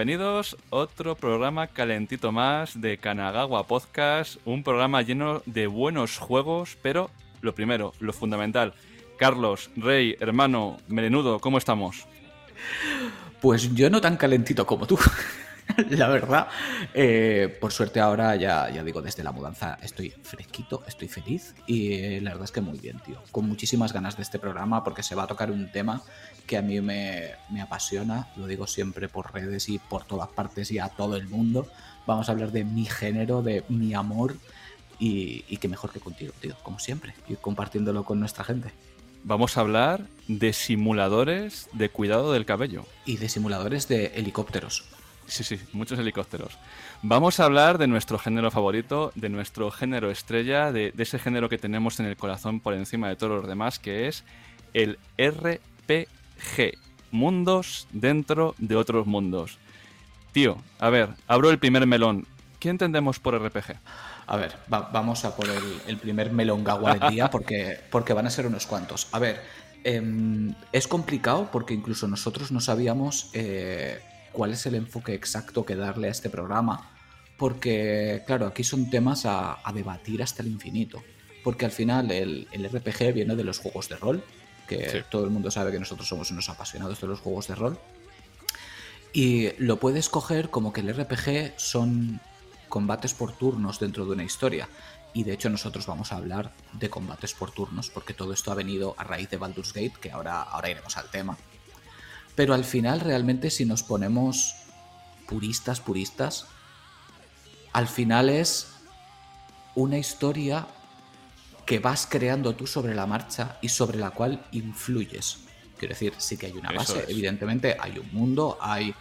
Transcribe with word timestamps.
bienvenidos 0.00 0.56
otro 0.70 1.14
programa 1.14 1.66
calentito 1.66 2.32
más 2.32 2.80
de 2.80 2.96
Kanagawa 2.96 3.66
Podcast, 3.66 4.36
un 4.46 4.62
programa 4.62 5.02
lleno 5.02 5.42
de 5.44 5.66
buenos 5.66 6.16
juegos, 6.16 6.78
pero 6.80 7.10
lo 7.42 7.54
primero, 7.54 7.92
lo 8.00 8.14
fundamental. 8.14 8.72
Carlos, 9.18 9.70
Rey, 9.76 10.16
hermano, 10.18 10.78
Melenudo, 10.88 11.38
¿cómo 11.38 11.58
estamos? 11.58 12.06
Pues 13.42 13.74
yo 13.74 13.90
no 13.90 14.00
tan 14.00 14.16
calentito 14.16 14.66
como 14.66 14.86
tú. 14.86 14.98
la 15.90 16.08
verdad. 16.08 16.48
Eh, 16.94 17.56
por 17.60 17.72
suerte 17.72 18.00
ahora 18.00 18.36
ya, 18.36 18.70
ya 18.70 18.82
digo, 18.82 19.02
desde 19.02 19.22
la 19.22 19.32
mudanza 19.32 19.78
estoy 19.82 20.10
fresquito, 20.10 20.82
estoy 20.86 21.08
feliz 21.08 21.54
y 21.66 21.92
eh, 21.92 22.20
la 22.20 22.30
verdad 22.30 22.44
es 22.44 22.52
que 22.52 22.60
muy 22.60 22.78
bien, 22.78 22.98
tío. 23.00 23.22
Con 23.30 23.48
muchísimas 23.48 23.92
ganas 23.92 24.16
de 24.16 24.22
este 24.22 24.38
programa 24.38 24.84
porque 24.84 25.02
se 25.02 25.14
va 25.14 25.24
a 25.24 25.26
tocar 25.26 25.50
un 25.50 25.70
tema 25.70 26.02
que 26.46 26.56
a 26.56 26.62
mí 26.62 26.80
me, 26.80 27.34
apasiona, 27.62 28.28
lo 28.36 28.46
digo 28.46 28.66
siempre 28.66 29.08
por 29.08 29.32
redes 29.32 29.68
y 29.68 29.78
por 29.78 30.04
todas 30.04 30.28
partes 30.28 30.70
y 30.70 30.78
a 30.78 30.88
todo 30.88 31.16
el 31.16 31.28
mundo. 31.28 31.66
Vamos 32.06 32.28
a 32.28 32.32
hablar 32.32 32.50
de 32.52 32.64
mi 32.64 32.86
género, 32.86 33.42
de 33.42 33.64
mi 33.68 33.94
amor 33.94 34.34
y, 34.98 35.44
y 35.48 35.58
que 35.58 35.68
mejor 35.68 35.92
que 35.92 36.00
contigo, 36.00 36.32
tío, 36.40 36.56
como 36.62 36.78
siempre, 36.78 37.14
y 37.28 37.36
compartiéndolo 37.36 38.04
con 38.04 38.18
nuestra 38.18 38.44
gente. 38.44 38.72
Vamos 39.22 39.56
a 39.56 39.60
hablar 39.60 40.06
de 40.28 40.52
simuladores 40.54 41.68
de 41.72 41.90
cuidado 41.90 42.32
del 42.32 42.46
cabello. 42.46 42.86
Y 43.04 43.18
de 43.18 43.28
simuladores 43.28 43.86
de 43.86 44.06
helicópteros. 44.14 44.84
Sí, 45.30 45.44
sí, 45.44 45.60
muchos 45.72 45.96
helicópteros. 45.96 46.58
Vamos 47.02 47.38
a 47.38 47.44
hablar 47.44 47.78
de 47.78 47.86
nuestro 47.86 48.18
género 48.18 48.50
favorito, 48.50 49.12
de 49.14 49.28
nuestro 49.28 49.70
género 49.70 50.10
estrella, 50.10 50.72
de, 50.72 50.92
ese 50.98 51.20
género 51.20 51.48
que 51.48 51.56
tenemos 51.56 52.00
en 52.00 52.06
el 52.06 52.16
corazón 52.16 52.58
por 52.58 52.74
encima 52.74 53.08
de 53.08 53.14
todos 53.14 53.40
los 53.40 53.46
demás, 53.46 53.78
que 53.78 54.08
es 54.08 54.24
el 54.74 54.98
RPG. 55.16 56.74
Mundos 57.12 57.86
dentro 57.92 58.56
de 58.58 58.74
otros 58.74 59.06
mundos. 59.06 59.58
Tío, 60.32 60.58
a 60.80 60.90
ver, 60.90 61.10
abro 61.28 61.50
el 61.50 61.60
primer 61.60 61.86
melón. 61.86 62.26
¿Qué 62.58 62.68
entendemos 62.68 63.20
por 63.20 63.40
RPG? 63.40 63.76
A 64.26 64.36
ver, 64.36 64.56
vamos 64.68 65.24
a 65.24 65.36
por 65.36 65.46
el, 65.86 65.96
primer 65.96 66.32
melón 66.32 66.64
gawa 66.64 66.94
del 66.94 67.10
día 67.10 67.30
porque, 67.32 67.80
porque 67.90 68.14
van 68.14 68.26
a 68.26 68.30
ser 68.30 68.46
unos 68.46 68.66
cuantos. 68.66 69.08
A 69.12 69.20
ver, 69.20 69.40
em, 69.84 70.54
es 70.72 70.88
complicado 70.88 71.48
porque 71.52 71.72
incluso 71.74 72.08
nosotros 72.08 72.50
no 72.50 72.60
sabíamos 72.60 73.30
eh, 73.32 74.00
cuál 74.32 74.52
es 74.52 74.66
el 74.66 74.74
enfoque 74.74 75.14
exacto 75.14 75.64
que 75.64 75.76
darle 75.76 76.08
a 76.08 76.10
este 76.10 76.30
programa. 76.30 76.90
Porque, 77.36 78.22
claro, 78.26 78.46
aquí 78.46 78.64
son 78.64 78.90
temas 78.90 79.24
a, 79.24 79.58
debatir 79.74 80.22
hasta 80.22 80.42
el 80.42 80.48
infinito. 80.48 81.02
Porque 81.42 81.64
al 81.64 81.70
final 81.70 82.10
el, 82.10 82.46
RPG 82.52 83.14
viene 83.14 83.34
de 83.34 83.44
los 83.44 83.58
juegos 83.58 83.88
de 83.88 83.96
rol, 83.96 84.22
que 84.68 85.04
todo 85.10 85.24
el 85.24 85.30
mundo 85.30 85.50
sabe 85.50 85.72
que 85.72 85.78
nosotros 85.78 86.06
somos 86.06 86.30
unos 86.30 86.48
apasionados 86.48 87.00
de 87.00 87.06
los 87.06 87.20
juegos 87.20 87.48
de 87.48 87.54
rol. 87.54 87.78
Y 89.12 89.52
lo 89.58 89.80
puedes 89.80 90.08
coger 90.08 90.50
como 90.50 90.72
que 90.72 90.82
el 90.82 90.94
RPG 90.94 91.54
son 91.56 92.20
combates 92.68 93.14
por 93.14 93.32
turnos 93.32 93.80
dentro 93.80 94.04
de 94.04 94.12
una 94.12 94.22
historia. 94.22 94.68
Y 95.12 95.24
de 95.24 95.32
hecho 95.32 95.50
nosotros 95.50 95.86
vamos 95.86 96.12
a 96.12 96.16
hablar 96.16 96.52
de 96.72 96.88
combates 96.88 97.34
por 97.34 97.50
turnos, 97.50 97.90
porque 97.90 98.14
todo 98.14 98.32
esto 98.32 98.52
ha 98.52 98.54
venido 98.54 98.94
a 98.96 99.04
raíz 99.04 99.28
de 99.28 99.38
Baldur's 99.38 99.72
Gate, 99.72 99.94
que 100.00 100.12
ahora, 100.12 100.42
ahora 100.42 100.70
iremos 100.70 100.96
al 100.96 101.10
tema. 101.10 101.36
Pero 102.40 102.54
al 102.54 102.64
final 102.64 103.00
realmente 103.00 103.50
si 103.50 103.66
nos 103.66 103.82
ponemos 103.82 104.54
puristas, 105.28 105.78
puristas, 105.78 106.46
al 107.74 107.86
final 107.86 108.30
es 108.30 108.68
una 109.74 109.98
historia 109.98 110.66
que 111.66 111.80
vas 111.80 112.06
creando 112.10 112.54
tú 112.54 112.66
sobre 112.66 112.94
la 112.94 113.04
marcha 113.04 113.58
y 113.60 113.68
sobre 113.68 113.98
la 113.98 114.12
cual 114.12 114.42
influyes. 114.52 115.40
Quiero 115.76 115.92
decir, 115.92 116.14
sí 116.16 116.38
que 116.38 116.46
hay 116.46 116.52
una 116.52 116.72
base, 116.72 117.04
evidentemente 117.08 117.76
hay 117.78 117.98
un 117.98 118.08
mundo, 118.10 118.56
hay 118.58 118.94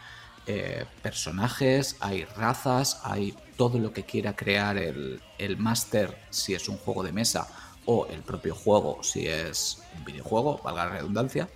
eh, 0.45 0.83
personajes, 1.01 1.95
hay 2.01 2.25
razas, 2.25 2.99
hay 3.05 3.33
todo 3.55 3.79
lo 3.79 3.93
que 3.93 4.03
quiera 4.03 4.35
crear 4.35 4.77
el, 4.77 5.21
el 5.37 5.55
máster 5.55 6.25
si 6.29 6.55
es 6.55 6.67
un 6.67 6.75
juego 6.75 7.03
de 7.03 7.13
mesa 7.13 7.47
o 7.85 8.05
el 8.07 8.21
propio 8.21 8.53
juego 8.53 9.01
si 9.01 9.27
es 9.27 9.81
un 9.97 10.03
videojuego, 10.03 10.57
valga 10.61 10.87
la 10.87 10.91
redundancia 10.91 11.47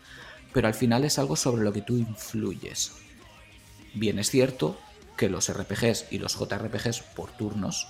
pero 0.53 0.67
al 0.67 0.73
final 0.73 1.03
es 1.03 1.19
algo 1.19 1.35
sobre 1.35 1.63
lo 1.63 1.73
que 1.73 1.81
tú 1.81 1.97
influyes. 1.97 2.93
Bien 3.93 4.19
es 4.19 4.29
cierto 4.29 4.79
que 5.17 5.29
los 5.29 5.51
RPGs 5.51 6.07
y 6.11 6.19
los 6.19 6.35
JRPGs 6.37 7.01
por 7.15 7.31
turnos 7.31 7.87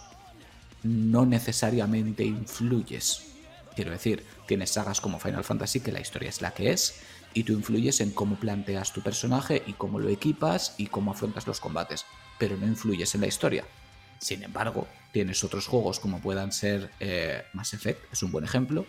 no 0.84 1.26
necesariamente 1.26 2.24
influyes. 2.24 3.34
Quiero 3.76 3.92
decir, 3.92 4.26
tienes 4.48 4.72
sagas 4.72 5.02
como 5.02 5.20
Final 5.20 5.44
Fantasy 5.44 5.80
que 5.80 5.92
la 5.92 6.02
historia 6.02 6.30
es 6.30 6.42
la 6.42 6.54
que 6.54 6.72
es 6.72 6.96
y 7.34 7.44
tú 7.44 7.54
influyes 7.54 8.02
en 8.02 8.12
cómo 8.12 8.36
planteas 8.36 8.94
tu 8.94 9.02
personaje 9.02 9.64
y 9.66 9.74
cómo 9.74 10.00
lo 10.00 10.10
equipas 10.10 10.76
y 10.78 10.88
cómo 10.88 11.12
afrontas 11.12 11.48
los 11.48 11.60
combates, 11.60 12.06
pero 12.38 12.58
no 12.58 12.68
influyes 12.68 13.16
en 13.16 13.22
la 13.22 13.28
historia. 13.28 13.66
Sin 14.20 14.44
embargo, 14.44 14.88
tienes 15.12 15.44
otros 15.44 15.68
juegos 15.68 16.00
como 16.00 16.20
puedan 16.20 16.52
ser 16.52 16.92
eh, 17.00 17.44
Mass 17.54 17.74
Effect, 17.74 18.14
es 18.14 18.22
un 18.24 18.32
buen 18.32 18.46
ejemplo, 18.46 18.86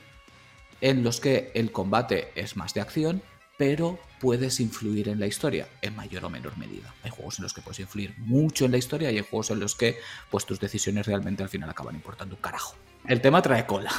en 0.81 1.03
los 1.03 1.21
que 1.21 1.51
el 1.55 1.73
combate 1.73 2.31
es 2.34 2.57
más 2.57 2.75
de 2.75 2.83
acción 2.83 3.23
pero 3.56 3.98
puedes 4.20 4.60
influir 4.60 5.09
en 5.09 5.20
la 5.20 5.26
historia 5.26 5.69
en 5.82 5.94
mayor 5.94 6.25
o 6.25 6.31
menor 6.31 6.56
medida. 6.56 6.94
Hay 7.03 7.10
juegos 7.10 7.38
en 7.38 7.44
los 7.44 7.54
que 7.54 7.60
puedes 7.60 7.81
influir 7.81 8.15
mucho 8.19 8.65
en 8.65 8.72
la 8.72 8.78
historia 8.78 9.10
y 9.10 9.16
hay 9.16 9.22
juegos 9.22 9.50
en 9.50 9.60
los 9.60 9.75
que 9.75 9.98
pues, 10.31 10.47
tus 10.47 10.60
decisiones 10.60 11.06
realmente 11.06 11.42
al 11.42 11.48
final 11.48 11.70
acaban 11.70 11.94
importando 11.94 12.34
un 12.34 12.41
carajo. 12.41 12.75
El 13.06 13.20
tema 13.20 13.42
trae 13.42 13.66
cola. 13.66 13.92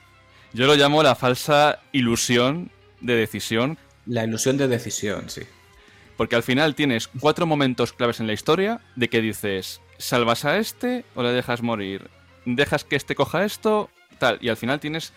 Yo 0.52 0.66
lo 0.66 0.76
llamo 0.76 1.02
la 1.02 1.16
falsa 1.16 1.80
ilusión 1.92 2.70
de 3.00 3.16
decisión. 3.16 3.78
La 4.06 4.24
ilusión 4.24 4.56
de 4.56 4.68
decisión, 4.68 5.28
sí. 5.28 5.42
Porque 6.16 6.36
al 6.36 6.44
final 6.44 6.76
tienes 6.76 7.08
cuatro 7.08 7.46
momentos 7.46 7.92
claves 7.92 8.20
en 8.20 8.28
la 8.28 8.32
historia 8.32 8.80
de 8.94 9.08
que 9.08 9.20
dices, 9.20 9.80
salvas 9.98 10.44
a 10.44 10.58
este 10.58 11.04
o 11.16 11.24
le 11.24 11.30
dejas 11.30 11.62
morir, 11.62 12.08
dejas 12.44 12.84
que 12.84 12.94
este 12.94 13.16
coja 13.16 13.44
esto, 13.44 13.90
tal. 14.18 14.38
Y 14.40 14.48
al 14.48 14.56
final 14.56 14.78
tienes 14.78 15.12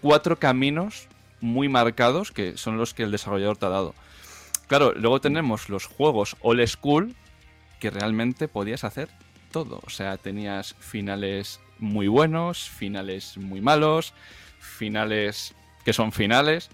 cuatro 0.00 0.40
caminos 0.40 1.06
muy 1.42 1.68
marcados 1.68 2.32
que 2.32 2.56
son 2.56 2.78
los 2.78 2.94
que 2.94 3.02
el 3.02 3.10
desarrollador 3.10 3.58
te 3.58 3.66
ha 3.66 3.70
dado. 3.70 3.94
Claro, 4.68 4.94
luego 4.94 5.20
tenemos 5.20 5.68
los 5.68 5.84
juegos 5.84 6.36
old 6.40 6.66
school 6.66 7.14
que 7.78 7.90
realmente 7.90 8.48
podías 8.48 8.84
hacer 8.84 9.10
todo. 9.50 9.80
O 9.84 9.90
sea, 9.90 10.16
tenías 10.16 10.74
finales 10.78 11.60
muy 11.78 12.08
buenos, 12.08 12.70
finales 12.70 13.36
muy 13.36 13.60
malos, 13.60 14.14
finales 14.58 15.54
que 15.84 15.92
son 15.92 16.12
finales. 16.12 16.70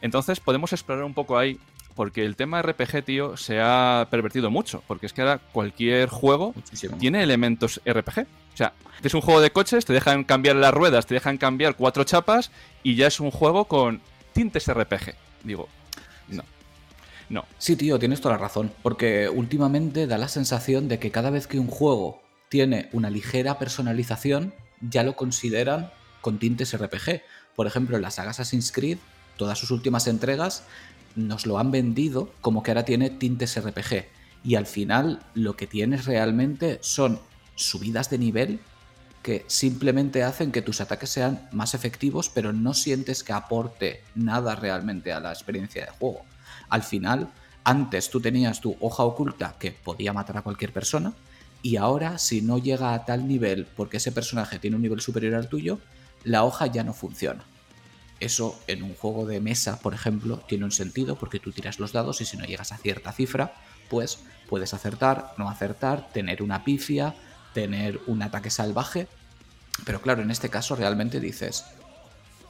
Entonces 0.00 0.40
podemos 0.40 0.72
explorar 0.72 1.04
un 1.04 1.14
poco 1.14 1.36
ahí, 1.36 1.58
porque 1.94 2.24
el 2.24 2.36
tema 2.36 2.62
RPG, 2.62 3.04
tío, 3.04 3.36
se 3.36 3.60
ha 3.60 4.08
pervertido 4.10 4.50
mucho. 4.50 4.82
Porque 4.86 5.06
es 5.06 5.12
que 5.12 5.22
ahora 5.22 5.38
cualquier 5.38 6.08
juego 6.08 6.54
tiene 6.98 7.22
elementos 7.22 7.80
RPG. 7.84 8.20
O 8.20 8.56
sea, 8.56 8.72
es 9.02 9.14
un 9.14 9.20
juego 9.20 9.40
de 9.40 9.50
coches, 9.50 9.84
te 9.84 9.92
dejan 9.92 10.24
cambiar 10.24 10.56
las 10.56 10.72
ruedas, 10.72 11.06
te 11.06 11.14
dejan 11.14 11.38
cambiar 11.38 11.76
cuatro 11.76 12.04
chapas 12.04 12.50
y 12.82 12.94
ya 12.94 13.06
es 13.06 13.20
un 13.20 13.30
juego 13.30 13.64
con 13.64 14.00
tintes 14.32 14.66
RPG. 14.72 15.14
Digo, 15.44 15.68
no. 16.28 16.44
No. 17.28 17.44
Sí, 17.58 17.76
tío, 17.76 17.98
tienes 17.98 18.20
toda 18.20 18.34
la 18.34 18.42
razón. 18.42 18.72
Porque 18.82 19.28
últimamente 19.28 20.06
da 20.06 20.18
la 20.18 20.28
sensación 20.28 20.88
de 20.88 20.98
que 20.98 21.10
cada 21.10 21.30
vez 21.30 21.46
que 21.46 21.58
un 21.58 21.68
juego 21.68 22.22
tiene 22.48 22.88
una 22.92 23.10
ligera 23.10 23.58
personalización, 23.58 24.52
ya 24.80 25.02
lo 25.02 25.16
consideran 25.16 25.90
con 26.20 26.38
tintes 26.38 26.76
RPG. 26.76 27.22
Por 27.56 27.66
ejemplo, 27.66 27.96
en 27.96 28.02
las 28.02 28.16
saga 28.16 28.30
Assassin's 28.30 28.72
Creed, 28.72 28.98
todas 29.36 29.58
sus 29.58 29.70
últimas 29.70 30.06
entregas 30.06 30.64
nos 31.14 31.46
lo 31.46 31.58
han 31.58 31.70
vendido 31.70 32.32
como 32.40 32.62
que 32.62 32.70
ahora 32.70 32.84
tiene 32.84 33.10
tintes 33.10 33.58
RPG. 33.60 34.06
Y 34.44 34.56
al 34.56 34.66
final 34.66 35.22
lo 35.34 35.56
que 35.56 35.66
tienes 35.66 36.04
realmente 36.06 36.78
son 36.82 37.20
subidas 37.54 38.10
de 38.10 38.18
nivel 38.18 38.60
que 39.22 39.44
simplemente 39.46 40.24
hacen 40.24 40.52
que 40.52 40.62
tus 40.62 40.80
ataques 40.80 41.10
sean 41.10 41.48
más 41.52 41.74
efectivos, 41.74 42.28
pero 42.28 42.52
no 42.52 42.74
sientes 42.74 43.22
que 43.22 43.32
aporte 43.32 44.02
nada 44.14 44.56
realmente 44.56 45.12
a 45.12 45.20
la 45.20 45.32
experiencia 45.32 45.84
de 45.84 45.92
juego. 45.92 46.24
Al 46.68 46.82
final, 46.82 47.32
antes 47.64 48.10
tú 48.10 48.20
tenías 48.20 48.60
tu 48.60 48.76
hoja 48.80 49.04
oculta 49.04 49.54
que 49.58 49.70
podía 49.70 50.12
matar 50.12 50.38
a 50.38 50.42
cualquier 50.42 50.72
persona, 50.72 51.12
y 51.62 51.76
ahora 51.76 52.18
si 52.18 52.42
no 52.42 52.58
llega 52.58 52.92
a 52.92 53.04
tal 53.04 53.28
nivel 53.28 53.66
porque 53.76 53.98
ese 53.98 54.10
personaje 54.10 54.58
tiene 54.58 54.76
un 54.76 54.82
nivel 54.82 55.00
superior 55.00 55.34
al 55.34 55.48
tuyo, 55.48 55.78
la 56.24 56.44
hoja 56.44 56.66
ya 56.66 56.82
no 56.82 56.92
funciona. 56.92 57.44
Eso 58.18 58.58
en 58.66 58.82
un 58.82 58.94
juego 58.94 59.26
de 59.26 59.40
mesa, 59.40 59.78
por 59.80 59.94
ejemplo, 59.94 60.38
tiene 60.48 60.64
un 60.64 60.72
sentido 60.72 61.16
porque 61.16 61.40
tú 61.40 61.52
tiras 61.52 61.78
los 61.78 61.92
dados 61.92 62.20
y 62.20 62.24
si 62.24 62.36
no 62.36 62.44
llegas 62.44 62.72
a 62.72 62.78
cierta 62.78 63.12
cifra, 63.12 63.54
pues 63.88 64.18
puedes 64.48 64.74
acertar, 64.74 65.34
no 65.38 65.48
acertar, 65.48 66.08
tener 66.12 66.42
una 66.42 66.64
pifia, 66.64 67.14
tener 67.52 68.00
un 68.06 68.22
ataque 68.22 68.50
salvaje. 68.50 69.08
Pero 69.84 70.00
claro, 70.00 70.22
en 70.22 70.30
este 70.30 70.48
caso 70.48 70.76
realmente 70.76 71.20
dices, 71.20 71.64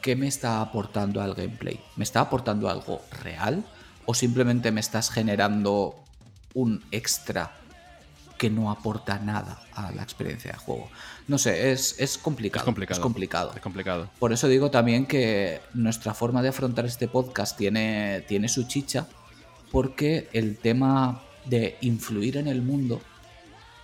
¿qué 0.03 0.17
me 0.17 0.27
está 0.27 0.61
aportando 0.61 1.23
al 1.23 1.35
gameplay? 1.35 1.81
¿Me 1.97 2.05
está 2.05 2.21
aportando 2.21 2.69
algo 2.69 3.03
real? 3.23 3.65
¿O 4.05 4.15
simplemente 4.15 4.73
me 4.73 4.81
estás 4.81 5.11
generando 5.11 5.95
un 6.55 6.83
extra 6.91 7.53
que 8.37 8.51
no 8.51 8.73
aporta 8.73 9.21
nada 9.21 9.63
a 9.73 9.93
la 9.93 10.03
experiencia 10.03 10.51
de 10.53 10.59
juego? 10.59 10.91
No 11.29 11.39
sé, 11.39 11.71
es, 11.71 11.95
complicado, 12.21 12.63
es 12.63 12.65
complicado. 12.99 13.53
Es 13.55 13.61
complicado. 13.63 14.11
Por 14.19 14.33
eso 14.33 14.49
digo 14.49 14.73
también 14.73 15.07
que 15.07 15.61
nuestra 15.75 16.13
forma 16.13 16.43
de 16.43 16.49
afrontar 16.49 16.85
este 16.85 17.07
podcast 17.07 17.57
tiene, 17.57 18.25
tiene 18.27 18.49
su 18.49 18.65
chicha, 18.65 19.07
porque 19.71 20.29
el 20.33 20.59
tema 20.59 21.23
de 21.45 21.79
influir 21.81 22.37
en 22.37 22.49
el 22.49 22.63
mundo, 22.63 23.01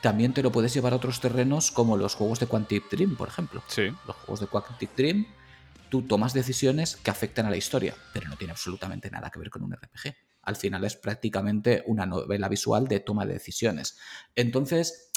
también 0.00 0.32
te 0.32 0.42
lo 0.42 0.52
puedes 0.52 0.72
llevar 0.72 0.92
a 0.92 0.96
otros 0.96 1.20
terrenos 1.20 1.70
como 1.70 1.96
los 1.96 2.14
juegos 2.14 2.40
de 2.40 2.46
Quantic 2.46 2.90
Dream, 2.90 3.16
por 3.16 3.28
ejemplo. 3.28 3.62
Sí. 3.68 3.88
Los 4.06 4.16
juegos 4.16 4.40
de 4.40 4.46
Quantic 4.46 4.94
Dream, 4.94 5.26
tú 5.88 6.02
tomas 6.02 6.34
decisiones 6.34 6.96
que 6.96 7.10
afectan 7.10 7.46
a 7.46 7.50
la 7.50 7.56
historia, 7.56 7.94
pero 8.12 8.28
no 8.28 8.36
tiene 8.36 8.52
absolutamente 8.52 9.10
nada 9.10 9.30
que 9.30 9.38
ver 9.38 9.50
con 9.50 9.62
un 9.62 9.72
RPG. 9.72 10.14
Al 10.42 10.56
final 10.56 10.84
es 10.84 10.96
prácticamente 10.96 11.82
una 11.86 12.06
novela 12.06 12.48
visual 12.48 12.86
de 12.86 13.00
toma 13.00 13.26
de 13.26 13.34
decisiones. 13.34 13.98
Entonces, 14.34 15.10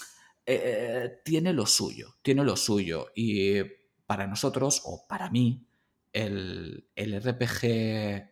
eh, 0.45 1.21
tiene 1.23 1.53
lo 1.53 1.65
suyo, 1.65 2.15
tiene 2.21 2.43
lo 2.43 2.57
suyo. 2.57 3.11
Y 3.15 3.61
para 4.05 4.27
nosotros, 4.27 4.81
o 4.85 5.05
para 5.07 5.29
mí, 5.29 5.67
el, 6.11 6.89
el 6.95 7.21
RPG 7.21 8.31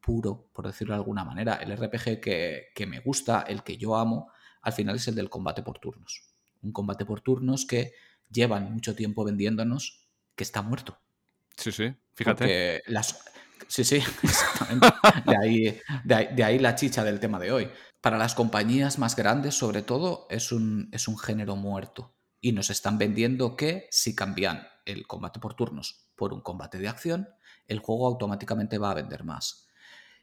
puro, 0.00 0.48
por 0.52 0.66
decirlo 0.66 0.94
de 0.94 1.00
alguna 1.00 1.24
manera, 1.24 1.56
el 1.56 1.76
RPG 1.76 2.20
que, 2.20 2.68
que 2.74 2.86
me 2.86 3.00
gusta, 3.00 3.42
el 3.42 3.62
que 3.62 3.76
yo 3.76 3.96
amo, 3.96 4.30
al 4.62 4.72
final 4.72 4.96
es 4.96 5.08
el 5.08 5.14
del 5.14 5.30
combate 5.30 5.62
por 5.62 5.78
turnos. 5.78 6.22
Un 6.62 6.72
combate 6.72 7.04
por 7.04 7.20
turnos 7.20 7.66
que 7.66 7.92
llevan 8.30 8.72
mucho 8.72 8.94
tiempo 8.94 9.24
vendiéndonos 9.24 10.06
que 10.34 10.44
está 10.44 10.62
muerto. 10.62 10.98
Sí, 11.56 11.72
sí, 11.72 11.94
fíjate. 12.14 12.82
las... 12.86 13.24
Sí, 13.68 13.84
sí, 13.84 13.96
exactamente. 14.22 14.88
De 15.26 15.36
ahí, 15.36 15.80
de, 16.04 16.44
ahí, 16.44 16.58
la 16.58 16.74
chicha 16.74 17.04
del 17.04 17.20
tema 17.20 17.38
de 17.38 17.52
hoy. 17.52 17.70
Para 18.00 18.16
las 18.16 18.34
compañías 18.34 18.98
más 18.98 19.14
grandes, 19.14 19.54
sobre 19.54 19.82
todo, 19.82 20.26
es 20.30 20.52
un, 20.52 20.88
es 20.92 21.08
un 21.08 21.18
género 21.18 21.56
muerto. 21.56 22.14
Y 22.40 22.52
nos 22.52 22.70
están 22.70 22.96
vendiendo 22.96 23.56
que 23.56 23.86
si 23.90 24.14
cambian 24.14 24.66
el 24.86 25.06
combate 25.06 25.40
por 25.40 25.54
turnos 25.54 26.08
por 26.16 26.32
un 26.32 26.40
combate 26.40 26.78
de 26.78 26.88
acción, 26.88 27.28
el 27.66 27.78
juego 27.78 28.06
automáticamente 28.06 28.78
va 28.78 28.90
a 28.90 28.94
vender 28.94 29.24
más. 29.24 29.68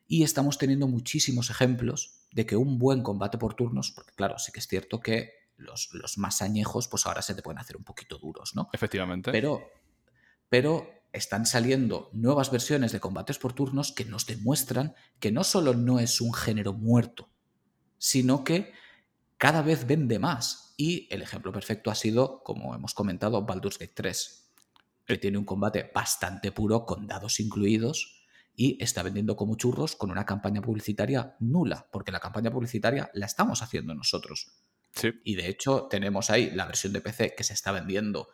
Y 0.08 0.24
estamos 0.24 0.58
teniendo 0.58 0.88
muchísimos 0.88 1.50
ejemplos 1.50 2.28
de 2.32 2.46
que 2.46 2.56
un 2.56 2.80
buen 2.80 3.04
combate 3.04 3.38
por 3.38 3.56
turnos, 3.56 3.92
porque 3.92 4.14
claro, 4.16 4.40
sí 4.40 4.52
que 4.52 4.60
es 4.60 4.68
cierto 4.68 5.00
que 5.00 5.32
los, 5.58 5.90
los 5.94 6.18
más 6.18 6.42
añejos, 6.42 6.88
pues 6.88 7.06
ahora 7.06 7.22
se 7.22 7.36
te 7.36 7.42
pueden 7.42 7.60
hacer 7.60 7.78
un 7.78 7.84
poquito 7.84 8.18
duros, 8.18 8.56
¿no? 8.56 8.70
Efectivamente. 8.72 9.32
Pero, 9.32 9.70
pero 10.50 10.90
están 11.12 11.46
saliendo 11.46 12.10
nuevas 12.14 12.52
versiones 12.52 12.92
de 12.92 13.00
combates 13.00 13.38
por 13.38 13.54
turnos 13.54 13.92
que 13.92 14.06
nos 14.06 14.26
demuestran 14.26 14.96
que 15.20 15.32
no 15.32 15.44
solo 15.44 15.74
no 15.74 16.00
es 16.00 16.22
un 16.22 16.34
género 16.34 16.74
muerto, 16.74 17.30
sino 17.98 18.44
que 18.44 18.74
cada 19.38 19.62
vez 19.62 19.86
vende 19.88 20.20
más. 20.20 20.74
Y 20.78 21.08
el 21.14 21.22
ejemplo 21.22 21.52
perfecto 21.52 21.90
ha 21.90 21.96
sido, 21.96 22.44
como 22.44 22.76
hemos 22.76 22.94
comentado, 22.94 23.44
Baldur's 23.44 23.80
Gate 23.80 23.94
3, 23.96 24.52
que 25.06 25.14
eh. 25.14 25.18
tiene 25.18 25.38
un 25.38 25.46
combate 25.46 25.92
bastante 25.94 26.52
puro 26.52 26.86
con 26.86 27.08
dados 27.08 27.40
incluidos 27.40 28.17
y 28.58 28.84
está 28.84 29.04
vendiendo 29.04 29.38
como 29.38 29.56
churros 29.56 29.96
con 29.96 30.12
una 30.12 30.26
campaña 30.26 30.62
publicitaria 30.62 31.38
nula, 31.40 31.88
porque 31.90 32.12
la 32.12 32.20
campaña 32.20 32.52
publicitaria 32.52 33.10
la 33.14 33.26
estamos 33.28 33.62
haciendo 33.62 33.96
nosotros. 33.96 34.52
Sí. 34.94 35.12
Y 35.24 35.36
de 35.36 35.48
hecho 35.48 35.88
tenemos 35.90 36.30
ahí 36.30 36.52
la 36.52 36.66
versión 36.66 36.92
de 36.92 37.00
PC 37.00 37.36
que 37.38 37.46
se 37.46 37.54
está 37.54 37.72
vendiendo 37.72 38.28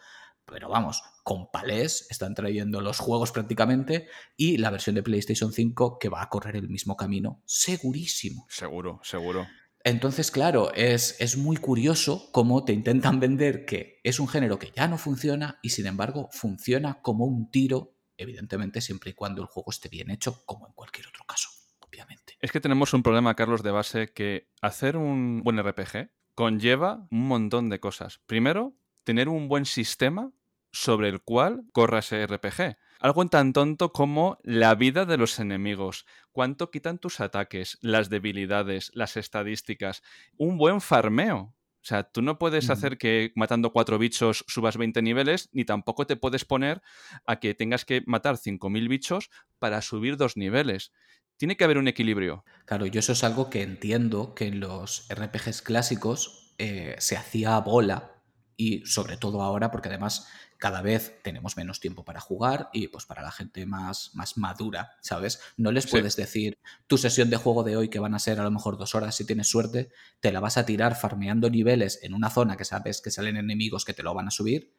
pero 0.46 0.70
vamos, 0.70 1.02
con 1.24 1.50
palés 1.52 2.06
están 2.10 2.36
trayendo 2.36 2.82
los 2.82 3.00
juegos 3.00 3.32
prácticamente 3.32 4.08
y 4.36 4.58
la 4.58 4.72
versión 4.72 4.96
de 4.96 5.04
PlayStation 5.04 5.54
5 5.54 6.00
que 6.00 6.10
va 6.10 6.22
a 6.22 6.30
correr 6.30 6.56
el 6.56 6.70
mismo 6.70 6.98
camino, 6.98 7.42
segurísimo. 7.46 8.46
Seguro, 8.50 9.00
seguro. 9.04 9.48
Entonces, 9.86 10.32
claro, 10.32 10.74
es, 10.74 11.18
es, 11.20 11.36
muy 11.36 11.58
curioso 11.58 12.30
cómo 12.32 12.64
te 12.64 12.74
intentan 12.74 13.20
vender 13.20 13.66
que 13.66 14.00
es 14.04 14.20
un 14.20 14.28
género 14.28 14.60
que 14.60 14.72
ya 14.76 14.88
no 14.88 14.98
funciona 14.98 15.60
y 15.62 15.70
sin 15.70 15.88
embargo 15.88 16.30
funciona 16.32 17.02
como 17.02 17.26
un 17.26 17.50
tiro, 17.50 17.93
evidentemente 18.18 18.82
siempre 18.82 19.12
y 19.12 19.14
cuando 19.14 19.42
el 19.42 19.48
juego 19.48 19.72
esté 19.72 19.90
bien 19.90 20.10
hecho, 20.10 20.44
como 20.46 20.68
en 20.68 20.74
cualquier 20.74 21.08
otro 21.08 21.24
caso, 21.26 21.50
obviamente. 21.80 22.38
Es 22.40 22.52
que 22.52 22.60
tenemos 22.60 22.94
un 22.94 23.04
problema, 23.04 23.36
Carlos, 23.36 23.64
de 23.64 23.72
base, 23.72 24.14
que 24.14 24.50
hacer 24.62 24.98
un 24.98 25.42
buen 25.44 25.62
RPG 25.62 26.12
conlleva 26.36 27.08
un 27.12 27.28
montón 27.28 27.70
de 27.70 27.80
cosas. 27.80 28.20
Primero, 28.26 28.76
tener 29.04 29.30
un 29.30 29.48
buen 29.48 29.66
sistema 29.66 30.32
sobre 30.72 31.08
el 31.10 31.22
cual 31.22 31.66
corra 31.72 32.00
ese 32.00 32.26
RPG. 32.26 32.78
Algo 33.00 33.26
tan 33.28 33.54
tonto 33.54 33.92
como 33.92 34.40
la 34.44 34.76
vida 34.76 35.06
de 35.06 35.18
los 35.18 35.40
enemigos, 35.40 36.06
cuánto 36.32 36.72
quitan 36.72 36.98
tus 36.98 37.20
ataques, 37.20 37.78
las 37.82 38.10
debilidades, 38.10 38.92
las 38.94 39.18
estadísticas, 39.18 40.02
un 40.38 40.58
buen 40.58 40.82
farmeo. 40.82 41.54
O 41.84 41.86
sea, 41.86 42.04
tú 42.04 42.22
no 42.22 42.40
puedes 42.40 42.70
hacer 42.70 42.98
que 42.98 43.34
matando 43.36 43.74
cuatro 43.74 44.00
bichos 44.00 44.46
subas 44.48 44.78
20 44.78 45.02
niveles, 45.02 45.50
ni 45.52 45.66
tampoco 45.66 46.08
te 46.08 46.16
puedes 46.16 46.46
poner 46.46 46.82
a 47.26 47.42
que 47.42 47.54
tengas 47.56 47.84
que 47.84 48.04
matar 48.06 48.38
5.000 48.38 48.88
bichos 48.88 49.30
para 49.60 49.82
subir 49.82 50.16
dos 50.16 50.38
niveles. 50.38 50.94
Tiene 51.36 51.58
que 51.58 51.66
haber 51.66 51.78
un 51.78 51.90
equilibrio. 51.90 52.46
Claro, 52.66 52.86
yo 52.86 53.00
eso 53.00 53.12
es 53.12 53.26
algo 53.26 53.50
que 53.50 53.64
entiendo 53.64 54.34
que 54.34 54.48
en 54.48 54.62
los 54.62 55.10
RPGs 55.10 55.62
clásicos 55.62 56.56
eh, 56.58 56.96
se 57.00 57.18
hacía 57.18 57.60
bola 57.60 58.14
y 58.56 58.86
sobre 58.86 59.18
todo 59.18 59.42
ahora 59.42 59.70
porque 59.70 59.90
además 59.90 60.30
cada 60.64 60.82
vez 60.82 61.20
tenemos 61.24 61.58
menos 61.58 61.82
tiempo 61.82 62.06
para 62.06 62.22
jugar 62.22 62.70
y 62.72 62.88
pues 62.88 63.06
para 63.06 63.22
la 63.22 63.34
gente 63.34 63.66
más, 63.66 64.12
más 64.14 64.38
madura, 64.38 64.96
¿sabes? 65.02 65.42
No 65.58 65.74
les 65.74 65.86
puedes 65.88 66.16
decir 66.16 66.58
tu 66.88 66.98
sesión 66.98 67.30
de 67.30 67.36
juego 67.36 67.64
de 67.64 67.76
hoy 67.76 67.90
que 67.90 68.00
van 68.00 68.16
a 68.16 68.20
ser 68.20 68.40
a 68.40 68.44
lo 68.44 68.50
mejor 68.50 68.78
dos 68.78 68.96
horas 68.96 69.14
si 69.14 69.26
tienes 69.26 69.50
suerte, 69.50 69.92
te 70.22 70.32
la 70.32 70.40
vas 70.40 70.58
a 70.58 70.66
tirar 70.66 70.96
farmeando 70.96 71.50
niveles 71.50 72.00
en 72.02 72.14
una 72.14 72.30
zona 72.30 72.56
que 72.56 72.64
sabes 72.64 73.02
que 73.02 73.12
salen 73.12 73.36
enemigos 73.36 73.84
que 73.84 73.94
te 73.94 74.04
lo 74.04 74.14
van 74.14 74.30
a 74.30 74.32
subir 74.32 74.74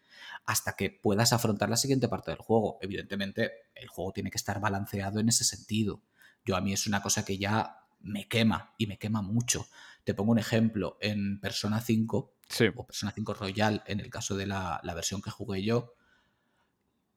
hasta 0.46 0.72
que 0.72 0.88
puedas 0.88 1.34
afrontar 1.34 1.68
la 1.68 1.76
siguiente 1.76 2.08
parte 2.08 2.30
del 2.30 2.40
juego. 2.40 2.78
Evidentemente 2.80 3.52
el 3.74 3.88
juego 3.88 4.12
tiene 4.12 4.30
que 4.30 4.38
estar 4.38 4.60
balanceado 4.60 5.20
en 5.20 5.28
ese 5.28 5.44
sentido. 5.44 6.00
Yo 6.46 6.56
a 6.56 6.62
mí 6.62 6.72
es 6.72 6.86
una 6.86 7.02
cosa 7.02 7.26
que 7.26 7.36
ya 7.36 7.84
me 8.00 8.26
quema 8.26 8.72
y 8.78 8.86
me 8.86 8.96
quema 8.96 9.20
mucho. 9.20 9.66
Te 10.04 10.14
pongo 10.14 10.32
un 10.32 10.38
ejemplo, 10.38 10.98
en 11.00 11.40
Persona 11.40 11.80
5 11.80 12.34
o 12.76 12.86
Persona 12.86 13.12
5 13.12 13.34
Royal, 13.34 13.82
en 13.86 14.00
el 14.00 14.10
caso 14.10 14.36
de 14.36 14.46
la, 14.46 14.80
versión 14.94 15.22
que 15.22 15.30
jugué 15.30 15.62
yo, 15.64 15.94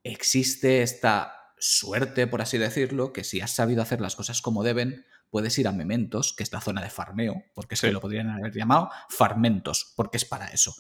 existe 0.04 0.82
esta 0.82 1.54
suerte, 1.60 2.28
por 2.28 2.42
así 2.42 2.58
decirlo, 2.58 3.12
que 3.12 3.24
si 3.24 3.42
has 3.42 3.52
sabido 3.52 3.82
hacer 3.82 4.00
las 4.00 4.16
cosas 4.16 4.42
como 4.42 4.64
deben, 4.64 5.06
puedes 5.30 5.58
ir 5.60 5.68
a 5.68 5.74
Mementos, 5.74 6.34
que 6.34 6.44
es 6.44 6.52
la 6.54 6.62
zona 6.62 6.82
de 6.82 6.90
farmeo, 6.90 7.44
porque 7.54 7.76
que 7.76 7.92
lo 7.92 8.00
podrían 8.00 8.30
haber 8.30 8.54
llamado 8.54 8.90
Farmentos, 9.10 9.94
porque 9.96 10.18
es 10.18 10.26
para 10.26 10.48
eso. 10.48 10.74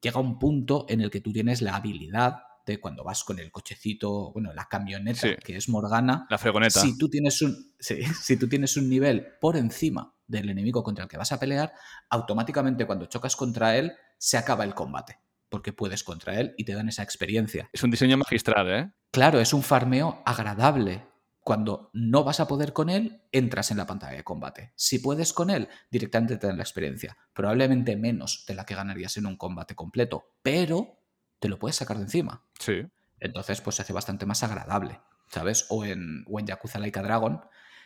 Llega 0.00 0.18
un 0.18 0.38
punto 0.38 0.86
en 0.88 1.02
el 1.02 1.10
que 1.10 1.20
tú 1.20 1.32
tienes 1.32 1.60
la 1.60 1.76
habilidad 1.76 2.44
de 2.66 2.80
cuando 2.80 3.04
vas 3.04 3.24
con 3.24 3.38
el 3.38 3.50
cochecito, 3.50 4.32
bueno, 4.32 4.52
la 4.52 4.66
camioneta, 4.66 5.36
que 5.36 5.56
es 5.56 5.68
Morgana. 5.68 6.26
La 6.30 6.38
fregoneta. 6.38 6.80
Si 6.80 6.96
tú, 6.96 7.08
tienes 7.08 7.42
un, 7.42 7.74
si 7.78 8.36
tú 8.36 8.48
tienes 8.48 8.76
un 8.76 8.88
nivel 8.88 9.26
por 9.40 9.56
encima 9.56 10.14
del 10.26 10.48
enemigo 10.48 10.82
contra 10.82 11.04
el 11.04 11.10
que 11.10 11.16
vas 11.16 11.32
a 11.32 11.40
pelear, 11.40 11.72
automáticamente 12.08 12.86
cuando 12.86 13.06
chocas 13.06 13.36
contra 13.36 13.76
él 13.76 13.92
se 14.16 14.36
acaba 14.38 14.64
el 14.64 14.74
combate, 14.74 15.18
porque 15.48 15.72
puedes 15.72 16.04
contra 16.04 16.38
él 16.38 16.54
y 16.56 16.64
te 16.64 16.74
dan 16.74 16.88
esa 16.88 17.02
experiencia. 17.02 17.68
Es 17.72 17.82
un 17.82 17.90
diseño 17.90 18.16
magistral, 18.16 18.70
¿eh? 18.70 18.92
Claro, 19.10 19.40
es 19.40 19.52
un 19.52 19.62
farmeo 19.62 20.22
agradable. 20.24 21.08
Cuando 21.42 21.90
no 21.94 22.22
vas 22.22 22.38
a 22.38 22.46
poder 22.46 22.72
con 22.72 22.90
él, 22.90 23.22
entras 23.32 23.70
en 23.70 23.78
la 23.78 23.86
pantalla 23.86 24.16
de 24.16 24.22
combate. 24.22 24.72
Si 24.76 24.98
puedes 24.98 25.32
con 25.32 25.50
él, 25.50 25.68
directamente 25.90 26.36
te 26.36 26.46
dan 26.46 26.58
la 26.58 26.62
experiencia. 26.62 27.16
Probablemente 27.32 27.96
menos 27.96 28.44
de 28.46 28.54
la 28.54 28.66
que 28.66 28.74
ganarías 28.74 29.16
en 29.16 29.26
un 29.26 29.36
combate 29.36 29.74
completo, 29.74 30.34
pero 30.42 30.99
te 31.40 31.48
lo 31.48 31.58
puedes 31.58 31.76
sacar 31.76 31.96
de 31.96 32.04
encima. 32.04 32.44
Sí. 32.58 32.86
Entonces, 33.18 33.60
pues 33.60 33.76
se 33.76 33.82
hace 33.82 33.92
bastante 33.92 34.26
más 34.26 34.42
agradable, 34.42 35.00
¿sabes? 35.28 35.66
O 35.68 35.84
en, 35.84 36.24
o 36.28 36.38
en 36.38 36.46
Yakuza 36.46 36.78
Laika 36.78 37.02
Dragon, 37.02 37.40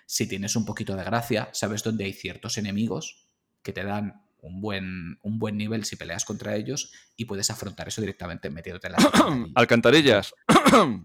si 0.07 0.29
tienes 0.29 0.55
un 0.57 0.65
poquito 0.65 0.95
de 0.97 1.05
gracia, 1.05 1.49
sabes 1.53 1.83
dónde 1.83 2.05
hay 2.05 2.13
ciertos 2.13 2.59
enemigos 2.59 3.29
que 3.63 3.73
te 3.73 3.85
dan 3.85 4.25
un 4.41 4.61
buen, 4.61 5.19
un 5.23 5.39
buen 5.39 5.57
nivel 5.57 5.85
si 5.85 5.97
peleas 5.97 6.25
contra 6.25 6.55
ellos 6.55 6.93
y 7.17 7.25
puedes 7.25 7.51
afrontar 7.51 7.89
eso 7.89 8.03
directamente 8.03 8.51
metiéndote 8.51 8.89
en 8.89 8.93
las 8.93 9.05
alcantarillas. 9.55 10.35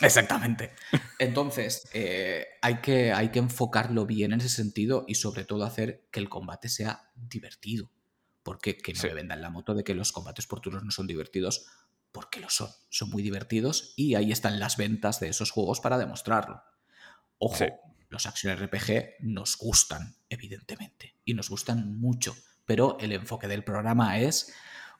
Exactamente. 0.00 0.70
Entonces, 1.18 1.88
eh, 1.92 2.46
hay, 2.62 2.76
que, 2.76 3.12
hay 3.12 3.30
que 3.30 3.40
enfocarlo 3.40 4.06
bien 4.06 4.32
en 4.32 4.40
ese 4.40 4.48
sentido 4.48 5.04
y 5.08 5.16
sobre 5.16 5.44
todo 5.44 5.64
hacer 5.64 6.06
que 6.12 6.20
el 6.20 6.28
combate 6.28 6.68
sea 6.68 7.10
divertido. 7.16 7.90
Porque 8.42 8.76
que 8.76 8.92
no 8.92 9.02
me 9.02 9.14
vendan 9.14 9.40
la 9.40 9.50
moto 9.50 9.74
de 9.74 9.84
que 9.84 9.94
los 9.94 10.12
combates 10.12 10.46
por 10.46 10.60
turnos 10.60 10.84
no 10.84 10.90
son 10.90 11.06
divertidos, 11.06 11.66
porque 12.10 12.40
lo 12.40 12.50
son. 12.50 12.70
Son 12.90 13.10
muy 13.10 13.22
divertidos 13.22 13.94
y 13.96 14.14
ahí 14.14 14.32
están 14.32 14.58
las 14.58 14.76
ventas 14.76 15.20
de 15.20 15.28
esos 15.28 15.50
juegos 15.50 15.80
para 15.80 15.98
demostrarlo. 15.98 16.62
Ojo, 17.38 17.64
los 18.08 18.26
action 18.26 18.56
RPG 18.56 19.16
nos 19.20 19.56
gustan, 19.56 20.16
evidentemente, 20.28 21.16
y 21.24 21.34
nos 21.34 21.48
gustan 21.48 21.98
mucho, 21.98 22.36
pero 22.66 22.98
el 23.00 23.12
enfoque 23.12 23.48
del 23.48 23.64
programa 23.64 24.18
es 24.18 24.54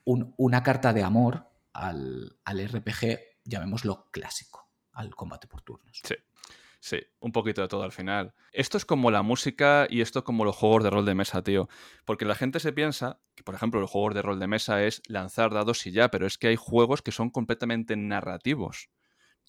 una 0.04 0.62
carta 0.62 0.92
de 0.92 1.02
amor 1.02 1.50
al, 1.72 2.38
al 2.44 2.68
RPG, 2.68 3.18
llamémoslo 3.44 4.10
clásico, 4.10 4.70
al 4.92 5.14
combate 5.14 5.46
por 5.46 5.62
turnos. 5.62 6.00
Sí. 6.02 6.14
Sí, 6.82 6.98
un 7.20 7.30
poquito 7.30 7.62
de 7.62 7.68
todo 7.68 7.84
al 7.84 7.92
final. 7.92 8.34
Esto 8.52 8.76
es 8.76 8.84
como 8.84 9.12
la 9.12 9.22
música 9.22 9.86
y 9.88 10.00
esto 10.00 10.18
es 10.18 10.24
como 10.24 10.44
los 10.44 10.56
juegos 10.56 10.82
de 10.82 10.90
rol 10.90 11.06
de 11.06 11.14
mesa, 11.14 11.40
tío. 11.44 11.68
Porque 12.04 12.24
la 12.24 12.34
gente 12.34 12.58
se 12.58 12.72
piensa 12.72 13.20
que, 13.36 13.44
por 13.44 13.54
ejemplo, 13.54 13.80
los 13.80 13.88
juegos 13.88 14.14
de 14.14 14.22
rol 14.22 14.40
de 14.40 14.48
mesa 14.48 14.82
es 14.82 15.00
lanzar 15.06 15.54
dados 15.54 15.86
y 15.86 15.92
ya, 15.92 16.10
pero 16.10 16.26
es 16.26 16.38
que 16.38 16.48
hay 16.48 16.56
juegos 16.56 17.00
que 17.00 17.12
son 17.12 17.30
completamente 17.30 17.94
narrativos. 17.96 18.90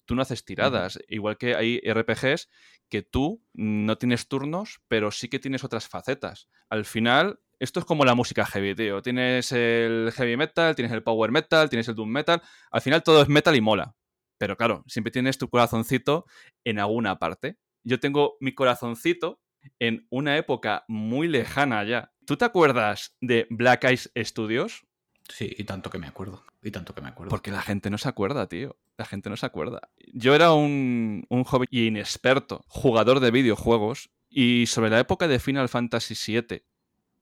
Tú 0.04 0.14
no 0.14 0.22
haces 0.22 0.44
tiradas, 0.44 1.00
igual 1.08 1.36
que 1.36 1.56
hay 1.56 1.80
RPGs 1.82 2.48
que 2.88 3.02
tú 3.02 3.42
no 3.52 3.98
tienes 3.98 4.28
turnos, 4.28 4.80
pero 4.86 5.10
sí 5.10 5.28
que 5.28 5.40
tienes 5.40 5.64
otras 5.64 5.88
facetas. 5.88 6.48
Al 6.68 6.84
final, 6.84 7.40
esto 7.58 7.80
es 7.80 7.84
como 7.84 8.04
la 8.04 8.14
música 8.14 8.46
heavy, 8.46 8.76
tío. 8.76 9.02
Tienes 9.02 9.50
el 9.50 10.12
heavy 10.14 10.36
metal, 10.36 10.76
tienes 10.76 10.92
el 10.92 11.02
power 11.02 11.32
metal, 11.32 11.68
tienes 11.68 11.88
el 11.88 11.96
doom 11.96 12.10
metal. 12.10 12.40
Al 12.70 12.80
final 12.80 13.02
todo 13.02 13.22
es 13.22 13.28
metal 13.28 13.56
y 13.56 13.60
mola. 13.60 13.96
Pero 14.44 14.58
claro, 14.58 14.84
siempre 14.86 15.10
tienes 15.10 15.38
tu 15.38 15.48
corazoncito 15.48 16.26
en 16.64 16.78
alguna 16.78 17.18
parte. 17.18 17.56
Yo 17.82 17.98
tengo 17.98 18.36
mi 18.40 18.54
corazoncito 18.54 19.40
en 19.78 20.06
una 20.10 20.36
época 20.36 20.84
muy 20.86 21.28
lejana 21.28 21.82
ya. 21.84 22.12
¿Tú 22.26 22.36
te 22.36 22.44
acuerdas 22.44 23.16
de 23.22 23.46
Black 23.48 23.84
Eyes 23.84 24.12
Studios? 24.14 24.84
Sí, 25.30 25.50
y 25.56 25.64
tanto 25.64 25.88
que 25.88 25.96
me 25.96 26.06
acuerdo. 26.06 26.44
Y 26.62 26.72
tanto 26.72 26.94
que 26.94 27.00
me 27.00 27.08
acuerdo. 27.08 27.30
Porque 27.30 27.50
la 27.50 27.62
gente 27.62 27.88
no 27.88 27.96
se 27.96 28.06
acuerda, 28.06 28.50
tío. 28.50 28.76
La 28.98 29.06
gente 29.06 29.30
no 29.30 29.38
se 29.38 29.46
acuerda. 29.46 29.80
Yo 30.12 30.34
era 30.34 30.52
un, 30.52 31.24
un 31.30 31.44
joven 31.44 31.68
inexperto 31.70 32.66
jugador 32.68 33.20
de 33.20 33.30
videojuegos 33.30 34.10
y 34.28 34.66
sobre 34.66 34.90
la 34.90 35.00
época 35.00 35.26
de 35.26 35.40
Final 35.40 35.70
Fantasy 35.70 36.14
VII, 36.32 36.66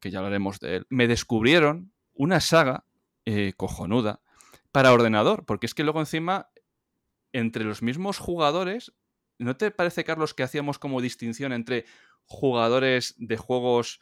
que 0.01 0.11
ya 0.11 0.19
hablaremos 0.19 0.59
de 0.59 0.75
él, 0.75 0.87
me 0.91 1.07
descubrieron 1.07 1.93
una 2.15 2.41
saga 2.41 2.85
eh, 3.27 3.53
cojonuda 3.57 4.23
para 4.73 4.93
ordenador, 4.93 5.45
porque 5.45 5.67
es 5.67 5.75
que 5.75 5.85
luego 5.85 6.01
encima, 6.01 6.51
entre 7.33 7.65
los 7.65 7.83
mismos 7.83 8.19
jugadores, 8.19 8.93
¿no 9.39 9.57
te 9.57 9.71
parece, 9.71 10.05
Carlos, 10.05 10.35
que 10.35 10.43
hacíamos 10.43 10.79
como 10.79 11.01
distinción 11.01 11.53
entre 11.53 11.85
jugadores 12.25 13.15
de 13.19 13.37
juegos 13.37 14.01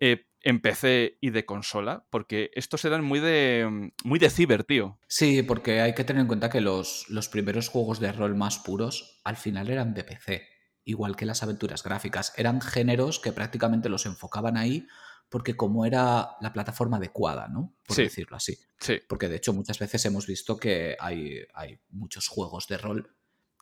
eh, 0.00 0.26
en 0.40 0.60
PC 0.60 1.18
y 1.20 1.30
de 1.30 1.44
consola? 1.44 2.06
Porque 2.10 2.50
estos 2.54 2.84
eran 2.84 3.04
muy 3.04 3.20
de, 3.20 3.92
muy 4.04 4.18
de 4.18 4.30
ciber, 4.30 4.64
tío. 4.64 4.98
Sí, 5.08 5.42
porque 5.42 5.80
hay 5.80 5.94
que 5.94 6.04
tener 6.04 6.22
en 6.22 6.28
cuenta 6.28 6.50
que 6.50 6.60
los, 6.60 7.08
los 7.08 7.28
primeros 7.28 7.68
juegos 7.68 8.00
de 8.00 8.12
rol 8.12 8.34
más 8.34 8.58
puros 8.58 9.20
al 9.24 9.36
final 9.36 9.68
eran 9.68 9.94
de 9.94 10.04
PC, 10.04 10.48
igual 10.84 11.16
que 11.16 11.26
las 11.26 11.42
aventuras 11.42 11.82
gráficas. 11.82 12.32
Eran 12.36 12.60
géneros 12.60 13.20
que 13.20 13.32
prácticamente 13.32 13.88
los 13.88 14.06
enfocaban 14.06 14.56
ahí 14.56 14.86
porque 15.34 15.56
como 15.56 15.84
era 15.84 16.36
la 16.40 16.52
plataforma 16.52 16.98
adecuada, 16.98 17.48
¿no? 17.48 17.74
Por 17.84 17.96
decirlo 17.96 18.36
así. 18.36 18.56
Sí. 18.78 19.00
Porque 19.08 19.28
de 19.28 19.34
hecho 19.34 19.52
muchas 19.52 19.80
veces 19.80 20.04
hemos 20.04 20.28
visto 20.28 20.56
que 20.56 20.96
hay, 21.00 21.40
hay 21.54 21.80
muchos 21.90 22.28
juegos 22.28 22.68
de 22.68 22.78
rol 22.78 23.16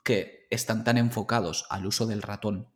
que 0.05 0.47
están 0.51 0.85
tan 0.85 0.99
enfocados 0.99 1.65
al 1.71 1.87
uso 1.87 2.05
del 2.05 2.21
ratón 2.21 2.69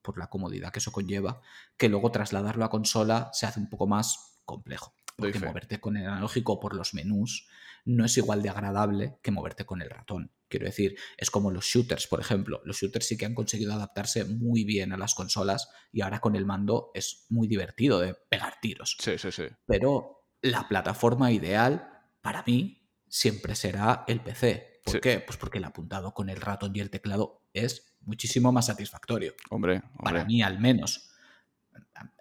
por 0.00 0.16
la 0.16 0.30
comodidad 0.30 0.72
que 0.72 0.78
eso 0.78 0.92
conlleva, 0.92 1.42
que 1.76 1.90
luego 1.90 2.10
trasladarlo 2.10 2.64
a 2.64 2.70
consola 2.70 3.28
se 3.34 3.44
hace 3.44 3.60
un 3.60 3.68
poco 3.68 3.86
más 3.86 4.40
complejo. 4.46 4.94
Porque 5.14 5.40
moverte 5.40 5.78
con 5.78 5.98
el 5.98 6.06
analógico 6.06 6.58
por 6.58 6.74
los 6.74 6.94
menús 6.94 7.50
no 7.84 8.06
es 8.06 8.16
igual 8.16 8.42
de 8.42 8.48
agradable 8.48 9.18
que 9.20 9.30
moverte 9.30 9.66
con 9.66 9.82
el 9.82 9.90
ratón. 9.90 10.32
Quiero 10.48 10.66
decir, 10.66 10.96
es 11.16 11.30
como 11.30 11.50
los 11.50 11.64
shooters, 11.64 12.06
por 12.06 12.20
ejemplo. 12.20 12.60
Los 12.64 12.78
shooters 12.78 13.06
sí 13.06 13.16
que 13.16 13.26
han 13.26 13.34
conseguido 13.34 13.72
adaptarse 13.74 14.24
muy 14.24 14.64
bien 14.64 14.92
a 14.92 14.96
las 14.96 15.14
consolas 15.14 15.68
y 15.92 16.00
ahora 16.00 16.20
con 16.20 16.36
el 16.36 16.46
mando 16.46 16.90
es 16.94 17.26
muy 17.28 17.48
divertido 17.48 18.00
de 18.00 18.14
pegar 18.14 18.54
tiros. 18.60 18.96
Sí, 18.98 19.18
sí, 19.18 19.30
sí. 19.30 19.44
Pero 19.66 20.24
la 20.40 20.68
plataforma 20.68 21.30
ideal 21.32 21.90
para 22.22 22.42
mí 22.46 22.88
siempre 23.08 23.54
será 23.54 24.04
el 24.06 24.20
PC. 24.20 24.80
¿Por 24.84 25.00
qué? 25.00 25.20
Pues 25.20 25.36
porque 25.36 25.58
el 25.58 25.64
apuntado 25.64 26.14
con 26.14 26.30
el 26.30 26.40
ratón 26.40 26.74
y 26.74 26.80
el 26.80 26.90
teclado 26.90 27.42
es 27.52 27.96
muchísimo 28.00 28.52
más 28.52 28.66
satisfactorio. 28.66 29.34
Hombre, 29.50 29.82
hombre. 29.98 30.02
Para 30.02 30.24
mí 30.24 30.42
al 30.42 30.58
menos. 30.58 31.10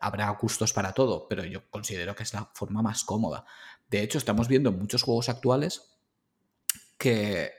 Habrá 0.02 0.30
gustos 0.32 0.74
para 0.74 0.94
todo, 0.94 1.28
pero 1.28 1.46
yo 1.46 1.70
considero 1.70 2.16
que 2.16 2.24
es 2.24 2.34
la 2.34 2.52
forma 2.54 2.82
más 2.82 3.04
cómoda. 3.04 3.46
De 3.90 4.02
hecho, 4.02 4.18
estamos 4.18 4.48
viendo 4.48 4.70
en 4.70 4.80
muchos 4.80 5.04
juegos 5.04 5.30
actuales 5.30 5.98
que 6.98 7.52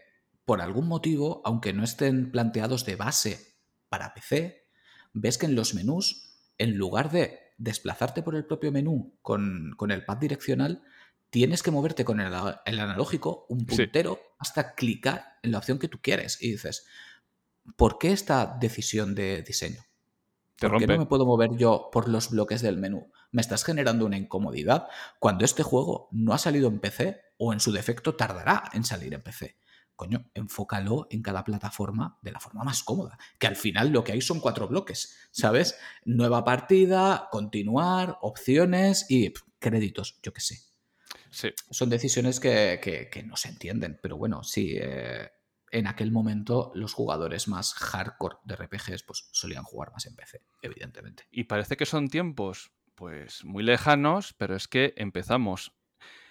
por 0.49 0.63
algún 0.63 0.89
motivo, 0.89 1.43
aunque 1.45 1.75
no 1.75 1.85
estén 1.85 2.33
planteados 2.33 2.87
de 2.87 2.97
base 2.97 3.59
para 3.91 4.15
PC, 4.15 4.67
ves 5.13 5.37
que 5.37 5.45
en 5.45 5.55
los 5.55 5.75
menús, 5.75 6.41
en 6.57 6.79
lugar 6.79 7.11
de 7.11 7.39
desplazarte 7.59 8.23
por 8.23 8.35
el 8.35 8.47
propio 8.47 8.73
menú 8.73 9.19
con, 9.21 9.77
el 9.91 10.05
pad 10.07 10.17
direccional, 10.17 10.83
tienes 11.29 11.63
que 11.63 11.71
moverte 11.71 12.07
con 12.07 12.19
el, 12.19 12.33
analógico, 12.33 13.45
un 13.51 13.67
puntero, 13.67 14.21
hasta 14.39 14.75
clicar 14.75 15.37
en 15.43 15.53
la 15.53 15.59
opción 15.59 15.79
que 15.79 15.89
tú 15.89 15.99
quieres. 16.01 16.43
Y 16.43 16.53
dices, 16.53 16.87
¿por 17.77 17.99
qué 17.99 18.13
esta 18.13 18.57
decisión 18.59 19.15
de 19.15 19.43
diseño? 19.43 19.83
¿Por 20.59 20.79
qué 20.79 20.87
no 20.87 20.97
me 20.97 21.05
puedo 21.05 21.27
mover 21.27 21.59
yo 21.59 21.91
por 21.93 22.09
los 22.09 22.31
bloques 22.31 22.63
del 22.63 22.79
menú? 22.79 23.13
Me 23.33 23.43
estás 23.43 23.65
generando 23.65 24.07
una 24.07 24.17
incomodidad 24.17 24.89
cuando 25.19 25.45
este 25.45 25.63
juego 25.63 26.09
no 26.11 26.33
ha 26.33 26.39
salido 26.39 26.69
en 26.69 26.81
PC 26.81 27.21
o 27.37 27.53
en 27.53 27.61
su 27.61 27.71
defecto 27.71 28.15
tardará 28.15 28.71
en 28.73 28.85
salir 28.85 29.13
en 29.13 29.21
PC. 29.21 29.59
Coño, 29.99 30.31
enfócalo 30.33 31.09
en 31.11 31.23
cada 31.23 31.43
plataforma 31.43 32.21
de 32.23 32.31
la 32.31 32.39
forma 32.39 32.63
más 32.63 32.85
cómoda. 32.85 33.19
Que 33.37 33.49
al 33.49 33.57
final 33.57 33.91
lo 33.91 34.05
que 34.05 34.13
hay 34.13 34.21
son 34.21 34.39
cuatro 34.39 34.69
bloques, 34.69 35.19
¿sabes? 35.33 35.77
Nueva 36.05 36.45
partida, 36.45 37.27
continuar, 37.33 38.17
opciones 38.21 39.07
y 39.09 39.35
créditos, 39.59 40.21
yo 40.23 40.33
qué 40.33 40.41
sé. 40.41 40.61
Sí. 41.33 41.49
Son 41.73 41.91
decisiones 41.91 42.39
que, 42.39 43.11
no 43.27 43.37
se 43.37 43.49
entienden, 43.49 43.99
pero 44.01 44.17
bueno, 44.17 44.45
sí. 44.45 44.77
Eh, 44.81 45.29
en 45.73 45.89
aquel 45.89 46.13
momento 46.13 46.71
los 46.77 46.95
jugadores 46.95 47.49
más 47.49 47.75
hardcore 47.75 48.37
de 48.45 48.55
RPGs 48.55 49.03
pues 49.03 49.29
solían 49.33 49.65
jugar 49.65 49.91
más 49.91 50.07
en 50.07 50.15
PC, 50.15 50.43
evidentemente. 50.63 51.25
Y 51.33 51.45
parece 51.45 51.77
que 51.77 51.87
son 51.87 52.09
tiempos 52.09 52.71
pues 52.95 53.45
muy 53.45 53.65
lejanos, 53.65 54.33
pero 54.39 54.55
es 54.55 54.69
que 54.69 54.95
empezamos. 54.97 55.73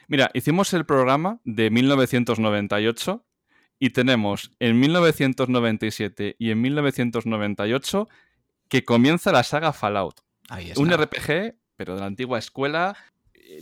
Mira, 0.07 0.31
hicimos 0.33 0.73
el 0.73 0.85
programa 0.85 1.41
de 1.43 1.69
1998 1.69 3.26
y 3.79 3.91
tenemos 3.91 4.51
en 4.59 4.79
1997 4.79 6.35
y 6.39 6.51
en 6.51 6.61
1998 6.61 8.07
que 8.69 8.83
comienza 8.83 9.31
la 9.31 9.43
saga 9.43 9.73
Fallout. 9.73 10.21
Un 10.77 10.91
RPG, 10.91 11.55
pero 11.75 11.95
de 11.95 12.01
la 12.01 12.07
antigua 12.07 12.39
escuela, 12.39 12.95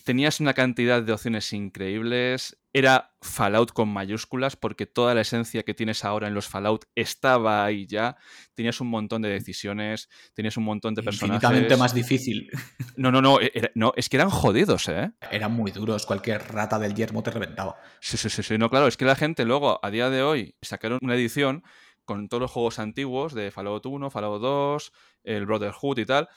tenías 0.04 0.39
una 0.39 0.54
cantidad 0.54 1.01
de 1.01 1.13
opciones 1.13 1.51
increíbles. 1.54 2.58
Era 2.74 3.15
Fallout 3.22 3.72
con 3.72 3.88
mayúsculas 3.88 4.56
porque 4.56 4.86
toda 4.86 5.13
la 5.13 5.22
esencia 5.22 5.63
que 5.63 5.74
tienes 5.74 6.04
ahora 6.04 6.27
en 6.27 6.34
los 6.34 6.48
Fallout 6.48 6.86
estaba 6.96 7.63
ahí 7.63 7.88
ya. 7.88 8.18
Tenías 8.54 8.82
un 8.82 8.89
montón 8.89 9.22
de 9.22 9.30
decisiones, 9.30 10.10
tenías 10.34 10.58
un 10.58 10.65
montón 10.65 10.94
de 10.94 11.04
personajes. 11.04 11.42
Infinitamente 11.44 11.77
más 11.77 11.94
difícil. 11.94 12.50
No, 12.98 13.12
no, 13.12 13.22
no, 13.22 13.39
no, 13.74 13.94
es 13.98 14.08
que 14.08 14.15
eran 14.15 14.30
jodidos, 14.30 14.88
¿eh? 14.88 15.12
Eran 15.30 15.51
muy 15.51 15.72
duros, 15.72 16.06
cualquier 16.06 16.42
rata 16.42 16.80
del 16.80 16.96
yermo 16.96 17.22
te 17.24 17.30
reventaba. 17.30 17.75
Sí, 18.00 18.15
sí, 18.15 18.30
sí, 18.30 18.42
sí, 18.42 18.58
no, 18.58 18.70
claro, 18.70 18.88
es 18.88 18.96
que 18.96 19.04
la 19.04 19.18
gente 19.18 19.44
luego, 19.44 19.82
a 19.84 19.92
día 19.92 20.10
de 20.10 20.24
hoy, 20.24 20.56
sacaron 20.62 21.00
una 21.01 21.15
edición 21.15 21.62
con 22.06 22.30
todos 22.30 22.39
los 22.39 22.51
juegos 22.51 22.80
antiguos 22.80 23.34
de 23.34 23.51
Fallout 23.51 23.86
1, 23.86 24.10
Fallout 24.10 24.42
2, 24.42 24.92
el 25.25 25.46
Brotherhood 25.46 26.00
y 26.00 26.06
tal. 26.06 26.30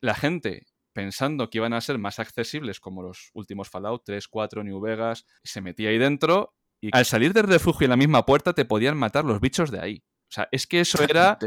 La 0.00 0.14
gente 0.14 0.66
pensando 0.96 1.50
que 1.50 1.58
iban 1.58 1.74
a 1.74 1.80
ser 1.82 1.98
más 1.98 2.18
accesibles 2.18 2.80
como 2.80 3.02
los 3.02 3.30
últimos 3.34 3.68
Fallout 3.68 4.02
3, 4.06 4.28
4, 4.28 4.64
New 4.64 4.80
Vegas, 4.80 5.26
se 5.44 5.60
metía 5.60 5.90
ahí 5.90 5.98
dentro 5.98 6.54
y 6.80 6.88
al 6.90 7.04
salir 7.04 7.34
del 7.34 7.46
refugio 7.46 7.84
en 7.84 7.90
la 7.90 7.98
misma 7.98 8.24
puerta 8.24 8.54
te 8.54 8.64
podían 8.64 8.96
matar 8.96 9.26
los 9.26 9.38
bichos 9.38 9.70
de 9.70 9.78
ahí. 9.78 10.04
O 10.22 10.32
sea, 10.32 10.48
es 10.50 10.66
que 10.66 10.80
eso 10.80 11.02
era... 11.08 11.38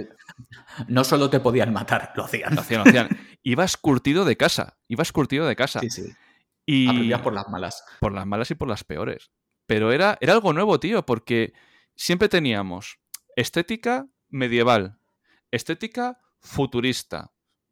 No 0.88 1.04
solo 1.04 1.32
te 1.32 1.40
podían 1.40 1.74
matar, 1.74 2.14
lo 2.16 2.26
hacían. 2.26 2.54
Lo 2.54 2.62
hacían, 2.62 2.84
lo 2.84 2.90
hacían. 2.90 3.10
Ibas 3.42 3.76
curtido 3.76 4.24
de 4.24 4.38
casa, 4.38 4.78
ibas 4.88 5.12
curtido 5.12 5.48
de 5.48 5.56
casa. 5.56 5.80
Sí, 5.80 5.90
sí. 5.90 6.14
Y... 6.68 6.88
Aprendías 6.88 7.22
por 7.22 7.34
las 7.34 7.50
malas. 7.50 7.84
Por 8.00 8.14
las 8.14 8.28
malas 8.28 8.52
y 8.52 8.56
por 8.56 8.68
las 8.68 8.84
peores. 8.84 9.32
Pero 9.66 9.92
era, 9.92 10.20
era 10.22 10.34
algo 10.34 10.54
nuevo, 10.54 10.80
tío, 10.80 11.08
porque 11.08 11.54
siempre 11.96 12.30
teníamos 12.30 13.00
estética 13.36 14.08
medieval, 14.30 15.00
estética 15.50 16.20
futurista, 16.40 17.32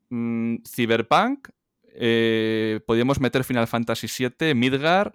mm, 0.10 0.64
cyberpunk 0.68 1.50
eh, 2.00 2.80
podíamos 2.86 3.20
meter 3.20 3.44
Final 3.44 3.68
Fantasy 3.68 4.08
VII, 4.08 4.54
Midgar, 4.56 5.14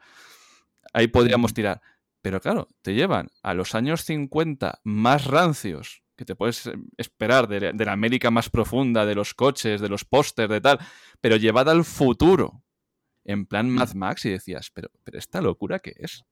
ahí 0.93 1.09
podríamos 1.09 1.55
tirar. 1.55 1.81
Pero 2.23 2.41
claro, 2.41 2.69
te 2.83 2.95
llevan 2.95 3.31
a 3.43 3.55
los 3.55 3.75
años 3.75 4.05
50 4.05 4.81
más 4.85 5.27
rancios 5.27 6.03
que 6.17 6.25
te 6.25 6.37
puedes 6.37 6.67
eh, 6.67 6.75
esperar 6.97 7.49
de, 7.49 7.73
la 7.73 7.93
América 7.93 8.31
más 8.31 8.49
profunda, 8.49 9.07
de 9.07 9.15
los 9.15 9.35
coches, 9.35 9.81
de 9.81 9.89
los 9.89 10.05
pósters, 10.05 10.49
de 10.49 10.61
tal, 10.61 10.79
pero 11.21 11.37
llevada 11.37 11.73
al 11.73 11.85
futuro, 11.85 12.63
en 13.25 13.47
plan 13.47 13.69
mm. 13.71 13.75
Mad 13.75 13.95
Max, 13.95 14.25
y 14.25 14.31
decías, 14.31 14.71
pero, 14.73 14.91
pero 15.05 15.19
esta 15.19 15.41
locura 15.41 15.81
qué 15.81 15.95
es. 15.97 16.25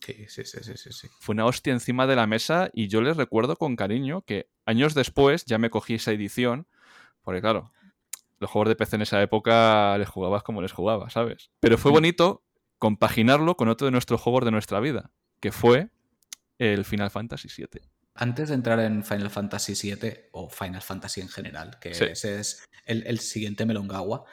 Sí, 0.00 0.26
sí, 0.28 0.44
sí, 0.44 0.58
sí, 0.62 0.92
sí. 0.92 1.08
Fue 1.20 1.34
una 1.34 1.46
hostia 1.46 1.72
encima 1.72 2.06
de 2.06 2.16
la 2.16 2.26
mesa 2.26 2.70
y 2.72 2.88
yo 2.88 3.00
les 3.00 3.16
recuerdo 3.16 3.56
con 3.56 3.76
cariño 3.76 4.22
que 4.22 4.48
años 4.64 4.94
después 4.94 5.44
ya 5.44 5.58
me 5.58 5.70
cogí 5.70 5.94
esa 5.94 6.12
edición, 6.12 6.66
porque 7.22 7.40
claro, 7.40 7.72
los 8.38 8.50
juegos 8.50 8.68
de 8.68 8.76
PC 8.76 8.96
en 8.96 9.02
esa 9.02 9.22
época 9.22 9.96
les 9.98 10.08
jugabas 10.08 10.42
como 10.42 10.62
les 10.62 10.72
jugabas, 10.72 11.12
¿sabes? 11.12 11.50
Pero 11.60 11.78
fue 11.78 11.90
bonito 11.90 12.44
compaginarlo 12.78 13.56
con 13.56 13.68
otro 13.68 13.86
de 13.86 13.90
nuestros 13.90 14.20
juegos 14.20 14.44
de 14.44 14.50
nuestra 14.50 14.80
vida, 14.80 15.10
que 15.40 15.52
fue 15.52 15.90
el 16.58 16.84
Final 16.84 17.10
Fantasy 17.10 17.48
VII. 17.48 17.82
Antes 18.14 18.48
de 18.48 18.54
entrar 18.54 18.80
en 18.80 19.04
Final 19.04 19.30
Fantasy 19.30 19.74
VII, 19.74 20.30
o 20.32 20.48
Final 20.48 20.82
Fantasy 20.82 21.20
en 21.20 21.28
general, 21.28 21.78
que 21.80 21.90
ese 21.90 22.38
es 22.38 22.64
el, 22.86 23.18
siguiente 23.20 23.66
Melongawa, 23.66 24.24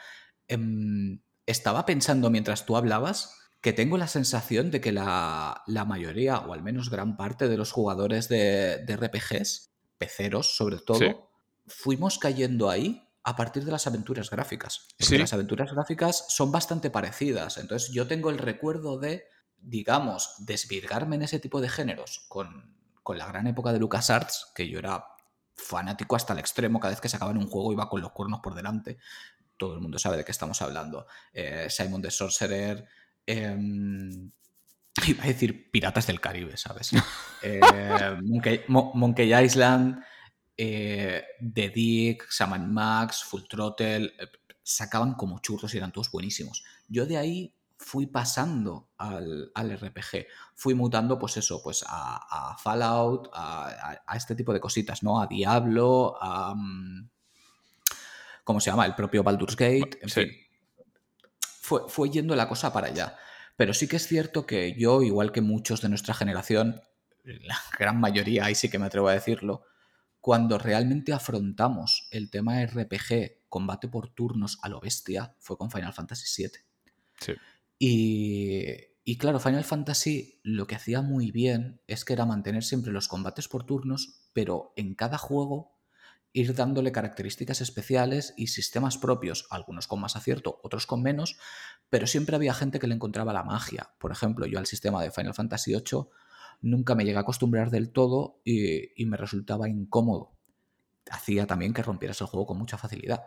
em, 0.48 1.20
estaba 1.46 1.84
pensando 1.84 2.30
mientras 2.30 2.64
tú 2.64 2.76
hablabas 2.76 3.36
que 3.60 3.72
tengo 3.72 3.96
la 3.96 4.08
sensación 4.08 4.70
de 4.70 4.80
que 4.80 4.92
la, 4.92 5.62
mayoría, 5.86 6.38
o 6.38 6.52
al 6.52 6.62
menos 6.62 6.90
gran 6.90 7.16
parte 7.16 7.48
de 7.48 7.56
los 7.56 7.72
jugadores 7.72 8.28
de, 8.28 8.84
RPGs, 8.86 9.70
peceros 9.96 10.56
sobre 10.56 10.78
todo, 10.78 11.30
fuimos 11.66 12.18
cayendo 12.18 12.68
ahí 12.68 13.03
a 13.24 13.36
partir 13.36 13.64
de 13.64 13.72
las 13.72 13.86
aventuras 13.86 14.30
gráficas. 14.30 14.88
Porque 14.98 15.04
Sí. 15.04 15.18
las 15.18 15.32
aventuras 15.32 15.72
gráficas 15.72 16.26
son 16.28 16.52
bastante 16.52 16.90
parecidas. 16.90 17.56
Entonces 17.58 17.90
yo 17.90 18.06
tengo 18.06 18.30
el 18.30 18.38
recuerdo 18.38 18.98
de, 18.98 19.24
digamos, 19.58 20.34
desvirgarme 20.40 21.16
en 21.16 21.22
ese 21.22 21.38
tipo 21.40 21.60
de 21.60 21.68
géneros 21.70 22.26
con, 22.28 22.76
con 23.02 23.16
la 23.18 23.26
gran 23.26 23.46
época 23.46 23.72
de 23.72 23.78
LucasArts, 23.78 24.52
que 24.54 24.68
yo 24.68 24.78
era 24.78 25.04
fanático 25.56 26.16
hasta 26.16 26.32
el 26.34 26.38
extremo, 26.40 26.80
cada 26.80 26.90
vez 26.92 27.00
que 27.00 27.08
sacaban 27.08 27.38
un 27.38 27.48
juego 27.48 27.72
iba 27.72 27.88
con 27.88 28.00
los 28.02 28.12
cuernos 28.12 28.40
por 28.40 28.54
delante. 28.54 28.98
Todo 29.56 29.74
el 29.74 29.80
mundo 29.80 29.98
sabe 29.98 30.16
de 30.18 30.24
qué 30.24 30.32
estamos 30.32 30.60
hablando. 30.62 31.06
Eh, 31.32 31.68
Simon 31.70 32.02
the 32.02 32.10
Sorcerer. 32.10 32.86
em, 33.26 34.30
iba 35.08 35.24
a 35.24 35.26
decir 35.26 35.70
Piratas 35.70 36.06
del 36.06 36.20
Caribe, 36.20 36.56
¿sabes? 36.58 36.90
Eh, 37.42 37.60
Monkey, 38.22 38.62
Mo- 38.68 38.92
Monkey 38.94 39.32
Island, 39.34 40.02
eh, 40.56 41.24
The 41.54 41.68
Dick, 41.70 42.26
Sam 42.30 42.72
Max, 42.72 43.24
Full 43.24 43.42
Throttle, 43.48 44.06
eh, 44.18 44.28
sacaban 44.62 45.14
como 45.14 45.40
churros 45.40 45.74
y 45.74 45.78
eran 45.78 45.92
todos 45.92 46.10
buenísimos. 46.10 46.64
Yo 46.88 47.06
de 47.06 47.16
ahí 47.18 47.54
fui 47.76 48.06
pasando 48.06 48.88
al, 48.96 49.50
al 49.54 49.70
RPG, 49.78 50.26
fui 50.54 50.74
mutando 50.74 51.18
pues 51.18 51.36
eso, 51.36 51.60
pues 51.62 51.84
a, 51.86 52.52
a 52.52 52.56
Fallout, 52.56 53.28
a, 53.34 53.68
a- 53.68 54.02
a 54.06 54.16
este 54.16 54.34
tipo 54.34 54.52
de 54.52 54.60
cositas, 54.60 55.02
¿no? 55.02 55.20
A 55.20 55.26
Diablo, 55.26 56.16
a... 56.20 56.54
mm, 56.54 57.08
¿Cómo 58.44 58.60
se 58.60 58.70
llama? 58.70 58.86
El 58.86 58.94
propio 58.94 59.22
Baldur's 59.22 59.56
Gate, 59.56 59.98
en 60.02 60.08
Sí. 60.08 60.20
fin. 60.20 60.30
Fue, 61.60 61.82
fue 61.88 62.10
yendo 62.10 62.36
la 62.36 62.46
cosa 62.48 62.72
para 62.72 62.88
allá. 62.88 63.16
Pero 63.56 63.72
sí 63.72 63.88
que 63.88 63.96
es 63.96 64.06
cierto 64.06 64.44
que 64.46 64.74
yo, 64.78 65.00
igual 65.02 65.32
que 65.32 65.40
muchos 65.40 65.80
de 65.80 65.88
nuestra 65.88 66.12
generación, 66.12 66.82
la 67.24 67.56
gran 67.78 67.98
mayoría, 68.00 68.44
ahí 68.44 68.54
sí 68.54 68.68
que 68.68 68.78
me 68.78 68.86
atrevo 68.86 69.08
a 69.08 69.14
decirlo, 69.14 69.64
cuando 70.24 70.56
realmente 70.56 71.12
afrontamos 71.12 72.08
el 72.10 72.30
tema 72.30 72.64
RPG, 72.64 73.42
combate 73.50 73.88
por 73.88 74.08
turnos 74.08 74.58
a 74.62 74.70
lo 74.70 74.80
bestia, 74.80 75.36
fue 75.38 75.58
con 75.58 75.70
Final 75.70 75.92
Fantasy 75.92 76.44
VII. 76.44 76.50
Sí. 77.20 77.32
Y, 77.78 78.64
y 79.04 79.18
claro, 79.18 79.38
Final 79.38 79.64
Fantasy 79.64 80.40
lo 80.42 80.66
que 80.66 80.76
hacía 80.76 81.02
muy 81.02 81.30
bien 81.30 81.82
es 81.86 82.06
que 82.06 82.14
era 82.14 82.24
mantener 82.24 82.64
siempre 82.64 82.90
los 82.90 83.06
combates 83.06 83.48
por 83.48 83.66
turnos, 83.66 84.22
pero 84.32 84.72
en 84.76 84.94
cada 84.94 85.18
juego 85.18 85.76
ir 86.32 86.54
dándole 86.54 86.90
características 86.90 87.60
especiales 87.60 88.32
y 88.38 88.46
sistemas 88.46 88.96
propios, 88.96 89.46
algunos 89.50 89.86
con 89.86 90.00
más 90.00 90.16
acierto, 90.16 90.58
otros 90.62 90.86
con 90.86 91.02
menos, 91.02 91.36
pero 91.90 92.06
siempre 92.06 92.34
había 92.34 92.54
gente 92.54 92.78
que 92.78 92.86
le 92.86 92.94
encontraba 92.94 93.34
la 93.34 93.42
magia. 93.42 93.90
Por 93.98 94.10
ejemplo, 94.10 94.46
yo 94.46 94.58
al 94.58 94.64
sistema 94.64 95.02
de 95.02 95.10
Final 95.10 95.34
Fantasy 95.34 95.72
VIII 95.72 96.06
nunca 96.60 96.94
me 96.94 97.04
llegué 97.04 97.16
a 97.18 97.20
acostumbrar 97.20 97.70
del 97.70 97.92
todo 97.92 98.40
y, 98.44 99.00
y 99.00 99.06
me 99.06 99.16
resultaba 99.16 99.68
incómodo. 99.68 100.38
Hacía 101.10 101.46
también 101.46 101.74
que 101.74 101.82
rompieras 101.82 102.20
el 102.20 102.26
juego 102.28 102.46
con 102.46 102.58
mucha 102.58 102.78
facilidad. 102.78 103.24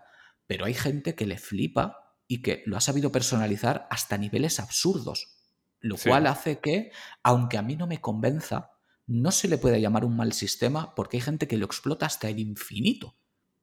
Pero 0.48 0.66
hay 0.66 0.74
gente 0.74 1.16
que 1.16 1.28
le 1.28 1.38
flipa 1.38 2.16
y 2.28 2.42
que 2.42 2.64
lo 2.66 2.78
ha 2.78 2.82
sabido 2.82 3.12
personalizar 3.12 3.88
hasta 3.90 4.18
niveles 4.18 4.60
absurdos. 4.60 5.44
Lo 5.80 5.98
Sí. 5.98 6.10
cual 6.10 6.28
hace 6.28 6.60
que, 6.60 6.92
aunque 7.24 7.58
a 7.58 7.62
mí 7.62 7.76
no 7.76 7.88
me 7.88 8.02
convenza, 8.02 8.72
no 9.06 9.32
se 9.32 9.48
le 9.48 9.58
puede 9.58 9.80
llamar 9.80 10.04
un 10.06 10.16
mal 10.18 10.34
sistema 10.34 10.94
porque 10.96 11.18
hay 11.18 11.22
gente 11.22 11.48
que 11.48 11.58
lo 11.58 11.66
explota 11.66 12.06
hasta 12.06 12.28
el 12.30 12.40
infinito. 12.40 13.16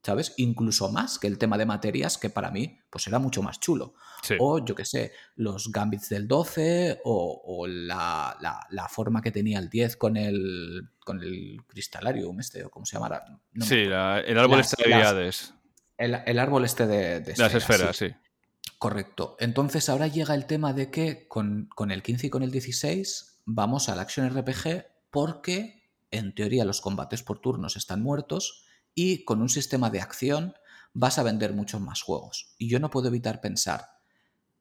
¿Sabes? 0.04 0.34
Incluso 0.36 0.90
más 0.92 1.18
que 1.18 1.26
el 1.26 1.38
tema 1.38 1.56
de 1.56 1.64
materias, 1.64 2.18
que 2.18 2.28
para 2.28 2.50
mí 2.50 2.78
pues 2.90 3.06
era 3.06 3.18
mucho 3.18 3.42
más 3.42 3.58
chulo. 3.58 3.94
Sí. 4.22 4.34
O, 4.38 4.62
yo 4.64 4.74
qué 4.74 4.84
sé, 4.84 5.12
los 5.36 5.72
gambits 5.72 6.10
del 6.10 6.28
12 6.28 7.00
o, 7.04 7.42
o 7.42 7.66
la, 7.66 8.36
la- 8.40 8.66
la 8.70 8.88
forma 8.88 9.22
que 9.22 9.30
tenía 9.32 9.58
el 9.58 9.70
10 9.70 9.96
con 9.96 10.16
el, 10.18 10.90
con 11.04 11.22
el 11.22 11.62
Crystalarium, 11.66 12.38
este, 12.38 12.64
o 12.64 12.70
cómo 12.70 12.84
se 12.84 12.96
llama. 12.96 13.22
No 13.52 13.64
me 13.64 13.66
Sí, 13.66 13.84
la- 13.86 14.20
el 14.20 14.38
árbol 14.38 14.58
Las- 14.58 14.72
este 14.74 14.82
de 14.88 14.94
habilidades. 14.94 15.54
El, 15.96 16.14
el 16.26 16.38
árbol 16.38 16.64
este 16.66 16.86
de, 16.86 17.20
de 17.20 17.34
Las 17.36 17.54
esferas, 17.54 17.62
esferas, 17.70 17.96
sí. 17.96 18.08
sí. 18.10 18.70
Correcto. 18.78 19.36
Entonces 19.40 19.88
ahora 19.88 20.06
llega 20.08 20.34
el 20.34 20.44
tema 20.46 20.72
de 20.74 20.90
que 20.90 21.26
con, 21.28 21.68
con 21.74 21.90
el 21.90 22.02
15 22.02 22.26
y 22.26 22.30
con 22.30 22.42
el 22.42 22.50
16 22.50 23.40
vamos 23.46 23.88
al 23.88 23.98
Action 24.00 24.28
RPG 24.28 24.84
porque 25.10 25.88
en 26.10 26.34
teoría 26.34 26.64
los 26.66 26.80
combates 26.82 27.22
por 27.22 27.38
turnos 27.40 27.76
están 27.76 28.02
muertos 28.02 28.66
y 28.94 29.24
con 29.24 29.42
un 29.42 29.48
sistema 29.48 29.90
de 29.90 30.00
acción 30.00 30.54
vas 30.92 31.18
a 31.18 31.22
vender 31.22 31.52
muchos 31.52 31.80
más 31.80 32.02
juegos. 32.02 32.54
Y 32.58 32.68
yo 32.68 32.78
no 32.78 32.90
puedo 32.90 33.08
evitar 33.08 33.40
pensar, 33.40 33.98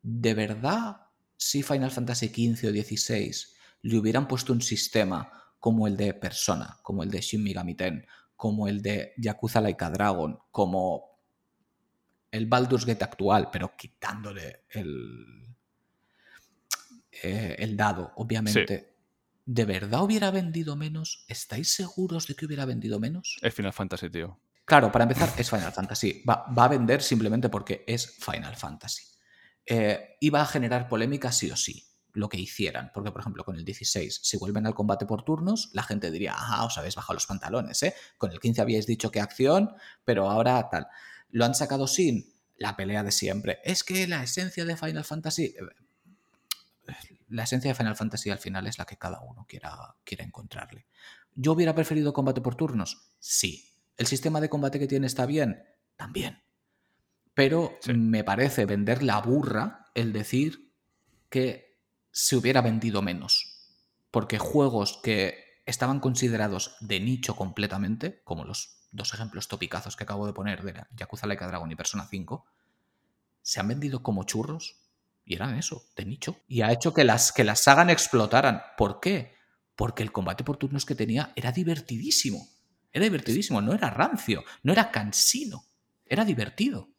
¿de 0.01 0.33
verdad 0.33 0.97
si 1.37 1.63
Final 1.63 1.91
Fantasy 1.91 2.27
XV 2.27 2.67
o 2.67 2.71
XVI 2.71 3.31
le 3.83 3.97
hubieran 3.97 4.27
puesto 4.27 4.53
un 4.53 4.61
sistema 4.61 5.31
como 5.59 5.87
el 5.87 5.95
de 5.95 6.13
Persona, 6.13 6.77
como 6.81 7.03
el 7.03 7.11
de 7.11 7.21
Shin 7.21 7.43
Megami 7.43 7.75
Ten, 7.75 8.05
como 8.35 8.67
el 8.67 8.81
de 8.81 9.13
Yakuza 9.17 9.61
Laika 9.61 9.89
Dragon, 9.89 10.37
como 10.51 11.13
el 12.31 12.47
Baldur's 12.47 12.85
Gate 12.85 13.03
actual, 13.03 13.49
pero 13.51 13.73
quitándole 13.77 14.63
el, 14.69 15.55
eh, 17.21 17.55
el 17.59 17.77
dado, 17.77 18.11
obviamente. 18.15 18.92
¿De 19.45 19.65
verdad 19.65 20.03
hubiera 20.03 20.31
vendido 20.31 20.75
menos? 20.75 21.25
¿Estáis 21.27 21.73
seguros 21.73 22.27
de 22.27 22.35
que 22.35 22.45
hubiera 22.45 22.65
vendido 22.65 22.99
menos? 22.99 23.37
Es 23.41 23.53
Final 23.53 23.73
Fantasy, 23.73 24.09
tío. 24.09 24.39
Claro, 24.65 24.91
para 24.91 25.03
empezar, 25.03 25.29
es 25.37 25.49
Final 25.49 25.73
Fantasy. 25.73 26.23
Va, 26.27 26.45
va 26.57 26.65
a 26.65 26.69
vender 26.69 27.01
simplemente 27.01 27.49
porque 27.49 27.83
es 27.85 28.17
Final 28.19 28.55
Fantasy. 28.55 29.03
Eh, 29.65 30.17
iba 30.21 30.41
a 30.41 30.45
generar 30.45 30.87
polémica 30.87 31.31
sí 31.31 31.51
o 31.51 31.57
sí, 31.57 31.85
lo 32.13 32.29
que 32.29 32.39
hicieran. 32.39 32.91
Porque, 32.93 33.11
por 33.11 33.19
ejemplo, 33.19 33.43
con 33.43 33.57
el 33.57 33.65
16, 33.65 34.21
si 34.23 34.37
vuelven 34.37 34.65
al 34.65 34.73
combate 34.73 35.05
por 35.05 35.23
turnos, 35.23 35.69
la 35.73 35.83
gente 35.83 36.11
diría, 36.11 36.33
ah, 36.35 36.65
os 36.65 36.77
habéis 36.77 36.95
bajado 36.95 37.15
los 37.15 37.25
pantalones, 37.25 37.83
¿eh? 37.83 37.93
Con 38.17 38.31
el 38.31 38.39
15 38.39 38.61
habíais 38.61 38.87
dicho 38.87 39.11
que 39.11 39.19
acción, 39.19 39.73
pero 40.05 40.29
ahora 40.29 40.69
tal. 40.69 40.87
Lo 41.29 41.43
han 41.43 41.55
sacado 41.55 41.87
sin 41.87 42.33
la 42.55 42.77
pelea 42.77 43.03
de 43.03 43.11
siempre. 43.11 43.59
Es 43.65 43.83
que 43.83 44.07
la 44.07 44.23
esencia 44.23 44.63
de 44.63 44.77
Final 44.77 45.03
Fantasy... 45.03 45.55
La 47.33 47.43
esencia 47.45 47.71
de 47.71 47.75
Final 47.75 47.95
Fantasy 47.95 48.29
al 48.29 48.37
final 48.37 48.67
es 48.67 48.77
la 48.77 48.85
que 48.85 48.97
cada 48.97 49.19
uno 49.21 49.47
quiera, 49.49 49.95
quiera 50.03 50.23
encontrarle. 50.23 50.85
¿Yo 51.33 51.53
hubiera 51.53 51.73
preferido 51.73 52.13
combate 52.13 52.41
por 52.41 52.53
turnos? 52.53 53.09
Sí. 53.17 53.73
¿El 53.97 54.05
sistema 54.05 54.39
de 54.39 54.49
combate 54.49 54.77
que 54.77 54.85
tiene 54.85 55.07
está 55.07 55.25
bien? 55.25 55.63
También. 55.95 56.43
Pero 57.33 57.75
Sí. 57.81 57.93
me 57.93 58.23
parece 58.23 58.67
vender 58.67 59.01
la 59.01 59.19
burra 59.19 59.87
el 59.95 60.13
decir 60.13 60.71
que 61.29 61.79
se 62.11 62.35
hubiera 62.35 62.61
vendido 62.61 63.01
menos. 63.01 63.71
Porque 64.11 64.37
juegos 64.37 64.99
que 65.01 65.59
estaban 65.65 65.99
considerados 65.99 66.75
de 66.81 66.99
nicho 66.99 67.35
completamente, 67.35 68.21
como 68.25 68.45
los 68.45 68.87
dos 68.91 69.11
ejemplos 69.15 69.47
topicazos 69.47 69.95
que 69.95 70.03
acabo 70.03 70.27
de 70.27 70.33
poner 70.33 70.61
de 70.61 70.85
Yakuza 70.95 71.25
Laika 71.25 71.47
Dragon 71.47 71.71
y 71.71 71.75
Persona 71.75 72.05
5, 72.07 72.45
se 73.41 73.59
han 73.59 73.69
vendido 73.69 74.03
como 74.03 74.23
churros 74.23 74.82
y 75.25 75.35
eran 75.35 75.55
eso, 75.55 75.85
de 75.95 76.05
nicho. 76.05 76.37
Y 76.47 76.61
ha 76.61 76.71
hecho 76.71 76.93
que 76.93 77.03
las, 77.03 77.31
que 77.31 77.43
las 77.43 77.63
sagan 77.63 77.89
explotaran. 77.89 78.61
¿Por 78.77 78.99
qué? 78.99 79.33
Porque 79.75 80.03
el 80.03 80.11
combate 80.11 80.43
por 80.43 80.57
turnos 80.57 80.85
que 80.85 80.95
tenía 80.95 81.31
era 81.35 81.51
divertidísimo. 81.51 82.47
Era 82.91 83.05
divertidísimo, 83.05 83.61
no 83.61 83.73
era 83.73 83.89
rancio, 83.89 84.43
no 84.61 84.73
era 84.73 84.91
cansino, 84.91 85.65
era 86.05 86.25
divertido. 86.25 86.89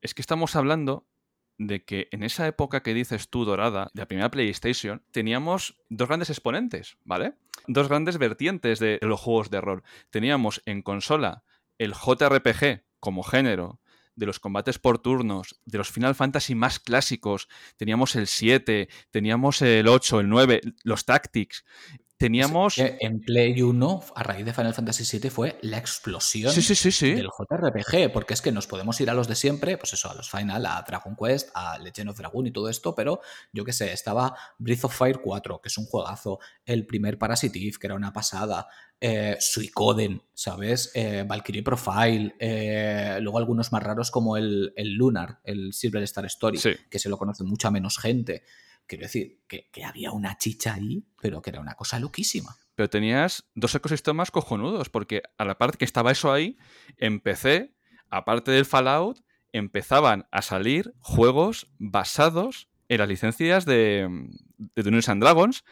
Es 0.00 0.12
que 0.12 0.22
estamos 0.22 0.56
hablando 0.56 1.06
de 1.56 1.84
que 1.84 2.08
en 2.10 2.24
esa 2.24 2.46
época 2.48 2.82
que 2.82 2.94
dices 2.94 3.28
tú, 3.28 3.44
dorada, 3.44 3.90
de 3.94 4.02
la 4.02 4.08
primera 4.08 4.30
PlayStation, 4.30 5.04
teníamos 5.12 5.78
dos 5.88 6.08
grandes 6.08 6.30
exponentes, 6.30 6.96
¿vale? 7.04 7.34
Dos 7.68 7.88
grandes 7.88 8.18
vertientes 8.18 8.80
de 8.80 8.98
los 9.02 9.20
juegos 9.20 9.50
de 9.50 9.60
rol. 9.60 9.84
Teníamos 10.10 10.62
en 10.66 10.82
consola 10.82 11.44
el 11.78 11.92
JRPG 11.92 12.84
como 12.98 13.22
género, 13.22 13.80
de 14.16 14.26
los 14.26 14.40
combates 14.40 14.78
por 14.78 14.98
turnos, 14.98 15.60
de 15.64 15.78
los 15.78 15.90
Final 15.90 16.14
Fantasy 16.14 16.54
más 16.54 16.78
clásicos. 16.78 17.48
Teníamos 17.76 18.16
el 18.16 18.26
7, 18.26 18.88
teníamos 19.10 19.62
el 19.62 19.88
8, 19.88 20.20
el 20.20 20.28
9, 20.28 20.60
los 20.82 21.04
Tactics. 21.04 21.64
Teníamos... 22.16 22.76
Que 22.76 22.96
En 23.00 23.20
Play 23.20 23.60
1, 23.60 24.04
a 24.14 24.22
raíz 24.22 24.44
de 24.44 24.52
Final 24.52 24.74
Fantasy 24.74 25.18
VII, 25.18 25.30
fue 25.30 25.58
la 25.62 25.78
explosión 25.78 26.52
Sí, 26.52 26.62
sí, 26.62 26.74
sí, 26.74 26.92
sí. 26.92 27.12
del 27.12 27.28
JRPG, 27.28 28.12
porque 28.12 28.34
es 28.34 28.42
que 28.42 28.52
nos 28.52 28.66
podemos 28.66 29.00
ir 29.00 29.10
a 29.10 29.14
los 29.14 29.26
de 29.26 29.34
siempre, 29.34 29.76
pues 29.76 29.92
eso, 29.94 30.10
a 30.10 30.14
los 30.14 30.30
Final, 30.30 30.64
a 30.66 30.84
Dragon 30.86 31.16
Quest, 31.16 31.50
a 31.54 31.78
Legend 31.78 32.10
of 32.10 32.18
Dragon 32.18 32.46
y 32.46 32.52
todo 32.52 32.68
esto, 32.68 32.94
pero 32.94 33.20
yo 33.52 33.64
qué 33.64 33.72
sé, 33.72 33.92
estaba 33.92 34.36
Breath 34.58 34.84
of 34.84 34.96
Fire 34.96 35.20
4, 35.20 35.60
que 35.60 35.68
es 35.68 35.78
un 35.78 35.86
juegazo, 35.86 36.38
el 36.64 36.86
primer 36.86 37.18
Parasitive, 37.18 37.78
que 37.78 37.86
era 37.86 37.96
una 37.96 38.12
pasada, 38.12 38.68
eh, 39.00 39.36
Suicoden, 39.40 40.22
¿sabes? 40.32 40.92
Eh, 40.94 41.24
Valkyrie 41.26 41.62
Profile, 41.62 42.34
eh, 42.38 43.18
luego 43.20 43.38
algunos 43.38 43.72
más 43.72 43.82
raros 43.82 44.10
como 44.10 44.36
el, 44.36 44.72
el 44.76 44.94
Lunar, 44.94 45.40
el 45.44 45.72
Silver 45.72 46.02
Star 46.04 46.26
Story, 46.26 46.58
que 46.88 46.98
se 46.98 47.08
lo 47.08 47.18
conoce 47.18 47.44
mucha 47.44 47.70
menos 47.70 47.98
gente. 47.98 48.44
Quiero 48.86 49.02
decir, 49.02 49.40
que, 49.48 49.70
había 49.84 50.12
una 50.12 50.36
chicha 50.36 50.74
ahí, 50.74 51.04
pero 51.20 51.40
que 51.40 51.50
era 51.50 51.60
una 51.60 51.74
cosa 51.74 51.98
loquísima. 51.98 52.56
Pero 52.74 52.90
tenías 52.90 53.48
dos 53.54 53.74
ecosistemas 53.74 54.30
cojonudos, 54.30 54.90
porque 54.90 55.22
a 55.38 55.44
la 55.44 55.56
parte 55.56 55.78
que 55.78 55.84
estaba 55.84 56.12
eso 56.12 56.32
ahí, 56.32 56.58
empecé, 56.98 57.74
aparte 58.10 58.50
del 58.50 58.66
Fallout, 58.66 59.20
empezaban 59.52 60.26
a 60.30 60.42
salir 60.42 60.92
juegos 61.00 61.72
basados 61.78 62.68
en 62.88 62.98
las 62.98 63.08
licencias 63.08 63.64
de, 63.64 64.08
de 64.58 64.82
Dungeons 64.82 65.08
and 65.08 65.22
Dragons, 65.22 65.64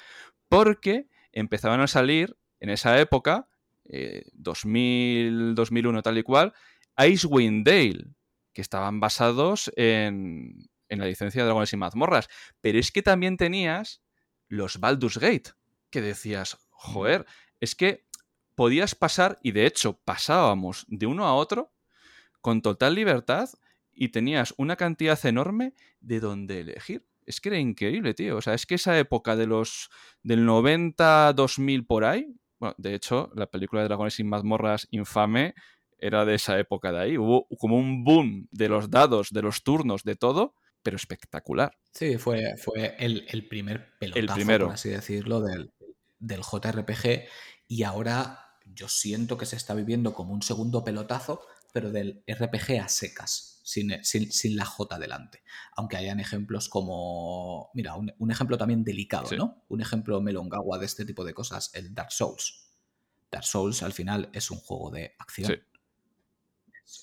porque 0.48 1.08
empezaban 1.32 1.80
a 1.80 1.86
salir 1.86 2.36
en 2.60 2.70
esa 2.70 2.98
época, 3.00 3.48
eh, 3.84 4.24
2000, 4.34 5.54
2001 5.54 6.02
tal 6.02 6.18
y 6.18 6.22
cual, 6.22 6.54
Icewind 6.96 7.66
Dale, 7.66 8.06
que 8.52 8.60
estaban 8.60 9.00
basados 9.00 9.72
en, 9.76 10.70
en 10.92 11.00
la 11.00 11.06
licencia 11.06 11.42
de 11.42 11.46
Dragones 11.46 11.72
y 11.72 11.76
Mazmorras. 11.76 12.28
Pero 12.60 12.78
es 12.78 12.92
que 12.92 13.02
también 13.02 13.36
tenías 13.36 14.02
los 14.48 14.78
Baldur's 14.78 15.18
Gate, 15.18 15.52
que 15.90 16.02
decías, 16.02 16.58
joder, 16.70 17.26
es 17.60 17.74
que 17.74 18.06
podías 18.54 18.94
pasar, 18.94 19.38
y 19.42 19.52
de 19.52 19.66
hecho 19.66 19.98
pasábamos 20.04 20.84
de 20.88 21.06
uno 21.06 21.26
a 21.26 21.34
otro 21.34 21.72
con 22.40 22.60
total 22.60 22.94
libertad 22.94 23.48
y 23.94 24.10
tenías 24.10 24.52
una 24.58 24.76
cantidad 24.76 25.18
enorme 25.24 25.74
de 26.00 26.20
donde 26.20 26.60
elegir. 26.60 27.06
Es 27.24 27.40
que 27.40 27.48
era 27.50 27.58
increíble, 27.58 28.14
tío. 28.14 28.36
O 28.36 28.42
sea, 28.42 28.54
es 28.54 28.66
que 28.66 28.74
esa 28.74 28.98
época 28.98 29.36
de 29.36 29.46
los 29.46 29.90
del 30.22 30.44
90 30.44 31.32
2000 31.34 31.86
por 31.86 32.04
ahí, 32.04 32.36
bueno, 32.58 32.74
de 32.78 32.94
hecho, 32.94 33.30
la 33.34 33.46
película 33.46 33.82
de 33.82 33.88
Dragones 33.88 34.18
y 34.20 34.24
mazmorras 34.24 34.86
infame 34.90 35.54
era 35.98 36.24
de 36.24 36.34
esa 36.34 36.58
época 36.58 36.92
de 36.92 37.00
ahí. 37.00 37.18
Hubo 37.18 37.46
como 37.58 37.76
un 37.76 38.04
boom 38.04 38.48
de 38.50 38.68
los 38.68 38.90
dados, 38.90 39.30
de 39.30 39.42
los 39.42 39.62
turnos, 39.62 40.02
de 40.02 40.16
todo, 40.16 40.56
pero 40.82 40.96
espectacular. 40.96 41.76
Sí, 41.92 42.18
fue, 42.18 42.56
fue 42.56 42.96
el, 42.98 43.46
primer 43.48 43.98
pelotazo, 43.98 44.20
el 44.20 44.34
primero. 44.34 44.66
por 44.66 44.74
así 44.74 44.88
decirlo, 44.88 45.40
del, 45.40 45.72
del 46.18 46.40
JRPG. 46.40 47.28
Y 47.68 47.82
ahora 47.84 48.58
yo 48.66 48.88
siento 48.88 49.36
que 49.36 49.46
se 49.46 49.56
está 49.56 49.74
viviendo 49.74 50.14
como 50.14 50.32
un 50.32 50.42
segundo 50.42 50.84
pelotazo, 50.84 51.42
pero 51.72 51.90
del 51.90 52.22
RPG 52.26 52.80
a 52.80 52.88
secas, 52.88 53.60
sin, 53.64 54.04
sin, 54.04 54.56
la 54.56 54.64
J 54.64 54.98
delante. 54.98 55.42
Aunque 55.74 55.96
hayan 55.96 56.20
ejemplos 56.20 56.68
como. 56.68 57.70
Mira, 57.74 57.94
un, 57.94 58.30
ejemplo 58.30 58.58
también 58.58 58.84
delicado, 58.84 59.34
¿no? 59.36 59.64
Un 59.68 59.80
ejemplo 59.80 60.20
melongawa 60.20 60.78
de 60.78 60.86
este 60.86 61.04
tipo 61.04 61.24
de 61.24 61.34
cosas, 61.34 61.70
el 61.74 61.94
Dark 61.94 62.12
Souls. 62.12 62.68
Dark 63.30 63.44
Souls 63.44 63.82
al 63.82 63.92
final 63.92 64.28
es 64.32 64.50
un 64.50 64.58
juego 64.58 64.90
de 64.90 65.14
acción. 65.18 65.62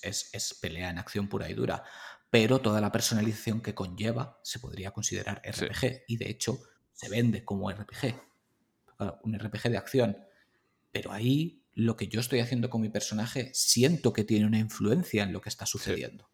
Es, 0.02 0.30
es, 0.32 0.54
pelea 0.54 0.90
en 0.90 0.98
acción 0.98 1.28
pura 1.28 1.50
y 1.50 1.54
dura. 1.54 1.82
Pero 2.30 2.60
toda 2.60 2.80
la 2.80 2.92
personalización 2.92 3.60
que 3.60 3.74
conlleva 3.74 4.40
se 4.42 4.60
podría 4.60 4.92
considerar 4.92 5.42
RPG. 5.44 6.04
Y 6.06 6.16
de 6.16 6.30
hecho, 6.30 6.60
se 6.92 7.08
vende 7.08 7.44
como 7.44 7.70
RPG. 7.70 8.14
Un 9.22 9.38
RPG 9.38 9.70
de 9.70 9.76
acción. 9.76 10.16
Pero 10.92 11.12
ahí 11.12 11.64
lo 11.74 11.96
que 11.96 12.08
yo 12.08 12.20
estoy 12.20 12.40
haciendo 12.40 12.70
con 12.70 12.80
mi 12.80 12.88
personaje 12.88 13.50
siento 13.52 14.12
que 14.12 14.24
tiene 14.24 14.46
una 14.46 14.58
influencia 14.58 15.22
en 15.22 15.32
lo 15.32 15.40
que 15.40 15.48
está 15.48 15.66
sucediendo. 15.66 16.30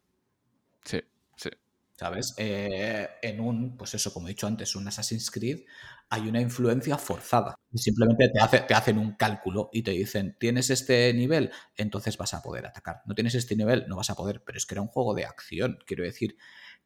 Sí, 0.83 1.01
sí. 1.35 1.49
¿Sabes? 1.97 2.35
Eh, 2.37 3.07
en 3.23 3.39
un, 3.39 3.75
pues 3.75 3.95
eso, 3.95 4.13
como 4.13 4.27
he 4.27 4.31
dicho 4.31 4.45
antes, 4.45 4.75
un 4.75 4.87
Assassin's 4.87 5.31
Creed, 5.31 5.61
hay 6.09 6.27
una 6.27 6.39
influencia 6.39 6.95
forzada. 6.99 7.55
Simplemente 7.73 8.29
te, 8.29 8.73
hacen 8.75 8.99
un 8.99 9.13
cálculo 9.13 9.69
y 9.73 9.81
te 9.81 9.91
dicen, 9.91 10.37
tienes 10.39 10.69
este 10.69 11.11
nivel, 11.13 11.51
entonces 11.75 12.15
vas 12.17 12.35
a 12.35 12.43
poder 12.43 12.67
atacar. 12.67 13.01
No 13.07 13.15
tienes 13.15 13.33
este 13.33 13.55
nivel, 13.55 13.85
no 13.87 13.95
vas 13.95 14.11
a 14.11 14.15
poder. 14.15 14.43
Pero 14.45 14.59
es 14.59 14.67
que 14.67 14.75
era 14.75 14.83
un 14.83 14.89
juego 14.89 15.15
de 15.15 15.25
acción, 15.25 15.79
quiero 15.87 16.03
decir. 16.03 16.37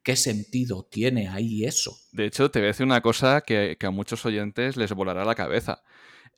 ¿Qué 0.02 0.16
sentido 0.16 0.88
tiene 0.90 1.28
ahí 1.28 1.64
eso? 1.64 1.94
De 2.10 2.24
hecho, 2.24 2.50
te 2.50 2.58
voy 2.58 2.66
a 2.66 2.68
decir 2.68 2.86
una 2.86 3.02
cosa 3.02 3.42
que, 3.42 3.76
que 3.78 3.86
a 3.86 3.90
muchos 3.90 4.24
oyentes 4.24 4.76
les 4.76 4.92
volará 4.92 5.24
la 5.24 5.36
cabeza. 5.36 5.82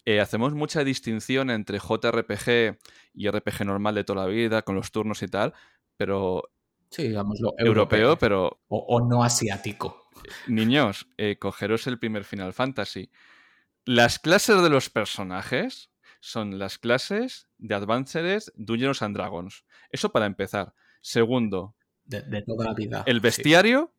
Eh, 0.05 0.21
hacemos 0.21 0.53
mucha 0.53 0.85
distinción 0.85 1.49
entre 1.49 1.79
JRPG 1.79 2.77
y 3.15 3.31
RPG 3.31 3.65
normal 3.65 3.95
de 3.95 4.05
toda 4.05 4.25
la 4.25 4.29
vida, 4.29 4.63
con 4.63 4.75
los 4.75 4.91
turnos 4.91 5.23
y 5.23 5.29
tal, 5.29 5.55
pero... 5.97 6.51
Sí, 6.95 7.09
digámoslo, 7.09 7.55
europeo, 7.59 8.17
pero... 8.17 8.61
O, 8.69 9.01
no 9.01 9.25
asiático. 9.25 10.05
Niños, 10.47 11.09
eh, 11.17 11.39
cogeros 11.41 11.89
el 11.89 11.99
primer 11.99 12.23
Final 12.23 12.53
Fantasy. 12.53 13.11
Las 13.85 14.21
clases 14.21 14.63
de 14.63 14.71
los 14.71 14.91
personajes 14.91 15.91
son 16.21 16.57
las 16.57 16.79
clases 16.79 17.49
de 17.59 17.75
Advanced 17.75 18.45
Dungeons 18.55 19.03
and 19.03 19.17
Dragons. 19.17 19.65
Eso 19.91 20.13
para 20.13 20.27
empezar. 20.27 20.73
Segundo. 21.01 21.75
De, 22.05 22.43
toda 22.43 22.67
la 22.67 22.75
vida. 22.75 23.03
El 23.07 23.19
bestiario 23.19 23.93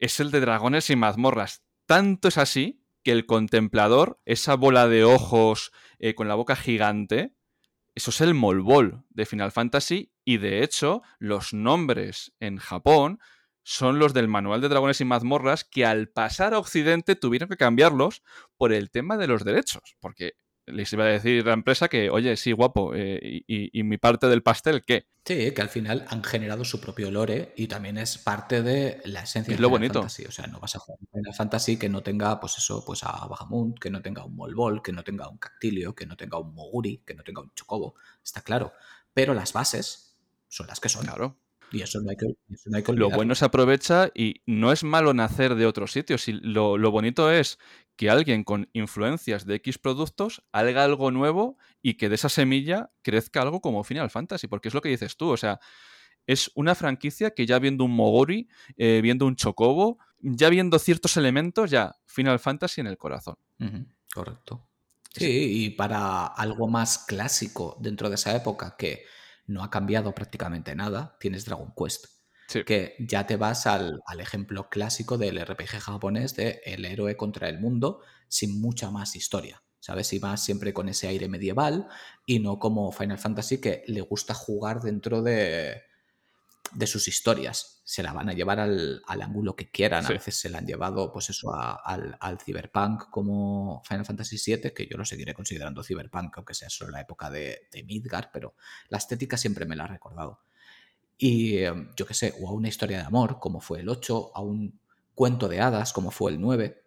es 0.00 0.18
el 0.18 0.32
de 0.32 0.40
dragones 0.40 0.90
y 0.90 0.96
mazmorras. 0.96 1.62
Tanto 1.86 2.26
es 2.26 2.38
así 2.38 2.82
que 3.04 3.12
el 3.12 3.24
contemplador, 3.24 4.20
esa 4.24 4.56
bola 4.56 4.88
de 4.88 5.04
ojos 5.04 5.70
eh, 6.00 6.16
con 6.16 6.26
la 6.26 6.34
boca 6.34 6.56
gigante, 6.56 7.36
eso 7.94 8.10
es 8.10 8.20
el 8.20 8.34
Molbol 8.34 9.04
de 9.10 9.26
Final 9.26 9.52
Fantasy 9.52 10.11
y 10.24 10.38
de 10.38 10.62
hecho 10.62 11.02
los 11.18 11.52
nombres 11.52 12.32
en 12.40 12.58
Japón 12.58 13.18
son 13.64 13.98
los 13.98 14.12
del 14.12 14.28
manual 14.28 14.60
de 14.60 14.68
dragones 14.68 15.00
y 15.00 15.04
mazmorras 15.04 15.64
que 15.64 15.86
al 15.86 16.08
pasar 16.08 16.54
a 16.54 16.58
Occidente 16.58 17.16
tuvieron 17.16 17.48
que 17.48 17.56
cambiarlos 17.56 18.22
por 18.56 18.72
el 18.72 18.90
tema 18.90 19.16
de 19.16 19.28
los 19.28 19.44
derechos, 19.44 19.96
porque 20.00 20.32
les 20.66 20.92
iba 20.92 21.04
a 21.04 21.08
decir 21.08 21.44
la 21.44 21.52
empresa 21.52 21.88
que, 21.88 22.10
oye, 22.10 22.36
sí, 22.36 22.52
guapo, 22.52 22.94
eh, 22.94 23.42
y, 23.46 23.82
mi 23.82 23.98
parte 23.98 24.28
del 24.28 24.42
pastel, 24.42 24.84
¿qué? 24.84 25.08
Sí, 25.24 25.52
que 25.52 25.62
al 25.62 25.68
final 25.68 26.04
han 26.08 26.22
generado 26.22 26.64
su 26.64 26.80
propio 26.80 27.10
lore 27.10 27.52
y 27.56 27.66
también 27.66 27.98
es 27.98 28.18
parte 28.18 28.62
de 28.62 29.00
la 29.04 29.22
esencia 29.22 29.54
de 29.54 29.60
lo 29.60 29.68
bonito. 29.68 30.00
Fantasy. 30.00 30.24
O 30.24 30.30
sea, 30.30 30.46
no 30.46 30.60
vas 30.60 30.76
a 30.76 30.78
jugar 30.78 30.98
Final 31.12 31.34
Fantasy 31.34 31.76
que 31.76 31.88
no 31.88 32.02
tenga, 32.02 32.38
pues 32.40 32.58
eso, 32.58 32.84
pues 32.84 33.02
a 33.04 33.26
Bahamut, 33.26 33.78
que 33.78 33.90
no 33.90 34.02
tenga 34.02 34.24
un 34.24 34.36
Molbol, 34.36 34.82
que 34.82 34.92
no 34.92 35.02
tenga 35.02 35.28
un 35.28 35.38
Cactilio, 35.38 35.94
que 35.94 36.06
no 36.06 36.16
tenga 36.16 36.38
un 36.38 36.54
Moguri, 36.54 37.02
que 37.04 37.14
no 37.14 37.22
tenga 37.22 37.42
un 37.42 37.52
Chocobo. 37.54 37.94
Está 38.22 38.42
claro. 38.42 38.72
Pero 39.12 39.34
las 39.34 39.52
bases 39.52 40.11
son 40.52 40.66
las 40.66 40.80
que 40.80 40.90
son. 40.90 41.04
Claro. 41.04 41.38
Y 41.72 41.80
eso 41.80 41.98
no 42.02 42.10
hay 42.10 42.16
que, 42.16 42.92
Lo 42.92 43.08
bueno 43.08 43.34
se 43.34 43.46
aprovecha 43.46 44.10
y 44.14 44.42
no 44.44 44.72
es 44.72 44.84
malo 44.84 45.14
nacer 45.14 45.54
de 45.54 45.64
otros 45.64 45.92
sitios. 45.92 46.28
Y 46.28 46.32
lo, 46.32 46.76
lo, 46.76 46.90
bonito 46.90 47.32
es 47.32 47.58
que 47.96 48.10
alguien 48.10 48.44
con 48.44 48.68
influencias 48.74 49.46
de 49.46 49.54
X 49.54 49.78
productos 49.78 50.42
haga 50.52 50.84
algo 50.84 51.10
nuevo 51.10 51.56
y 51.80 51.94
que 51.94 52.10
de 52.10 52.16
esa 52.16 52.28
semilla 52.28 52.90
crezca 53.00 53.40
algo 53.40 53.62
como 53.62 53.84
Final 53.84 54.10
Fantasy. 54.10 54.48
Porque 54.48 54.68
es 54.68 54.74
lo 54.74 54.82
que 54.82 54.90
dices 54.90 55.16
tú. 55.16 55.30
O 55.30 55.38
sea, 55.38 55.60
es 56.26 56.50
una 56.54 56.74
franquicia 56.74 57.30
que 57.30 57.46
ya 57.46 57.58
viendo 57.58 57.84
un 57.84 57.92
Mogori, 57.92 58.50
eh, 58.76 59.00
viendo 59.02 59.24
un 59.24 59.36
Chocobo, 59.36 59.98
ya 60.20 60.50
viendo 60.50 60.78
ciertos 60.78 61.16
elementos, 61.16 61.70
ya 61.70 61.96
Final 62.04 62.38
Fantasy 62.38 62.82
en 62.82 62.88
el 62.88 62.98
corazón. 62.98 63.36
Correcto. 64.14 64.68
Sí, 65.08 65.64
y 65.64 65.70
para 65.70 66.26
algo 66.26 66.68
más 66.68 66.98
clásico 67.06 67.78
dentro 67.80 68.10
de 68.10 68.16
esa 68.16 68.36
época 68.36 68.76
que 68.78 69.06
no 69.46 69.62
ha 69.62 69.70
cambiado 69.70 70.14
prácticamente 70.14 70.74
nada, 70.74 71.16
tienes 71.20 71.44
Dragon 71.44 71.72
Quest. 71.76 72.06
Que 72.66 72.96
ya 72.98 73.26
te 73.26 73.36
vas 73.36 73.66
al, 73.66 74.02
ejemplo 74.18 74.68
clásico 74.68 75.16
del 75.16 75.38
RPG 75.42 75.80
japonés 75.80 76.36
de 76.36 76.60
el 76.66 76.84
héroe 76.84 77.16
contra 77.16 77.48
el 77.48 77.58
mundo 77.58 78.00
sin 78.28 78.60
mucha 78.60 78.90
más 78.90 79.16
historia. 79.16 79.62
¿Sabes? 79.80 80.12
Y 80.12 80.20
más 80.20 80.44
siempre 80.44 80.72
con 80.72 80.88
ese 80.88 81.08
aire 81.08 81.28
medieval 81.28 81.88
y 82.24 82.38
no 82.38 82.58
como 82.60 82.92
Final 82.92 83.18
Fantasy 83.18 83.60
que 83.60 83.82
le 83.88 84.00
gusta 84.00 84.32
jugar 84.32 84.80
dentro 84.80 85.22
de, 85.22 85.82
de 86.74 86.86
sus 86.86 87.08
historias. 87.08 87.82
Se 87.84 88.02
la 88.02 88.12
van 88.12 88.28
a 88.28 88.32
llevar 88.32 88.60
al, 88.60 89.02
ángulo 89.06 89.56
que 89.56 89.70
quieran. 89.70 90.06
A 90.06 90.08
veces 90.08 90.36
se 90.36 90.48
la 90.48 90.58
han 90.58 90.66
llevado, 90.66 91.12
pues 91.12 91.30
eso, 91.30 91.52
al, 91.54 92.16
al, 92.20 92.38
Cyberpunk 92.38 93.10
como 93.10 93.82
Final 93.84 94.06
Fantasy 94.06 94.36
VII, 94.44 94.72
que 94.72 94.86
yo 94.86 94.96
lo 94.96 95.04
seguiré 95.04 95.34
considerando 95.34 95.82
Cyberpunk, 95.82 96.36
aunque 96.36 96.54
sea 96.54 96.70
solo 96.70 96.90
la 96.90 97.00
época 97.00 97.30
de, 97.30 97.68
de 97.70 97.82
Midgard, 97.84 98.30
pero 98.32 98.54
la 98.88 98.98
estética 98.98 99.36
siempre 99.36 99.66
me 99.66 99.76
la 99.76 99.84
ha 99.84 99.88
recordado. 99.88 100.40
Y 101.18 101.58
em, 101.58 101.88
yo 101.94 102.04
qué 102.06 102.14
sé, 102.14 102.34
o 102.40 102.48
a 102.48 102.52
una 102.52 102.68
historia 102.68 102.98
de 102.98 103.04
amor, 103.04 103.38
como 103.38 103.60
fue 103.60 103.80
el 103.80 103.88
8, 103.88 104.32
a 104.34 104.40
un 104.40 104.80
cuento 105.14 105.48
de 105.48 105.60
hadas, 105.60 105.92
como 105.92 106.10
fue 106.10 106.32
el 106.32 106.40
9. 106.40 106.82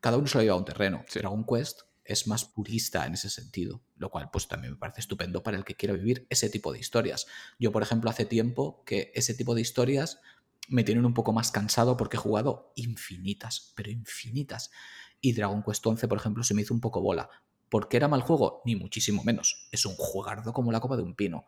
Cada 0.00 0.18
uno 0.18 0.26
se 0.26 0.38
lo 0.38 0.42
lleva 0.42 0.54
a 0.54 0.58
un 0.58 0.64
terreno. 0.64 1.04
Dragon 1.12 1.46
Quest 1.46 1.80
es 2.04 2.26
más 2.26 2.44
purista 2.44 3.06
en 3.06 3.14
ese 3.14 3.30
sentido, 3.30 3.82
lo 3.98 4.10
cual 4.10 4.30
pues 4.30 4.48
también 4.48 4.72
me 4.72 4.78
parece 4.78 5.00
estupendo 5.00 5.42
para 5.42 5.56
el 5.56 5.64
que 5.64 5.74
quiera 5.74 5.94
vivir 5.94 6.26
ese 6.30 6.48
tipo 6.48 6.72
de 6.72 6.78
historias. 6.78 7.26
Yo, 7.58 7.72
por 7.72 7.82
ejemplo, 7.82 8.10
hace 8.10 8.24
tiempo 8.24 8.82
que 8.84 9.12
ese 9.14 9.34
tipo 9.34 9.54
de 9.54 9.60
historias 9.60 10.20
me 10.68 10.84
tienen 10.84 11.04
un 11.04 11.14
poco 11.14 11.32
más 11.32 11.50
cansado 11.50 11.96
porque 11.96 12.16
he 12.16 12.20
jugado 12.20 12.72
infinitas, 12.76 13.72
pero 13.74 13.90
infinitas. 13.90 14.70
Y 15.20 15.32
Dragon 15.32 15.62
Quest 15.62 15.86
11, 15.86 16.08
por 16.08 16.18
ejemplo, 16.18 16.44
se 16.44 16.54
me 16.54 16.62
hizo 16.62 16.74
un 16.74 16.80
poco 16.80 17.00
bola. 17.00 17.28
¿Por 17.68 17.88
qué 17.88 17.96
era 17.96 18.08
mal 18.08 18.22
juego? 18.22 18.62
Ni 18.64 18.76
muchísimo 18.76 19.24
menos. 19.24 19.68
Es 19.72 19.84
un 19.84 19.94
jugardo 19.96 20.52
como 20.52 20.72
la 20.72 20.80
copa 20.80 20.96
de 20.96 21.02
un 21.02 21.14
pino. 21.14 21.46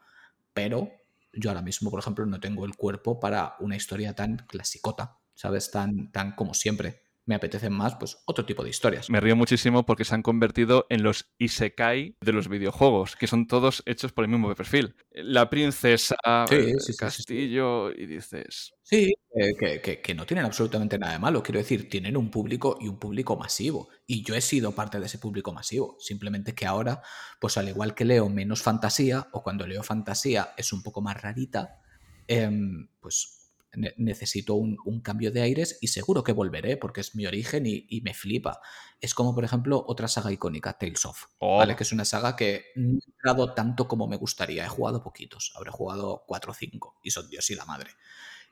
Pero 0.53 0.91
yo 1.33 1.51
ahora 1.51 1.63
mismo, 1.63 1.91
por 1.91 2.01
ejemplo, 2.01 2.27
no 2.27 2.41
tengo 2.41 2.65
el 2.65 2.77
cuerpo 2.77 3.21
para 3.21 3.55
una 3.61 3.77
historia 3.77 4.15
tan 4.15 4.39
clasicota, 4.49 5.19
¿sabes? 5.35 5.71
Tan, 5.71 6.11
tan 6.11 6.35
como 6.35 6.55
siempre 6.55 7.03
me 7.31 7.37
apetecen 7.37 7.73
más 7.73 7.95
pues 7.95 8.19
otro 8.27 8.45
tipo 8.45 8.65
de 8.65 8.71
historias. 8.71 9.09
Me 9.09 9.21
río 9.21 9.37
muchísimo 9.37 9.87
porque 9.87 10.05
se 10.05 10.17
han 10.17 10.23
convertido 10.23 10.87
en 10.91 11.05
los 11.05 11.31
isekai 11.39 12.17
de 12.21 12.33
los 12.33 12.49
videojuegos, 12.49 13.15
que 13.15 13.29
son 13.29 13.47
todos 13.47 13.85
hechos 13.87 14.11
por 14.11 14.25
el 14.25 14.33
mismo 14.33 14.53
perfil. 14.57 14.97
La 15.13 15.49
princesa, 15.49 16.17
el 16.51 16.77
castillo, 16.99 17.93
y 17.93 18.07
dices... 18.07 18.75
Sí, 18.83 19.15
que, 20.03 20.15
no 20.17 20.27
tienen 20.27 20.45
absolutamente 20.45 20.99
nada 20.99 21.13
de 21.13 21.21
malo. 21.21 21.41
Quiero 21.41 21.61
decir, 21.61 21.89
tienen 21.89 22.17
un 22.17 22.33
público 22.33 22.77
y 22.81 22.89
un 22.89 22.99
público 22.99 23.37
masivo. 23.37 23.91
Y 24.09 24.25
yo 24.25 24.35
he 24.35 24.41
sido 24.41 24.75
parte 24.75 24.99
de 24.99 25.07
ese 25.07 25.21
público 25.21 25.53
masivo. 25.53 25.95
Simplemente 26.01 26.53
que 26.53 26.67
ahora, 26.67 27.01
pues 27.41 27.57
al 27.59 27.69
igual 27.69 27.95
que 27.95 28.05
leo 28.05 28.29
menos 28.29 28.61
fantasía, 28.61 29.29
o 29.31 29.45
cuando 29.45 29.69
leo 29.69 29.85
fantasía 29.85 30.53
es 30.57 30.73
un 30.73 30.83
poco 30.83 31.01
más 31.01 31.23
rarita, 31.23 31.79
em, 32.27 32.89
pues 32.99 33.40
necesito 33.75 34.55
un, 34.55 35.01
cambio 35.03 35.31
de 35.31 35.43
aires 35.43 35.79
y 35.81 35.89
seguro 35.89 36.25
que 36.25 36.33
volveré 36.33 36.77
porque 36.77 37.01
es 37.01 37.15
mi 37.15 37.27
origen 37.27 37.65
y, 37.67 38.01
me 38.03 38.15
flipa. 38.15 38.61
Es 39.01 39.15
como, 39.15 39.35
por 39.35 39.45
ejemplo, 39.45 39.85
otra 39.87 40.09
saga 40.09 40.33
icónica, 40.33 40.79
Tales 40.79 41.05
of, 41.05 41.27
¿vale? 41.41 41.77
Que 41.77 41.85
es 41.85 41.93
una 41.93 42.05
saga 42.05 42.37
que 42.37 42.67
no 42.75 42.99
he 42.99 43.11
entrado 43.13 43.55
tanto 43.55 43.89
como 43.89 44.07
me 44.07 44.17
gustaría. 44.17 44.65
He 44.65 44.69
jugado 44.69 45.03
poquitos, 45.03 45.53
habré 45.55 45.71
jugado 45.71 46.25
4 46.27 46.51
o 46.51 46.55
5 46.55 47.01
y 47.03 47.11
son 47.11 47.29
Dios 47.29 47.49
y 47.51 47.55
la 47.55 47.65
madre. 47.65 47.91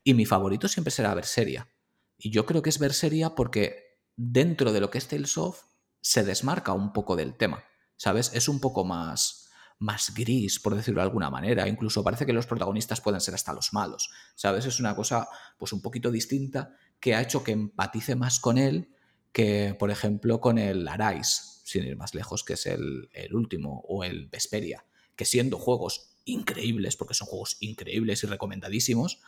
Y 0.04 0.14
mi 0.14 0.24
favorito 0.24 0.68
siempre 0.68 0.90
será 0.90 1.14
Berseria. 1.14 1.68
Y 2.16 2.30
yo 2.30 2.46
creo 2.46 2.62
que 2.62 2.70
es 2.70 2.78
Berseria 2.78 3.34
porque 3.34 4.00
dentro 4.16 4.72
de 4.72 4.80
lo 4.80 4.90
que 4.90 4.98
es 4.98 5.08
Tales 5.08 5.36
of 5.38 5.62
se 6.00 6.24
desmarca 6.24 6.72
un 6.72 6.92
poco 6.92 7.16
del 7.16 7.36
tema, 7.36 7.64
¿sabes? 7.96 8.32
Es 8.34 8.48
un 8.48 8.60
poco 8.60 8.84
más 8.84 9.37
más 9.78 10.12
gris, 10.14 10.58
por 10.58 10.74
decirlo 10.74 11.00
de 11.00 11.06
alguna 11.06 11.30
manera. 11.30 11.68
Incluso 11.68 12.02
parece 12.02 12.26
que 12.26 12.32
los 12.32 12.46
protagonistas 12.46 13.00
pueden 13.00 13.20
ser 13.20 13.34
hasta 13.34 13.52
los 13.52 13.72
malos. 13.72 14.10
¿Sabes? 14.34 14.66
Es 14.66 14.80
una 14.80 14.94
cosa, 14.94 15.28
pues, 15.56 15.72
un 15.72 15.82
poquito 15.82 16.10
distinta 16.10 16.74
que 17.00 17.14
ha 17.14 17.22
hecho 17.22 17.44
que 17.44 17.52
empatice 17.52 18.16
más 18.16 18.40
con 18.40 18.58
él 18.58 18.90
que, 19.32 19.76
por 19.78 19.90
ejemplo, 19.90 20.40
con 20.40 20.58
el 20.58 20.88
Arise, 20.88 21.42
sin 21.64 21.84
ir 21.84 21.96
más 21.96 22.14
lejos, 22.14 22.44
que 22.44 22.54
es 22.54 22.66
el, 22.66 23.08
el 23.12 23.34
último, 23.34 23.84
o 23.86 24.02
el 24.02 24.26
Vesperia, 24.26 24.84
que 25.14 25.24
siendo 25.24 25.58
juegos 25.58 26.16
increíbles, 26.24 26.96
porque 26.96 27.14
son 27.14 27.28
juegos 27.28 27.56
increíbles 27.60 28.24
y 28.24 28.26
recomendadísimos, 28.26 29.20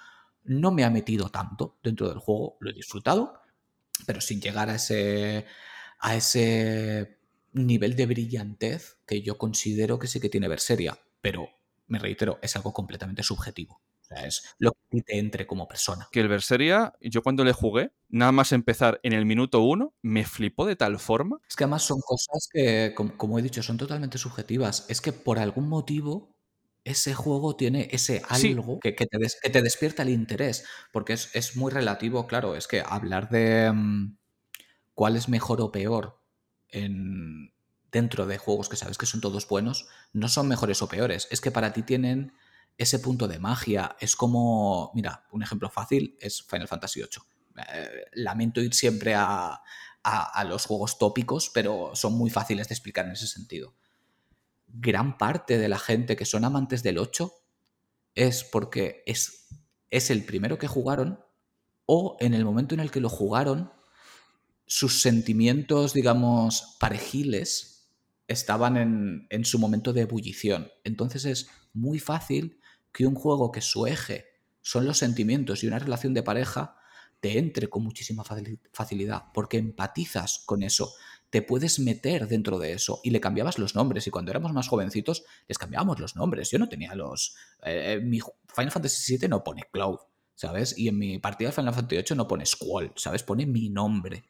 no 0.43 0.71
me 0.71 0.85
ha 0.85 0.91
metido 0.91 1.29
tanto 1.29 1.79
dentro 1.83 2.09
del 2.09 2.19
juego, 2.19 2.57
lo 2.61 2.71
he 2.71 2.75
disfrutado, 2.75 3.41
pero 4.07 4.21
sin 4.21 4.41
llegar 4.41 4.71
a 4.71 4.77
ese, 4.77 5.47
a 5.99 6.17
ese 6.17 7.20
nivel 7.53 7.97
de 7.97 8.07
brillantez 8.07 8.99
que 9.07 9.23
yo 9.23 9.39
considero 9.39 9.99
que 9.99 10.07
sí 10.07 10.21
que 10.21 10.29
tiene 10.29 10.49
Berseria, 10.49 10.99
pero 11.21 11.49
me 11.87 11.99
reitero, 11.99 12.39
es 12.41 12.57
algo 12.57 12.73
completamente 12.73 13.23
subjetivo. 13.23 13.83
O 14.01 14.05
sea, 14.05 14.27
es 14.27 14.43
lo 14.59 14.73
que 14.91 15.03
te 15.03 15.19
entre 15.19 15.47
como 15.47 15.69
persona. 15.69 16.09
Que 16.11 16.21
el 16.21 16.29
Berseria, 16.29 16.95
yo 17.01 17.23
cuando 17.23 17.45
le 17.45 17.53
jugué, 17.53 17.93
nada 18.09 18.33
más 18.33 18.53
empezar 18.53 19.01
en 19.03 19.13
el 19.13 19.27
minuto 19.27 19.61
uno, 19.61 19.95
me 20.03 20.25
flipó 20.25 20.67
de 20.67 20.77
tal 20.77 20.99
forma. 20.99 21.39
Es 21.49 21.57
que 21.57 21.65
además 21.65 21.83
son 21.83 22.01
cosas 22.01 22.49
que, 22.53 22.95
como, 22.95 23.39
he 23.39 23.43
dicho, 23.43 23.63
son 23.63 23.77
totalmente 23.77 24.19
subjetivas. 24.19 24.87
Es 24.89 25.01
que 25.01 25.13
por 25.13 25.39
algún 25.39 25.69
motivo 25.69 26.35
ese 26.83 27.13
juego 27.13 27.57
tiene 27.57 27.89
ese 27.93 28.23
algo 28.29 28.81
que, 28.81 28.93
te 28.93 29.07
que, 29.07 29.51
te 29.51 29.63
despierta 29.63 30.03
el 30.03 30.09
interés, 30.09 30.65
porque 30.93 31.13
es, 31.13 31.35
es, 31.35 31.55
muy 31.57 31.71
relativo, 31.71 32.27
claro, 32.27 32.57
es 32.57 32.67
que 32.67 32.81
hablar 32.81 33.29
de 33.29 33.71
mm, 33.71 34.17
cuál 34.95 35.17
es 35.17 35.29
mejor 35.29 35.61
o 35.61 35.71
peor 35.71 36.20
en, 36.73 37.53
dentro 37.91 38.27
de 38.27 38.39
juegos 38.39 38.69
que 38.69 38.77
sabes 38.77 38.99
que 38.99 39.07
son 39.07 39.21
todos 39.21 39.49
buenos, 39.49 39.89
no 40.13 40.29
son 40.29 40.49
mejores 40.49 40.83
o 40.83 40.89
peores. 40.89 41.29
Es 41.31 41.41
que 41.41 41.51
para 41.51 41.73
ti 41.73 41.83
tienen 41.83 42.33
ese 42.79 42.99
punto 42.99 43.29
de 43.29 43.39
magia. 43.39 43.97
Es 44.01 44.17
como, 44.17 44.91
mira, 44.95 45.27
un 45.33 45.43
ejemplo 45.43 45.69
fácil 45.69 46.17
es 46.21 46.43
Final 46.43 46.69
Fantasy 46.69 47.01
VIII. 47.01 47.65
Eh, 47.75 48.05
lamento 48.13 48.61
ir 48.61 48.75
siempre 48.75 49.15
a, 49.15 49.61
a, 50.03 50.45
los 50.45 50.67
juegos 50.67 50.99
tópicos, 50.99 51.51
pero 51.53 51.91
son 51.95 52.15
muy 52.15 52.31
fáciles 52.31 52.69
de 52.69 52.75
explicar 52.75 53.07
en 53.07 53.13
ese 53.13 53.27
sentido. 53.27 53.75
Gran 54.69 55.19
parte 55.19 55.59
de 55.59 55.69
la 55.69 55.79
gente 55.79 56.17
que 56.17 56.25
son 56.25 56.45
amantes 56.45 56.83
del 56.83 56.99
8 56.99 57.33
es 58.15 58.45
porque 58.45 59.03
es, 59.07 59.49
es 59.91 60.11
el 60.11 60.25
primero 60.25 60.59
que 60.59 60.69
jugaron 60.69 61.25
o 61.87 62.17
en 62.21 62.35
el 62.35 62.45
momento 62.45 62.75
en 62.75 62.81
el 62.81 62.91
que 62.91 63.01
lo 63.01 63.09
jugaron 63.09 63.73
sus 64.71 65.03
sentimientos, 65.03 65.93
digamos, 65.95 66.77
parejiles 66.79 67.91
estaban 68.29 69.27
en, 69.29 69.45
su 69.45 69.59
momento 69.59 69.93
de 69.93 70.03
ebullición. 70.03 70.71
Entonces 70.85 71.25
es 71.25 71.49
muy 71.73 71.99
fácil 71.99 72.61
que 72.93 73.05
un 73.05 73.17
juego 73.17 73.51
que 73.51 73.63
su 73.63 73.89
eje 73.89 74.27
son 74.63 74.87
los 74.87 74.97
sentimientos 74.97 75.65
y 75.65 75.67
una 75.67 75.81
relación 75.81 76.15
de 76.15 76.23
pareja 76.23 76.77
te 77.19 77.37
entre 77.37 77.67
con 77.69 77.83
muchísima 77.83 78.23
facilidad, 78.73 79.25
porque 79.35 79.59
empatizas 79.59 80.45
con 80.47 80.63
eso, 80.63 80.93
te 81.31 81.43
puedes 81.43 81.81
meter 81.81 82.29
dentro 82.29 82.61
de 82.61 82.73
eso 82.73 83.01
y 83.03 83.11
le 83.11 83.21
cambiabas 83.21 83.59
los 83.59 83.75
nombres. 83.75 84.07
Y 84.07 84.13
cuando 84.13 84.31
éramos 84.31 84.53
más 84.53 84.69
jovencitos, 84.69 85.25
les 85.49 85.59
cambiábamos 85.59 85.99
los 85.99 86.15
nombres. 86.15 86.49
Yo 86.49 86.61
no 86.61 86.69
tenía 86.69 86.95
los. 86.95 87.35
Eh, 87.65 88.01
mi 88.01 88.21
Final 88.21 88.71
Fantasy 88.71 89.17
VII 89.17 89.29
no 89.29 89.43
pone 89.43 89.65
Cloud, 89.73 89.99
¿sabes? 90.37 90.79
Y 90.79 90.87
en 90.87 90.97
mi 90.97 91.19
partida 91.19 91.49
de 91.49 91.57
Final 91.57 91.75
Fantasy 91.75 91.97
VIII 91.97 92.17
no 92.17 92.29
pone 92.29 92.47
Squall, 92.47 92.93
¿sabes? 92.95 93.25
Pone 93.25 93.47
mi 93.47 93.69
nombre 93.69 94.25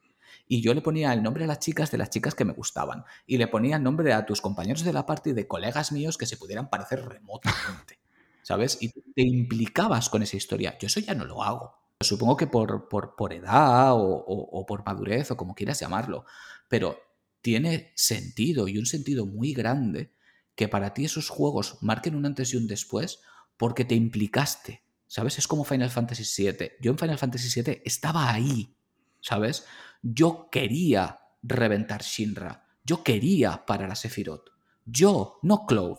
y 0.52 0.62
yo 0.62 0.74
le 0.74 0.82
ponía 0.82 1.12
el 1.12 1.22
nombre 1.22 1.44
a 1.44 1.46
las 1.46 1.60
chicas 1.60 1.92
de 1.92 1.98
las 1.98 2.10
chicas 2.10 2.34
que 2.34 2.44
me 2.44 2.52
gustaban 2.52 3.04
y 3.24 3.38
le 3.38 3.46
ponía 3.46 3.76
el 3.76 3.84
nombre 3.84 4.12
a 4.12 4.26
tus 4.26 4.40
compañeros 4.40 4.82
de 4.82 4.92
la 4.92 5.06
parte 5.06 5.30
y 5.30 5.32
de 5.32 5.46
colegas 5.46 5.92
míos 5.92 6.18
que 6.18 6.26
se 6.26 6.36
pudieran 6.36 6.68
parecer 6.68 7.08
remotamente, 7.08 8.00
¿sabes? 8.42 8.76
Y 8.80 8.88
te 8.88 9.22
implicabas 9.22 10.10
con 10.10 10.24
esa 10.24 10.36
historia. 10.36 10.76
Yo 10.80 10.88
eso 10.88 10.98
ya 10.98 11.14
no 11.14 11.24
lo 11.24 11.44
hago. 11.44 11.78
Supongo 12.00 12.36
que 12.36 12.48
por, 12.48 12.88
por, 12.88 13.32
edad 13.32 13.92
o, 13.92 14.66
por 14.66 14.84
madurez 14.84 15.30
o 15.30 15.36
como 15.36 15.54
quieras 15.54 15.78
llamarlo, 15.78 16.24
pero 16.66 16.98
tiene 17.42 17.92
sentido 17.94 18.66
y 18.66 18.76
un 18.76 18.86
sentido 18.86 19.26
muy 19.26 19.52
grande 19.52 20.12
que 20.56 20.66
para 20.66 20.94
ti 20.94 21.04
esos 21.04 21.28
juegos 21.28 21.78
marquen 21.80 22.16
un 22.16 22.26
antes 22.26 22.52
y 22.54 22.56
un 22.56 22.66
después 22.66 23.20
porque 23.56 23.84
te 23.84 23.94
implicaste, 23.94 24.82
¿sabes? 25.06 25.38
Es 25.38 25.46
como 25.46 25.62
Final 25.62 25.90
Fantasy 25.90 26.24
VII. 26.42 26.72
Yo 26.80 26.90
en 26.90 26.98
Final 26.98 27.18
Fantasy 27.18 27.62
VII 27.62 27.82
estaba 27.84 28.32
ahí, 28.32 28.74
¿sabes? 29.20 29.66
Yo 30.02 30.48
quería 30.50 31.20
reventar 31.42 32.02
Shinra. 32.02 32.66
Yo 32.84 33.02
quería 33.02 33.64
parar 33.66 33.90
a 33.90 33.94
Sephiroth. 33.94 34.50
Yo, 34.84 35.38
no 35.42 35.66
Cloud. 35.66 35.98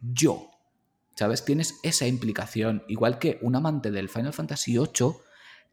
Yo. 0.00 0.50
¿Sabes? 1.14 1.44
Tienes 1.44 1.80
esa 1.82 2.06
implicación. 2.06 2.84
Igual 2.88 3.18
que 3.18 3.38
un 3.40 3.56
amante 3.56 3.90
del 3.90 4.08
Final 4.08 4.34
Fantasy 4.34 4.72
VIII 4.72 5.14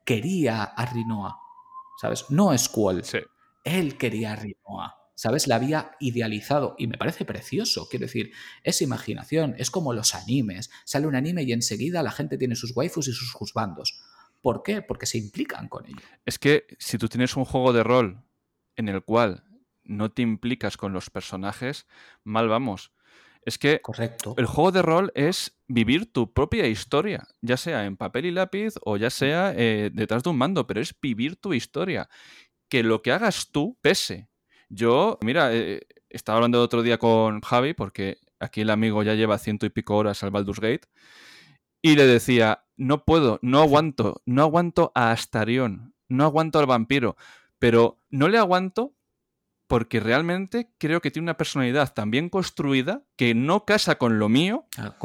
quería 0.05 0.63
a 0.63 0.85
Rinoa. 0.85 1.37
¿Sabes? 1.99 2.25
No 2.29 2.57
Squall. 2.57 3.03
Sí. 3.03 3.19
Él 3.63 3.97
quería 3.97 4.33
a 4.33 4.35
Rinoa. 4.37 4.99
¿Sabes? 5.15 5.47
La 5.47 5.55
había 5.55 5.91
idealizado 5.99 6.75
y 6.77 6.87
me 6.87 6.97
parece 6.97 7.25
precioso. 7.25 7.87
Quiero 7.89 8.05
decir, 8.05 8.31
es 8.63 8.81
imaginación, 8.81 9.55
es 9.57 9.69
como 9.69 9.93
los 9.93 10.15
animes. 10.15 10.71
Sale 10.85 11.07
un 11.07 11.15
anime 11.15 11.43
y 11.43 11.51
enseguida 11.51 12.01
la 12.03 12.11
gente 12.11 12.37
tiene 12.37 12.55
sus 12.55 12.75
waifus 12.75 13.07
y 13.07 13.13
sus 13.13 13.31
juzbandos. 13.31 14.01
¿Por 14.43 14.61
qué? 14.61 14.81
Porque 14.81 15.05
se 15.05 15.17
implican 15.17 15.69
con 15.69 15.85
ello. 15.85 16.05
Es 16.25 16.37
que 16.37 16.67
si 16.77 16.97
tú 16.97 17.07
tienes 17.07 17.37
un 17.37 17.45
juego 17.45 17.71
de 17.71 17.81
rol 17.81 18.21
en 18.75 18.89
el 18.89 19.01
cual 19.01 19.45
no 19.85 20.11
te 20.11 20.21
implicas 20.21 20.75
con 20.75 20.91
los 20.91 21.09
personajes, 21.09 21.87
mal 22.25 22.49
vamos. 22.49 22.91
Es 23.45 23.57
que 23.57 23.79
Correcto. 23.81 24.35
el 24.37 24.45
juego 24.45 24.73
de 24.73 24.81
rol 24.81 25.11
es 25.15 25.57
vivir 25.67 26.11
tu 26.11 26.33
propia 26.33 26.67
historia, 26.67 27.25
ya 27.41 27.55
sea 27.55 27.85
en 27.85 27.95
papel 27.95 28.25
y 28.25 28.31
lápiz 28.31 28.73
o 28.81 28.97
ya 28.97 29.09
sea 29.09 29.53
eh, 29.55 29.89
detrás 29.93 30.23
de 30.23 30.29
un 30.31 30.37
mando, 30.37 30.67
pero 30.67 30.81
es 30.81 30.93
vivir 31.01 31.37
tu 31.37 31.53
historia. 31.53 32.09
Que 32.67 32.83
lo 32.83 33.01
que 33.01 33.13
hagas 33.13 33.49
tú 33.49 33.77
pese. 33.81 34.27
Yo, 34.67 35.19
mira, 35.21 35.53
eh, 35.53 35.87
estaba 36.09 36.37
hablando 36.39 36.57
el 36.57 36.65
otro 36.65 36.83
día 36.83 36.97
con 36.97 37.39
Javi, 37.39 37.73
porque 37.73 38.17
aquí 38.41 38.59
el 38.59 38.71
amigo 38.71 39.03
ya 39.03 39.13
lleva 39.13 39.37
ciento 39.37 39.65
y 39.65 39.69
pico 39.69 39.95
horas 39.95 40.21
al 40.21 40.31
Baldur's 40.31 40.59
Gate, 40.59 40.87
y 41.83 41.95
le 41.97 42.07
decía, 42.07 42.63
no 42.77 43.03
puedo, 43.03 43.39
no 43.43 43.59
aguanto, 43.59 44.23
no 44.25 44.41
aguanto 44.41 44.91
a 44.95 45.11
Astarion, 45.11 45.93
no 46.07 46.23
aguanto 46.23 46.57
al 46.57 46.65
vampiro, 46.65 47.17
pero 47.59 47.99
no 48.09 48.29
le 48.29 48.37
aguanto 48.37 48.95
porque 49.67 49.99
realmente 49.99 50.71
creo 50.77 51.01
que 51.01 51.11
tiene 51.11 51.25
una 51.25 51.37
personalidad 51.37 51.93
tan 51.93 52.09
bien 52.09 52.29
construida 52.29 53.03
que 53.17 53.35
no 53.35 53.65
casa 53.65 53.97
con 53.97 54.17
lo 54.17 54.29
mío 54.29 54.65
ah, 54.77 54.95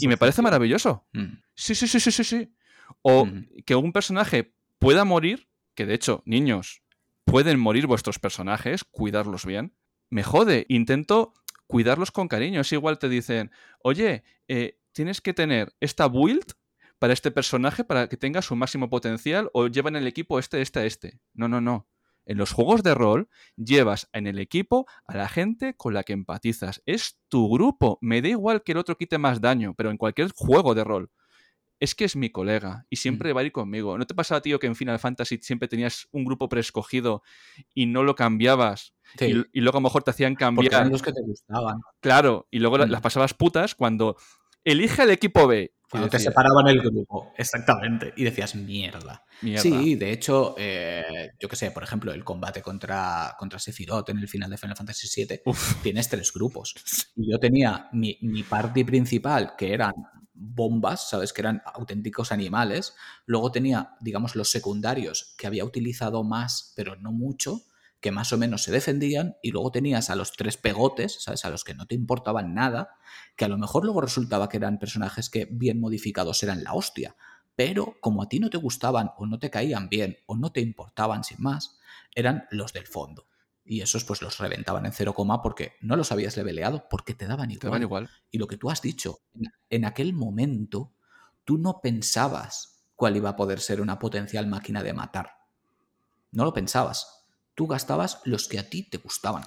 y 0.00 0.08
me 0.08 0.16
parece 0.16 0.42
maravilloso. 0.42 1.06
Mm. 1.12 1.38
Sí, 1.54 1.74
sí, 1.74 1.88
sí, 1.88 1.98
sí, 1.98 2.12
sí, 2.12 2.24
sí. 2.24 2.54
O 3.02 3.24
mm. 3.24 3.46
que 3.64 3.74
un 3.74 3.92
personaje 3.92 4.54
pueda 4.78 5.04
morir, 5.04 5.48
que 5.74 5.86
de 5.86 5.94
hecho, 5.94 6.22
niños, 6.26 6.82
pueden 7.24 7.58
morir 7.58 7.86
vuestros 7.86 8.18
personajes, 8.18 8.84
cuidarlos 8.84 9.46
bien. 9.46 9.74
Me 10.10 10.22
jode, 10.22 10.66
intento 10.68 11.32
cuidarlos 11.66 12.10
con 12.10 12.28
cariño. 12.28 12.60
Es 12.60 12.72
igual 12.72 12.98
te 12.98 13.08
dicen, 13.08 13.50
oye, 13.80 14.22
eh, 14.48 14.80
tienes 14.94 15.20
que 15.20 15.34
tener 15.34 15.74
esta 15.80 16.08
build 16.08 16.54
para 16.98 17.12
este 17.12 17.30
personaje 17.30 17.84
para 17.84 18.08
que 18.08 18.16
tenga 18.16 18.40
su 18.40 18.56
máximo 18.56 18.88
potencial 18.88 19.50
o 19.52 19.66
llevan 19.66 19.96
el 19.96 20.06
equipo 20.06 20.38
este, 20.38 20.62
este, 20.62 20.86
este. 20.86 21.20
No, 21.34 21.48
no, 21.48 21.60
no. 21.60 21.86
En 22.26 22.38
los 22.38 22.52
juegos 22.52 22.82
de 22.82 22.94
rol 22.94 23.28
llevas 23.56 24.08
en 24.12 24.26
el 24.26 24.38
equipo 24.38 24.86
a 25.06 25.16
la 25.16 25.28
gente 25.28 25.74
con 25.76 25.92
la 25.92 26.04
que 26.04 26.14
empatizas. 26.14 26.82
Es 26.86 27.18
tu 27.28 27.50
grupo. 27.50 27.98
Me 28.00 28.22
da 28.22 28.28
igual 28.28 28.62
que 28.62 28.72
el 28.72 28.78
otro 28.78 28.96
quite 28.96 29.18
más 29.18 29.42
daño, 29.42 29.74
pero 29.76 29.90
en 29.90 29.98
cualquier 29.98 30.30
juego 30.34 30.74
de 30.74 30.84
rol. 30.84 31.10
Es 31.80 31.94
que 31.94 32.04
es 32.04 32.16
mi 32.16 32.30
colega 32.30 32.86
y 32.88 32.96
siempre 32.96 33.34
mm. 33.34 33.36
va 33.36 33.40
a 33.42 33.44
ir 33.44 33.52
conmigo. 33.52 33.98
¿No 33.98 34.06
te 34.06 34.14
pasa, 34.14 34.40
tío, 34.40 34.58
que 34.58 34.68
en 34.68 34.76
Final 34.76 34.98
Fantasy 34.98 35.38
siempre 35.42 35.68
tenías 35.68 36.08
un 36.12 36.24
grupo 36.24 36.48
preescogido 36.48 37.22
y 37.74 37.84
no 37.86 38.04
lo 38.04 38.14
cambiabas? 38.14 38.94
Y, 39.20 39.60
luego 39.60 39.78
a 39.78 39.80
lo 39.80 39.88
mejor 39.88 40.02
te 40.02 40.12
hacían 40.12 40.34
cambiar. 40.34 40.72
Porque 40.72 40.90
los 40.90 41.02
que 41.02 41.12
te 41.12 41.20
gustaban. 41.20 41.80
Claro, 42.00 42.48
y 42.50 42.60
luego 42.60 42.78
mm. 42.78 42.88
las 42.88 43.02
pasabas 43.02 43.34
putas 43.34 43.74
cuando 43.74 44.16
elige 44.64 45.02
el 45.02 45.10
equipo 45.10 45.46
B. 45.46 45.72
Cuando 45.90 46.08
te 46.08 46.18
separaban 46.18 46.66
el 46.66 46.80
grupo, 46.80 47.32
exactamente. 47.36 48.12
Y 48.16 48.24
decías, 48.24 48.56
mierda. 48.56 49.24
Sí, 49.56 49.94
de 49.94 50.10
hecho, 50.10 50.56
eh, 50.58 51.30
yo 51.38 51.48
qué 51.48 51.54
sé, 51.54 51.70
por 51.70 51.84
ejemplo, 51.84 52.12
el 52.12 52.24
combate 52.24 52.62
contra, 52.62 53.36
contra 53.38 53.60
Sephiroth 53.60 54.08
en 54.08 54.18
el 54.18 54.26
final 54.26 54.50
de 54.50 54.58
Final 54.58 54.76
Fantasy 54.76 55.24
VII, 55.24 55.40
tienes 55.82 56.08
tres 56.08 56.32
grupos. 56.32 56.74
Y 57.16 57.30
yo 57.30 57.38
tenía 57.38 57.88
mi, 57.92 58.18
mi 58.22 58.42
party 58.42 58.82
principal, 58.82 59.54
que 59.56 59.72
eran 59.72 59.92
bombas, 60.32 61.10
¿sabes? 61.10 61.32
Que 61.32 61.42
eran 61.42 61.62
auténticos 61.64 62.32
animales. 62.32 62.94
Luego 63.26 63.52
tenía, 63.52 63.94
digamos, 64.00 64.34
los 64.34 64.50
secundarios 64.50 65.34
que 65.38 65.46
había 65.46 65.64
utilizado 65.64 66.24
más, 66.24 66.72
pero 66.74 66.96
no 66.96 67.12
mucho, 67.12 67.62
que 68.04 68.12
más 68.12 68.34
o 68.34 68.36
menos 68.36 68.62
se 68.62 68.70
defendían. 68.70 69.38
Y 69.40 69.50
luego 69.50 69.72
tenías 69.72 70.10
a 70.10 70.14
los 70.14 70.32
tres 70.32 70.58
pegotes, 70.58 71.22
¿sabes? 71.22 71.46
A 71.46 71.48
los 71.48 71.64
que 71.64 71.72
no 71.72 71.86
te 71.86 71.94
importaban 71.94 72.52
nada, 72.52 72.90
que 73.34 73.46
a 73.46 73.48
lo 73.48 73.56
mejor 73.56 73.82
luego 73.82 74.02
resultaba 74.02 74.50
que 74.50 74.58
eran 74.58 74.78
personajes 74.78 75.30
que 75.30 75.48
bien 75.50 75.80
modificados 75.80 76.42
eran 76.42 76.62
la 76.64 76.74
hostia. 76.74 77.16
Pero 77.56 77.96
como 78.02 78.22
a 78.22 78.28
ti 78.28 78.40
no 78.40 78.50
te 78.50 78.58
gustaban 78.58 79.12
o 79.16 79.24
no 79.24 79.38
te 79.38 79.48
caían 79.48 79.88
bien 79.88 80.18
o 80.26 80.36
no 80.36 80.52
te 80.52 80.60
importaban 80.60 81.24
sin 81.24 81.40
más, 81.40 81.78
eran 82.14 82.44
los 82.50 82.74
del 82.74 82.86
fondo. 82.86 83.26
Y 83.64 83.80
esos 83.80 84.04
pues 84.04 84.20
los 84.20 84.36
reventaban 84.36 84.84
en 84.84 84.92
cero 84.92 85.14
coma 85.14 85.40
porque 85.40 85.72
no 85.80 85.96
los 85.96 86.12
habías 86.12 86.36
leveleado, 86.36 86.86
porque 86.90 87.14
te 87.14 87.26
daban 87.26 87.52
igual. 87.52 87.60
Te 87.60 87.66
daban 87.68 87.82
igual. 87.82 88.10
Y 88.30 88.36
lo 88.36 88.46
que 88.46 88.58
tú 88.58 88.68
has 88.68 88.82
dicho, 88.82 89.20
en 89.70 89.86
aquel 89.86 90.12
momento 90.12 90.92
tú 91.44 91.56
no 91.56 91.80
pensabas 91.80 92.84
cuál 92.96 93.16
iba 93.16 93.30
a 93.30 93.36
poder 93.36 93.60
ser 93.60 93.80
una 93.80 93.98
potencial 93.98 94.46
máquina 94.46 94.82
de 94.82 94.92
matar. 94.92 95.30
No 96.32 96.44
lo 96.44 96.52
pensabas. 96.52 97.23
Tú 97.54 97.66
gastabas 97.66 98.20
los 98.24 98.48
que 98.48 98.58
a 98.58 98.68
ti 98.68 98.82
te 98.82 98.98
gustaban, 98.98 99.44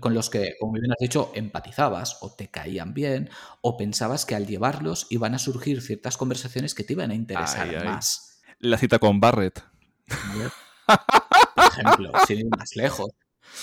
con 0.00 0.12
los 0.14 0.28
que, 0.30 0.54
como 0.58 0.72
bien 0.72 0.90
has 0.90 0.98
dicho, 0.98 1.30
empatizabas 1.34 2.18
o 2.20 2.32
te 2.34 2.48
caían 2.48 2.94
bien 2.94 3.30
o 3.60 3.76
pensabas 3.76 4.24
que 4.26 4.34
al 4.34 4.46
llevarlos 4.46 5.06
iban 5.10 5.34
a 5.34 5.38
surgir 5.38 5.82
ciertas 5.82 6.16
conversaciones 6.16 6.74
que 6.74 6.84
te 6.84 6.94
iban 6.94 7.10
a 7.10 7.14
interesar 7.14 7.68
Ay, 7.68 7.76
ay. 7.76 7.84
más. 7.86 8.40
La 8.58 8.78
cita 8.78 8.98
con 8.98 9.20
Barrett. 9.20 9.62
Por 10.86 11.64
ejemplo, 11.64 12.12
sin 12.26 12.38
ir 12.40 12.48
más 12.56 12.74
lejos. 12.76 13.10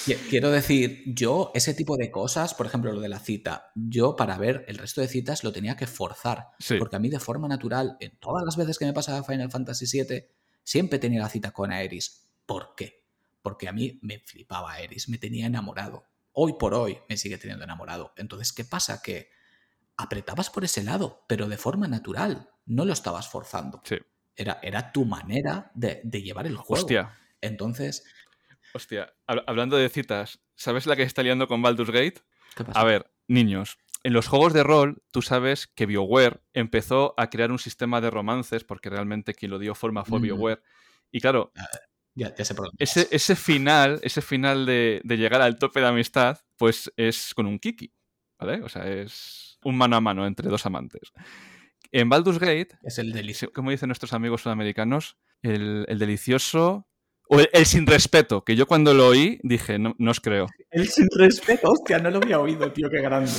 Qui- 0.06 0.18
Quiero 0.30 0.52
decir, 0.52 1.04
yo 1.08 1.52
ese 1.54 1.74
tipo 1.74 1.98
de 1.98 2.12
cosas, 2.12 2.54
por 2.54 2.66
ejemplo, 2.66 2.92
lo 2.94 3.02
de 3.02 3.10
la 3.10 3.20
cita, 3.20 3.72
yo 3.76 4.16
para 4.16 4.38
ver 4.38 4.64
el 4.68 4.78
resto 4.78 5.02
de 5.02 5.08
citas 5.08 5.44
lo 5.44 5.52
tenía 5.52 5.76
que 5.76 5.88
forzar, 5.88 6.50
Sí. 6.60 6.76
porque 6.78 6.96
a 6.96 7.00
mí 7.00 7.10
de 7.10 7.20
forma 7.20 7.48
natural, 7.48 7.98
en 8.00 8.18
todas 8.20 8.44
las 8.46 8.56
veces 8.58 8.78
que 8.78 8.86
me 8.86 8.94
pasaba 8.94 9.24
Final 9.24 9.52
Fantasy 9.52 9.86
VII, 10.04 10.26
siempre 10.64 11.00
tenía 11.00 11.22
la 11.22 11.30
cita 11.30 11.52
con 11.52 11.72
Aeris. 11.72 12.30
¿Por 12.46 12.74
qué? 12.76 13.01
Porque 13.42 13.68
a 13.68 13.72
mí 13.74 14.00
me 14.02 14.20
flipaba 14.20 14.74
Aeris, 14.74 15.10
me 15.10 15.18
tenía 15.18 15.46
enamorado. 15.48 16.06
Hoy 16.34 16.54
por 16.60 16.74
hoy 16.74 17.00
me 17.10 17.18
sigue 17.18 17.38
teniendo 17.38 17.64
enamorado. 17.64 18.14
Entonces, 18.18 18.54
¿qué 18.54 18.64
pasa? 18.64 19.02
Que 19.02 19.30
apretabas 19.98 20.50
por 20.50 20.64
ese 20.64 20.84
lado, 20.84 21.26
pero 21.28 21.48
de 21.48 21.58
forma 21.58 21.88
natural, 21.88 22.50
no 22.66 22.86
lo 22.86 22.94
estabas 22.94 23.28
forzando. 23.30 23.82
Sí. 23.84 23.98
Era, 24.36 24.60
era 24.64 24.92
tu 24.92 25.06
manera 25.06 25.72
de, 25.76 26.02
de 26.04 26.22
llevar 26.22 26.48
el 26.48 26.56
juego. 26.58 26.82
Hostia. 26.82 27.18
Entonces, 27.42 28.04
Hostia. 28.74 29.14
Hab- 29.28 29.44
Hablando 29.48 29.76
de 29.76 29.90
citas, 29.90 30.40
¿sabes 30.56 30.86
la 30.86 30.96
que 30.96 31.04
está 31.04 31.24
liando 31.24 31.48
con 31.48 31.62
Baldur's 31.62 31.92
Gate? 31.92 32.22
¿qué 32.56 32.64
pasa? 32.64 32.80
A 32.80 32.84
ver, 32.86 33.12
niños. 33.28 33.78
En 34.04 34.14
los 34.14 34.28
juegos 34.28 34.54
de 34.54 34.64
rol, 34.64 35.04
tú 35.12 35.22
sabes 35.22 35.68
que 35.68 35.86
BioWare 35.86 36.42
empezó 36.54 37.14
a 37.18 37.30
crear 37.30 37.52
un 37.52 37.60
sistema 37.60 38.00
de 38.02 38.10
romances, 38.10 38.64
porque 38.64 38.90
realmente 38.90 39.34
quien 39.36 39.52
lo 39.52 39.60
dio 39.60 39.76
forma 39.76 40.06
fue 40.06 40.20
Mm. 40.20 40.24
BioWare. 40.24 40.62
Y 41.12 41.20
claro, 41.20 41.52
Ya, 42.14 42.36
ya 42.36 42.44
sé 42.44 42.54
por 42.56 42.66
dónde 42.66 42.84
ese, 42.84 43.08
ese 43.12 43.36
final, 43.36 44.00
ese 44.04 44.22
final 44.22 44.66
de, 44.66 45.02
de 45.04 45.18
llegar 45.18 45.42
al 45.42 45.58
tope 45.58 45.80
de 45.80 45.88
amistad, 45.88 46.40
pues 46.58 46.92
es 46.98 47.34
con 47.34 47.46
un 47.46 47.58
Kiki, 47.58 47.94
¿vale? 48.38 48.62
O 48.64 48.70
sea, 48.70 48.88
es 48.88 49.58
un 49.64 49.78
mano 49.78 49.96
a 49.96 50.02
mano 50.02 50.28
entre 50.28 50.50
dos 50.50 50.66
amantes. 50.66 51.14
En 51.92 52.10
Baldur's 52.10 52.40
Gate, 52.40 52.70
Es 52.84 53.00
el 53.00 53.12
delicioso. 53.12 53.54
como 53.54 53.72
dicen 53.72 53.88
nuestros 53.88 54.14
amigos 54.14 54.42
sudamericanos, 54.42 55.18
el, 55.42 55.86
el 55.88 56.00
delicioso... 56.00 56.88
O 57.34 57.40
el, 57.40 57.50
el 57.54 57.66
sin 57.66 57.88
respeto, 57.88 58.44
que 58.44 58.58
yo 58.58 58.68
cuando 58.68 58.94
lo 58.94 59.08
oí 59.08 59.40
dije, 59.44 59.80
no, 59.80 59.96
no 59.98 60.12
os 60.12 60.20
creo. 60.20 60.48
El 60.72 60.90
sin 60.90 61.08
respeto, 61.18 61.70
hostia, 61.70 61.98
no 62.00 62.12
lo 62.12 62.18
había 62.18 62.40
oído, 62.40 62.70
tío, 62.74 62.90
qué 62.90 63.02
grande. 63.02 63.32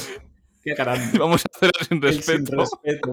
Qué 0.63 0.75
grande. 0.75 1.19
Vamos 1.19 1.43
a 1.45 1.49
hacer 1.55 1.71
el 1.79 1.87
sin 1.87 2.03
El 2.03 2.23
sin 2.23 2.47
respeto. 2.47 3.11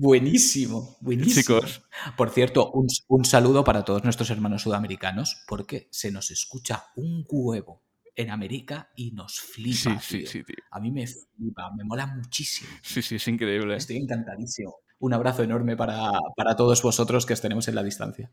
Buenísimo, 0.00 0.96
buenísimo. 1.00 1.58
Chicos. 1.58 1.82
Por 2.16 2.30
cierto, 2.30 2.70
un, 2.70 2.86
un 3.08 3.24
saludo 3.24 3.64
para 3.64 3.84
todos 3.84 4.04
nuestros 4.04 4.30
hermanos 4.30 4.62
sudamericanos, 4.62 5.42
porque 5.48 5.88
se 5.90 6.12
nos 6.12 6.30
escucha 6.30 6.84
un 6.94 7.24
huevo 7.28 7.82
en 8.14 8.30
América 8.30 8.90
y 8.94 9.10
nos 9.10 9.34
Sí, 9.34 9.52
flipa. 9.74 10.00
sí, 10.00 10.18
tío. 10.18 10.26
sí, 10.28 10.44
tío. 10.44 10.56
A 10.70 10.78
mí 10.78 10.92
me 10.92 11.04
flipa, 11.04 11.72
me 11.76 11.82
mola 11.82 12.06
muchísimo. 12.06 12.70
Sí, 12.80 13.02
sí, 13.02 13.16
es 13.16 13.26
increíble. 13.26 13.74
Estoy 13.76 13.96
encantadísimo. 13.96 14.76
Un 15.00 15.14
abrazo 15.14 15.42
enorme 15.42 15.76
para, 15.76 16.12
para 16.36 16.54
todos 16.54 16.80
vosotros 16.80 17.26
que 17.26 17.32
os 17.32 17.40
tenemos 17.40 17.66
en 17.66 17.74
la 17.74 17.82
distancia. 17.82 18.32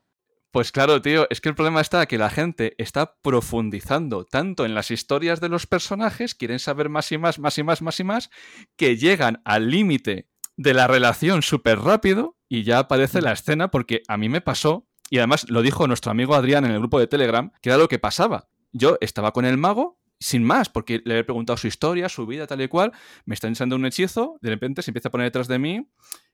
Pues 0.51 0.71
claro, 0.71 1.01
tío, 1.01 1.27
es 1.31 1.41
que 1.41 1.49
el 1.49 1.55
problema 1.55 1.81
está 1.81 2.05
que 2.05 2.19
la 2.19 2.29
gente 2.29 2.75
está 2.77 3.17
profundizando 3.23 4.23
tanto 4.23 4.65
en 4.65 4.75
las 4.75 4.91
historias 4.91 5.41
de 5.41 5.49
los 5.49 5.65
personajes, 5.67 6.35
quieren 6.35 6.59
saber 6.59 6.89
más 6.89 7.11
y 7.11 7.17
más, 7.17 7.39
más 7.39 7.57
y 7.57 7.63
más, 7.63 7.81
más 7.81 7.99
y 7.99 8.03
más, 8.03 8.29
que 8.77 8.97
llegan 8.97 9.41
al 9.45 9.69
límite 9.69 10.29
de 10.57 10.73
la 10.73 10.87
relación 10.87 11.41
súper 11.41 11.79
rápido 11.79 12.37
y 12.47 12.63
ya 12.63 12.79
aparece 12.79 13.21
la 13.21 13.31
escena 13.31 13.69
porque 13.69 14.03
a 14.07 14.17
mí 14.17 14.29
me 14.29 14.41
pasó, 14.41 14.87
y 15.09 15.17
además 15.17 15.49
lo 15.49 15.61
dijo 15.61 15.87
nuestro 15.87 16.11
amigo 16.11 16.35
Adrián 16.35 16.65
en 16.65 16.71
el 16.71 16.79
grupo 16.79 16.99
de 16.99 17.07
Telegram, 17.07 17.51
que 17.61 17.69
era 17.69 17.77
lo 17.77 17.87
que 17.87 17.99
pasaba. 17.99 18.47
Yo 18.71 18.97
estaba 19.01 19.31
con 19.31 19.45
el 19.45 19.57
mago 19.57 19.99
sin 20.19 20.43
más, 20.43 20.69
porque 20.69 21.01
le 21.03 21.13
había 21.13 21.25
preguntado 21.25 21.57
su 21.57 21.67
historia, 21.67 22.09
su 22.09 22.25
vida, 22.25 22.47
tal 22.47 22.61
y 22.61 22.67
cual, 22.67 22.91
me 23.25 23.35
está 23.35 23.47
ensayando 23.47 23.75
un 23.75 23.85
hechizo, 23.85 24.37
de 24.41 24.49
repente 24.49 24.81
se 24.81 24.91
empieza 24.91 25.09
a 25.09 25.11
poner 25.11 25.27
detrás 25.27 25.47
de 25.47 25.59
mí 25.59 25.87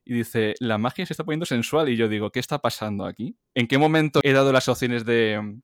y 0.05 0.13
dice, 0.13 0.55
la 0.59 0.77
magia 0.77 1.05
se 1.05 1.13
está 1.13 1.23
poniendo 1.23 1.45
sensual. 1.45 1.89
Y 1.89 1.95
yo 1.95 2.07
digo, 2.07 2.31
¿qué 2.31 2.39
está 2.39 2.59
pasando 2.59 3.05
aquí? 3.05 3.37
¿En 3.53 3.67
qué 3.67 3.77
momento 3.77 4.19
he 4.23 4.33
dado 4.33 4.51
las 4.51 4.67
opciones 4.67 5.05
de, 5.05 5.59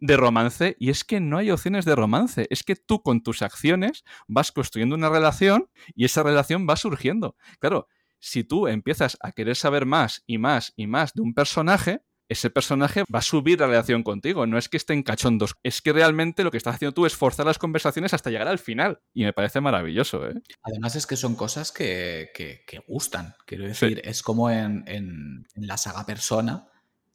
de 0.00 0.16
romance? 0.16 0.76
Y 0.78 0.90
es 0.90 1.04
que 1.04 1.20
no 1.20 1.38
hay 1.38 1.50
opciones 1.50 1.84
de 1.84 1.94
romance. 1.94 2.46
Es 2.50 2.62
que 2.62 2.76
tú 2.76 3.02
con 3.02 3.22
tus 3.22 3.42
acciones 3.42 4.04
vas 4.26 4.52
construyendo 4.52 4.94
una 4.94 5.08
relación 5.08 5.70
y 5.94 6.04
esa 6.04 6.22
relación 6.22 6.66
va 6.68 6.76
surgiendo. 6.76 7.36
Claro, 7.60 7.88
si 8.20 8.44
tú 8.44 8.66
empiezas 8.68 9.16
a 9.20 9.32
querer 9.32 9.56
saber 9.56 9.86
más 9.86 10.22
y 10.26 10.38
más 10.38 10.72
y 10.76 10.86
más 10.86 11.12
de 11.14 11.22
un 11.22 11.34
personaje, 11.34 12.00
ese 12.30 12.50
personaje 12.50 13.04
va 13.12 13.20
a 13.20 13.22
subir 13.22 13.58
la 13.58 13.66
relación 13.68 14.02
contigo. 14.02 14.46
No 14.46 14.58
es 14.58 14.68
que 14.68 14.76
estén 14.76 15.02
cachondos, 15.02 15.54
es 15.62 15.80
que 15.80 15.94
realmente 15.94 16.44
lo 16.44 16.50
que 16.50 16.58
estás 16.58 16.74
haciendo 16.74 16.92
tú 16.92 17.06
es 17.06 17.16
forzar 17.16 17.46
las 17.46 17.58
conversaciones 17.58 18.12
hasta 18.12 18.28
llegar 18.28 18.48
al 18.48 18.58
final. 18.58 19.00
Y 19.14 19.24
me 19.24 19.32
parece 19.32 19.62
maravilloso, 19.62 20.28
¿eh? 20.28 20.34
Además 20.62 20.94
es 20.94 21.06
que 21.06 21.16
son 21.16 21.36
cosas 21.36 21.72
que, 21.72 22.28
que- 22.34 22.64
que 22.66 22.80
gustan. 22.86 23.34
Quiero 23.46 23.64
Sí. 23.64 23.68
decir, 23.86 24.02
es 24.04 24.22
como 24.22 24.50
en, 24.50 24.84
en- 24.86 25.46
en 25.54 25.66
la 25.66 25.78
saga 25.78 26.04
Persona 26.04 26.68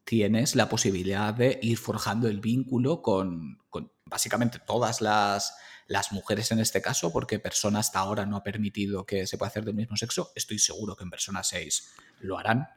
tienes 0.04 0.56
la 0.56 0.68
posibilidad 0.68 1.34
de 1.34 1.60
ir 1.62 1.78
forjando 1.78 2.28
el 2.28 2.40
vínculo 2.42 3.02
con, 3.04 3.60
con 3.70 3.92
básicamente 4.06 4.60
todas 4.66 5.00
las, 5.02 5.56
las 5.88 6.12
mujeres 6.12 6.52
en 6.52 6.60
este 6.60 6.82
caso, 6.82 7.12
porque 7.12 7.40
Persona 7.40 7.80
hasta 7.80 8.00
ahora 8.00 8.26
no 8.26 8.38
ha 8.38 8.44
permitido 8.44 9.06
que 9.06 9.28
se 9.28 9.38
pueda 9.38 9.50
hacer 9.50 9.66
del 9.66 9.76
mismo 9.76 9.98
sexo. 9.98 10.32
Estoy 10.36 10.60
seguro 10.60 10.96
que 10.96 11.04
en 11.04 11.10
Persona 11.10 11.44
6 11.44 11.94
lo 12.22 12.38
harán. 12.38 12.68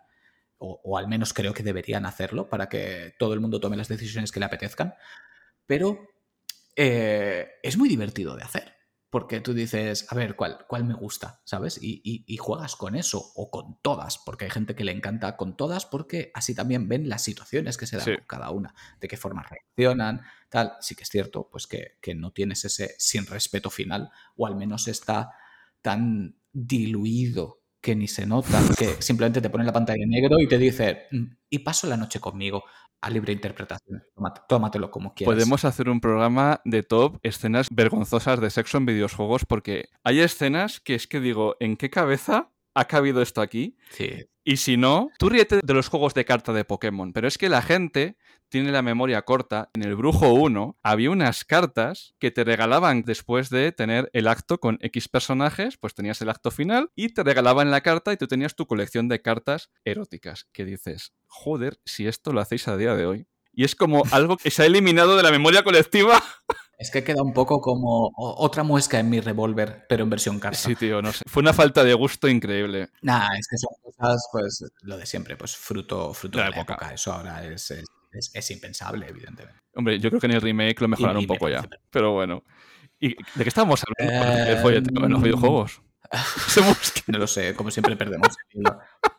O, 0.58 0.96
al 0.96 1.06
menos 1.06 1.34
creo 1.34 1.52
que 1.52 1.62
deberían 1.62 2.06
hacerlo 2.06 2.48
para 2.48 2.70
que 2.70 3.14
todo 3.18 3.34
el 3.34 3.40
mundo 3.40 3.60
tome 3.60 3.76
las 3.76 3.88
decisiones 3.88 4.32
que 4.32 4.40
le 4.40 4.46
apetezcan. 4.46 4.94
Pero 5.66 6.08
eh, 6.74 7.46
es 7.62 7.76
muy 7.76 7.88
divertido 7.88 8.36
de 8.36 8.42
hacer. 8.42 8.75
Porque 9.08 9.40
tú 9.40 9.54
dices, 9.54 10.06
a 10.10 10.14
ver, 10.16 10.34
¿cuál, 10.36 10.66
cuál 10.68 10.84
me 10.84 10.94
gusta? 10.94 11.40
¿Sabes? 11.44 11.78
Y, 11.82 12.00
y- 12.04 12.24
y 12.26 12.36
juegas 12.38 12.74
con 12.76 12.96
eso 12.96 13.32
o 13.36 13.50
con 13.50 13.78
todas, 13.80 14.18
porque 14.18 14.46
hay 14.46 14.50
gente 14.50 14.74
que 14.74 14.84
le 14.84 14.92
encanta 14.92 15.36
con 15.36 15.56
todas, 15.56 15.86
porque 15.86 16.32
así 16.34 16.54
también 16.54 16.88
ven 16.88 17.08
las 17.08 17.22
situaciones 17.22 17.76
que 17.76 17.86
se 17.86 17.96
dan 17.96 18.04
Sí. 18.04 18.14
con 18.16 18.26
cada 18.26 18.50
una, 18.50 18.74
de 19.00 19.08
qué 19.08 19.16
forma 19.16 19.42
reaccionan, 19.44 20.22
tal. 20.48 20.72
Sí 20.80 20.94
que 20.96 21.04
es 21.04 21.08
cierto, 21.08 21.48
pues 21.50 21.66
que, 21.66 21.98
que 22.00 22.14
no 22.14 22.32
tienes 22.32 22.64
ese 22.64 22.94
sin 22.98 23.26
respeto 23.26 23.70
final, 23.70 24.10
o 24.36 24.46
al 24.46 24.56
menos 24.56 24.88
está 24.88 25.30
tan 25.82 26.36
diluido 26.52 27.62
que 27.80 27.94
ni 27.94 28.08
se 28.08 28.26
nota, 28.26 28.60
que 28.76 29.00
simplemente 29.00 29.40
te 29.40 29.50
pone 29.50 29.64
la 29.64 29.72
pantalla 29.72 30.02
en 30.02 30.10
negro 30.10 30.40
y 30.40 30.48
te 30.48 30.58
dice, 30.58 31.06
"Mm, 31.12 31.24
y 31.50 31.58
paso 31.60 31.86
la 31.86 31.96
noche 31.96 32.18
conmigo, 32.18 32.64
a 33.02 33.10
libre 33.10 33.32
interpretación, 33.32 34.02
Tómate- 34.14 34.42
tómatelo 34.48 34.90
como 34.90 35.14
quieras. 35.14 35.34
Podemos 35.34 35.64
hacer 35.64 35.88
un 35.88 36.00
programa 36.00 36.60
de 36.64 36.82
top 36.82 37.18
escenas 37.22 37.68
vergonzosas 37.70 38.40
de 38.40 38.50
sexo 38.50 38.78
en 38.78 38.86
videojuegos 38.86 39.44
porque 39.44 39.88
hay 40.04 40.20
escenas 40.20 40.80
que 40.80 40.94
es 40.94 41.06
que 41.06 41.20
digo, 41.20 41.56
¿en 41.60 41.76
qué 41.76 41.90
cabeza 41.90 42.50
ha 42.76 42.84
cabido 42.84 43.22
esto 43.22 43.40
aquí? 43.40 43.76
Sí, 43.90 44.26
Y 44.44 44.58
si 44.58 44.76
no, 44.76 45.10
tú 45.18 45.30
ríete 45.30 45.60
de 45.62 45.74
los 45.74 45.88
juegos 45.88 46.12
de 46.14 46.26
carta 46.26 46.52
de 46.52 46.64
Pokémon, 46.64 47.12
pero 47.12 47.26
es 47.26 47.38
que 47.38 47.48
la 47.48 47.62
gente 47.62 48.16
tiene 48.48 48.70
la 48.70 48.82
memoria 48.82 49.22
corta. 49.22 49.70
En 49.74 49.82
el 49.82 49.96
Brujo 49.96 50.34
1 50.34 50.78
había 50.82 51.10
unas 51.10 51.44
cartas 51.44 52.14
que 52.18 52.30
te 52.30 52.44
regalaban 52.44 53.02
después 53.02 53.48
de 53.48 53.72
tener 53.72 54.10
el 54.12 54.28
acto 54.28 54.60
con 54.60 54.78
X 54.82 55.08
personajes, 55.08 55.78
pues 55.78 55.94
tenías 55.94 56.20
el 56.20 56.28
acto 56.28 56.50
final 56.50 56.90
y 56.94 57.08
te 57.08 57.24
regalaban 57.24 57.70
la 57.70 57.80
carta 57.80 58.12
y 58.12 58.18
tú 58.18 58.26
tenías 58.26 58.54
tu 58.54 58.66
colección 58.66 59.08
de 59.08 59.22
cartas 59.22 59.70
eróticas. 59.84 60.46
Que 60.52 60.66
dices, 60.66 61.14
joder, 61.26 61.80
si 61.86 62.06
esto 62.06 62.32
lo 62.32 62.40
hacéis 62.40 62.68
a 62.68 62.76
día 62.76 62.94
de 62.94 63.06
hoy. 63.06 63.26
Y 63.52 63.64
es 63.64 63.74
como 63.74 64.02
algo 64.12 64.36
que 64.36 64.50
se 64.50 64.62
ha 64.62 64.66
eliminado 64.66 65.16
de 65.16 65.22
la 65.22 65.30
memoria 65.30 65.64
colectiva. 65.64 66.22
Es 66.78 66.90
que 66.90 67.02
queda 67.02 67.22
un 67.22 67.32
poco 67.32 67.60
como 67.60 68.12
otra 68.16 68.62
muesca 68.62 68.98
en 69.00 69.08
mi 69.08 69.20
revólver, 69.20 69.86
pero 69.88 70.04
en 70.04 70.10
versión 70.10 70.38
carta. 70.38 70.58
Sí, 70.58 70.74
tío, 70.74 71.00
no 71.00 71.10
sé. 71.12 71.22
Fue 71.26 71.40
una 71.42 71.54
falta 71.54 71.82
de 71.82 71.94
gusto 71.94 72.28
increíble. 72.28 72.90
Nah, 73.02 73.34
es 73.38 73.48
que 73.48 73.56
son 73.56 73.70
cosas, 73.82 74.28
pues, 74.30 74.62
lo 74.82 74.98
de 74.98 75.06
siempre, 75.06 75.36
pues 75.36 75.56
fruto, 75.56 76.12
fruto 76.12 76.36
De 76.38 76.44
de 76.44 76.50
la 76.50 76.56
época. 76.56 76.74
época. 76.74 76.92
Eso 76.94 77.12
ahora 77.12 77.44
es, 77.46 77.70
es, 77.70 77.84
es- 78.12 78.30
es 78.34 78.50
impensable, 78.50 79.06
evidentemente. 79.08 79.58
Hombre, 79.74 79.98
yo 79.98 80.10
creo 80.10 80.20
que 80.20 80.26
en 80.26 80.32
el 80.32 80.40
remake 80.42 80.80
lo 80.80 80.88
mejoraron 80.88 81.18
un 81.22 81.26
poco 81.26 81.48
ya. 81.48 81.62
Pero 81.90 82.12
bueno. 82.12 82.42
¿Y 83.00 83.08
de 83.10 83.42
qué 83.42 83.48
estábamos 83.48 83.82
hablando? 83.86 84.26
Eh, 84.26 84.44
De 84.50 84.56
folleteo 84.58 85.04
en 85.06 85.12
los 85.12 85.22
videojuegos. 85.22 85.80
no 87.08 87.18
lo 87.18 87.26
sé, 87.26 87.54
como 87.54 87.70
siempre 87.70 87.96
perdemos 87.96 88.28
el 88.52 88.60
hilo. 88.60 88.78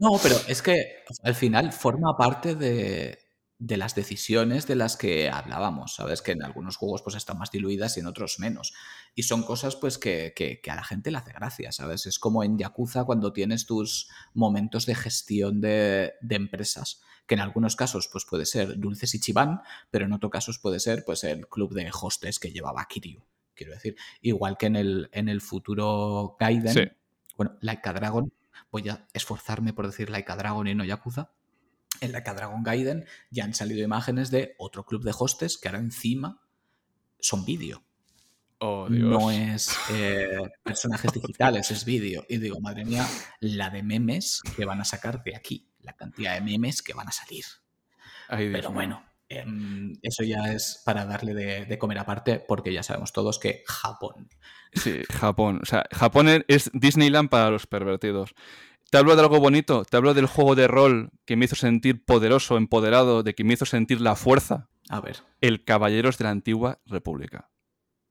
No, 0.00 0.12
pero 0.22 0.36
es 0.46 0.62
que 0.62 1.02
al 1.24 1.34
final 1.34 1.72
forma 1.72 2.16
parte 2.16 2.54
de, 2.54 3.18
de 3.58 3.76
las 3.76 3.96
decisiones 3.96 4.66
de 4.68 4.76
las 4.76 4.96
que 4.96 5.28
hablábamos, 5.28 5.96
¿sabes? 5.96 6.22
Que 6.22 6.32
en 6.32 6.44
algunos 6.44 6.76
juegos 6.76 7.02
pues 7.02 7.16
están 7.16 7.38
más 7.38 7.50
diluidas 7.50 7.96
y 7.96 8.00
en 8.00 8.06
otros 8.06 8.38
menos. 8.38 8.72
Y 9.16 9.24
son 9.24 9.42
cosas 9.42 9.74
pues 9.74 9.98
que, 9.98 10.32
que, 10.34 10.70
a 10.70 10.76
la 10.76 10.84
gente 10.84 11.10
le 11.10 11.18
hace 11.18 11.32
gracia, 11.32 11.72
¿sabes? 11.72 12.06
Es 12.06 12.20
como 12.20 12.44
en 12.44 12.56
Yakuza 12.56 13.04
cuando 13.04 13.32
tienes 13.32 13.66
tus 13.66 14.08
momentos 14.32 14.86
de 14.86 14.94
gestión 14.94 15.60
de, 15.60 16.14
de 16.20 16.36
empresas, 16.36 17.02
que 17.26 17.34
en 17.34 17.40
algunos 17.40 17.74
casos 17.74 18.08
pues 18.12 18.24
puede 18.24 18.46
ser 18.46 18.78
Dulces 18.78 19.14
y 19.14 19.20
Chiván, 19.20 19.60
pero 19.90 20.04
en 20.04 20.12
otros 20.12 20.30
casos 20.30 20.60
puede 20.60 20.78
ser 20.78 21.04
pues 21.04 21.24
el 21.24 21.48
club 21.48 21.74
de 21.74 21.90
hostes 22.00 22.38
que 22.38 22.52
llevaba 22.52 22.86
Kiryu, 22.88 23.24
quiero 23.54 23.72
decir. 23.72 23.96
Igual 24.22 24.56
que 24.56 24.66
en 24.66 24.76
el, 24.76 25.10
en 25.12 25.28
el 25.28 25.40
futuro 25.40 26.36
Gaiden, 26.38 26.96
bueno, 27.36 27.56
Laika 27.60 27.92
Dragon, 27.92 28.32
voy 28.70 28.88
a 28.88 29.08
esforzarme 29.12 29.72
por 29.72 29.86
decir 29.86 30.10
Laika 30.10 30.36
Dragon 30.36 30.68
y 30.68 30.76
no 30.76 30.84
Yakuza, 30.84 31.32
en 32.00 32.12
la 32.12 32.22
que 32.22 32.32
Dragon 32.32 32.62
Gaiden 32.62 33.06
ya 33.30 33.44
han 33.44 33.54
salido 33.54 33.82
imágenes 33.82 34.30
de 34.30 34.54
otro 34.58 34.84
club 34.84 35.02
de 35.02 35.14
hostes 35.18 35.58
que 35.58 35.68
ahora 35.68 35.80
encima 35.80 36.40
son 37.20 37.44
vídeo. 37.44 37.82
Oh, 38.60 38.88
no 38.88 39.30
es 39.30 39.76
eh, 39.92 40.36
personajes 40.64 41.12
digitales, 41.12 41.70
es 41.70 41.84
vídeo. 41.84 42.24
Y 42.28 42.38
digo, 42.38 42.60
madre 42.60 42.84
mía, 42.84 43.06
la 43.40 43.70
de 43.70 43.82
memes 43.82 44.40
que 44.56 44.64
van 44.64 44.80
a 44.80 44.84
sacar 44.84 45.22
de 45.22 45.36
aquí, 45.36 45.68
la 45.80 45.92
cantidad 45.92 46.34
de 46.34 46.40
memes 46.40 46.82
que 46.82 46.94
van 46.94 47.08
a 47.08 47.12
salir. 47.12 47.44
Pero 48.28 48.72
bueno, 48.72 49.02
em, 49.28 49.94
eso 50.02 50.22
ya 50.24 50.52
es 50.52 50.82
para 50.84 51.06
darle 51.06 51.34
de, 51.34 51.64
de, 51.66 51.78
comer 51.78 51.98
aparte, 51.98 52.44
porque 52.46 52.72
ya 52.72 52.82
sabemos 52.82 53.12
todos 53.12 53.38
que 53.38 53.62
Japón. 53.66 54.28
Sí, 54.74 55.02
Japón. 55.10 55.60
O 55.62 55.64
sea, 55.64 55.84
Japón 55.92 56.44
es 56.46 56.70
Disneyland 56.74 57.30
para 57.30 57.50
los 57.50 57.66
pervertidos. 57.66 58.34
Te 58.90 58.96
hablo 58.96 59.14
de 59.16 59.22
algo 59.22 59.38
bonito, 59.38 59.84
te 59.84 59.96
hablo 59.98 60.14
del 60.14 60.26
juego 60.26 60.54
de 60.54 60.66
rol 60.66 61.10
que 61.26 61.36
me 61.36 61.44
hizo 61.44 61.56
sentir 61.56 62.04
poderoso, 62.04 62.56
empoderado, 62.56 63.22
de 63.22 63.34
que 63.34 63.44
me 63.44 63.52
hizo 63.52 63.66
sentir 63.66 64.00
la 64.00 64.16
fuerza. 64.16 64.70
A 64.88 65.00
ver. 65.00 65.18
El 65.42 65.64
Caballeros 65.64 66.16
de 66.16 66.24
la 66.24 66.30
Antigua 66.30 66.80
República. 66.86 67.50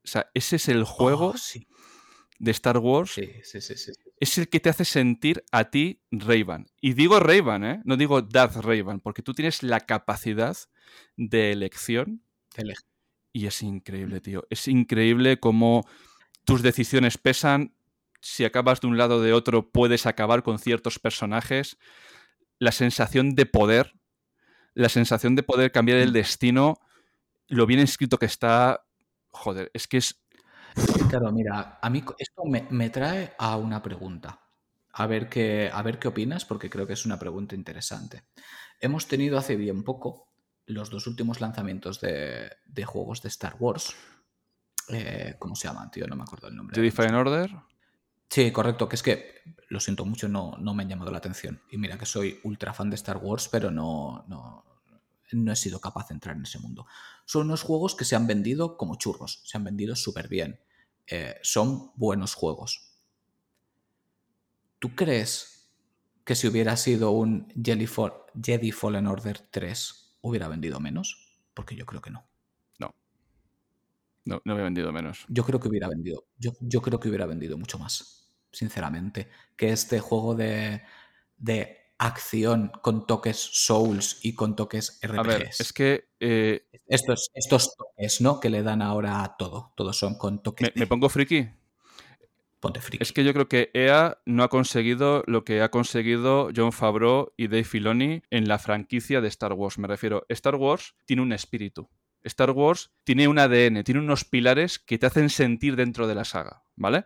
O 0.04 0.08
sea, 0.08 0.30
ese 0.36 0.58
es 0.58 0.70
el 0.70 0.84
juego 0.84 1.34
oh, 1.36 1.60
de 2.38 2.52
Star 2.52 2.78
Wars. 2.78 3.12
Sí, 3.12 3.28
sí, 3.44 3.60
sí, 3.60 3.76
sí, 3.76 3.92
Es 4.20 4.38
el 4.38 4.50
que 4.50 4.60
te 4.60 4.70
hace 4.70 4.86
sentir 4.86 5.44
a 5.52 5.72
ti 5.72 6.04
Rayban. 6.12 6.68
Y 6.80 6.94
digo 6.94 7.20
Rayban, 7.20 7.64
¿eh? 7.64 7.82
No 7.84 7.98
digo 7.98 8.22
Darth 8.22 8.58
Rayban, 8.58 9.00
porque 9.00 9.24
tú 9.24 9.34
tienes 9.34 9.64
la 9.64 9.80
capacidad 9.80 10.56
de 11.16 11.52
elección. 11.52 12.22
y 13.34 13.48
es 13.48 13.64
increíble, 13.64 14.22
tío. 14.22 14.46
Es 14.52 14.68
increíble 14.68 15.40
cómo 15.40 15.88
tus 16.46 16.62
decisiones 16.62 17.18
pesan, 17.18 17.76
si 18.28 18.44
acabas 18.44 18.82
de 18.82 18.88
un 18.88 18.98
lado 18.98 19.18
o 19.18 19.22
de 19.22 19.32
otro, 19.32 19.72
puedes 19.72 20.06
acabar 20.06 20.44
con 20.44 20.60
ciertos 20.60 21.00
personajes. 21.00 21.78
La 22.60 22.74
sensación 22.74 23.36
de 23.36 23.46
poder, 23.46 23.94
la 24.74 24.90
sensación 24.90 25.36
de 25.36 25.44
poder 25.44 25.72
cambiar 25.72 26.00
el 26.00 26.10
mm. 26.10 26.14
destino, 26.14 26.78
lo 27.48 27.66
bien 27.66 27.80
escrito 27.80 28.18
que 28.18 28.26
está. 28.26 28.86
Joder, 29.30 29.72
es 29.74 29.88
que 29.88 29.98
es. 29.98 30.22
Claro, 31.10 31.32
mira, 31.32 31.80
a 31.82 31.90
mí 31.90 32.04
esto 32.18 32.44
me, 32.46 32.90
trae 32.90 33.34
a 33.40 33.56
una 33.56 33.82
pregunta. 33.82 34.42
A 34.92 35.08
ver, 35.08 35.30
qué, 35.30 35.72
a 35.74 35.82
ver 35.82 35.98
qué 35.98 36.10
opinas, 36.10 36.44
porque 36.44 36.70
creo 36.70 36.86
que 36.86 36.94
es 36.94 37.06
una 37.06 37.18
pregunta 37.18 37.56
interesante. 37.56 38.24
Hemos 38.82 39.08
tenido 39.08 39.38
hace 39.38 39.56
bien 39.56 39.84
poco 39.84 40.34
los 40.66 40.90
dos 40.90 41.08
últimos 41.08 41.40
lanzamientos 41.40 42.02
de, 42.02 42.52
juegos 42.86 43.22
de 43.22 43.30
Star 43.30 43.56
Wars. 43.58 43.96
Eh, 44.90 45.36
¿Cómo 45.40 45.56
se 45.56 45.70
llaman, 45.70 45.90
tío? 45.92 46.08
No 46.08 46.18
me 46.18 46.24
acuerdo 46.24 46.50
el 46.50 46.56
nombre. 46.56 46.76
¿The 46.76 46.82
Define 46.82 47.16
Order? 47.16 47.52
Sí, 48.30 48.52
correcto, 48.52 48.90
que 48.90 48.96
es 48.96 49.04
que, 49.04 49.42
lo 49.70 49.80
siento 49.80 50.06
mucho, 50.06 50.28
no, 50.28 50.58
no 50.60 50.74
me 50.74 50.84
han 50.84 50.90
llamado 50.90 51.12
la 51.12 51.18
atención. 51.18 51.62
Y 51.72 51.78
mira 51.78 51.98
que 51.98 52.06
soy 52.06 52.40
ultra 52.44 52.74
fan 52.74 52.90
de 52.90 52.96
Star 52.96 53.18
Wars, 53.18 53.48
pero 53.50 53.72
no, 53.72 54.26
no, 54.28 54.66
no 55.32 55.52
he 55.52 55.56
sido 55.56 55.80
capaz 55.80 56.10
de 56.10 56.16
entrar 56.16 56.36
en 56.36 56.44
ese 56.44 56.60
mundo. 56.60 56.86
Son 57.26 57.48
unos 57.48 57.64
juegos 57.64 57.96
que 57.96 58.06
se 58.06 58.16
han 58.16 58.28
vendido 58.28 58.78
como 58.78 58.96
churros, 58.96 59.42
se 59.46 59.58
han 59.58 59.64
vendido 59.64 59.96
súper 59.96 60.28
bien. 60.28 60.60
Eh, 61.08 61.36
son 61.42 61.92
buenos 61.96 62.34
juegos. 62.34 62.94
¿Tú 64.80 64.96
crees 64.96 65.72
que 66.24 66.36
si 66.36 66.48
hubiera 66.48 66.78
sido 66.78 67.12
un 67.12 67.52
Jedi 67.62 67.88
Fallen 68.72 69.08
Order 69.08 69.40
3 69.50 70.18
hubiera 70.22 70.48
vendido 70.48 70.80
menos? 70.80 71.40
Porque 71.54 71.76
yo 71.76 71.86
creo 71.86 72.02
que 72.02 72.12
no. 72.12 72.20
No. 72.20 72.27
No, 74.28 74.42
no 74.46 74.54
hubiera 74.54 74.66
vendido 74.66 74.92
menos. 74.92 75.26
Yo 75.28 75.44
creo 75.44 75.60
que 75.60 75.68
hubiera 75.68 75.88
vendido. 75.88 76.28
Yo, 76.38 76.52
yo 76.60 76.82
creo 76.82 77.00
que 77.00 77.10
hubiera 77.10 77.26
vendido 77.26 77.58
mucho 77.58 77.80
más 77.80 78.18
sinceramente, 78.52 79.30
que 79.56 79.70
este 79.70 80.00
juego 80.00 80.36
de, 80.36 80.82
de 81.38 81.78
acción 81.98 82.72
con 82.82 83.06
toques 83.06 83.38
Souls 83.38 84.20
y 84.24 84.34
con 84.34 84.56
toques 84.56 85.00
RPGs. 85.04 85.20
A 85.20 85.24
ver, 85.24 85.50
es 85.60 85.74
que... 85.74 86.10
Eh, 86.20 86.68
estos, 86.88 87.30
estos 87.34 87.76
toques, 87.76 88.22
¿no? 88.22 88.40
Que 88.40 88.50
le 88.50 88.64
dan 88.64 88.82
ahora 88.82 89.24
a 89.24 89.38
todo. 89.38 89.74
Todos 89.76 89.98
son 89.98 90.18
con 90.18 90.42
toques... 90.42 90.72
¿Me, 90.76 90.88
pongo 90.88 91.10
friki? 91.10 91.50
Ponte 92.60 92.82
friki. 92.82 93.04
Es 93.04 93.14
que 93.14 93.24
yo 93.24 93.34
creo 93.34 93.48
que 93.48 93.70
EA 93.74 94.18
no 94.26 94.44
ha 94.44 94.50
conseguido 94.50 95.24
lo 95.28 95.44
que 95.44 95.62
ha 95.62 95.70
conseguido 95.70 96.50
John 96.56 96.72
Favreau 96.72 97.34
y 97.38 97.48
Dave 97.48 97.64
Filoni 97.64 98.24
en 98.32 98.48
la 98.48 98.58
franquicia 98.58 99.22
de 99.22 99.28
Star 99.28 99.54
Wars. 99.54 99.78
Me 99.78 99.88
refiero, 99.88 100.26
Star 100.30 100.56
Wars 100.56 100.96
tiene 101.06 101.22
un 101.22 101.34
espíritu. 101.34 101.90
Star 102.28 102.52
Wars 102.52 102.92
tiene 103.04 103.28
un 103.28 103.40
ADN, 103.40 103.84
tiene 103.84 104.00
unos 104.00 104.26
pilares 104.26 104.80
que 104.80 104.98
te 104.98 105.06
hacen 105.06 105.30
sentir 105.30 105.76
dentro 105.76 106.08
de 106.08 106.16
la 106.16 106.26
saga, 106.26 106.64
¿vale? 106.76 107.06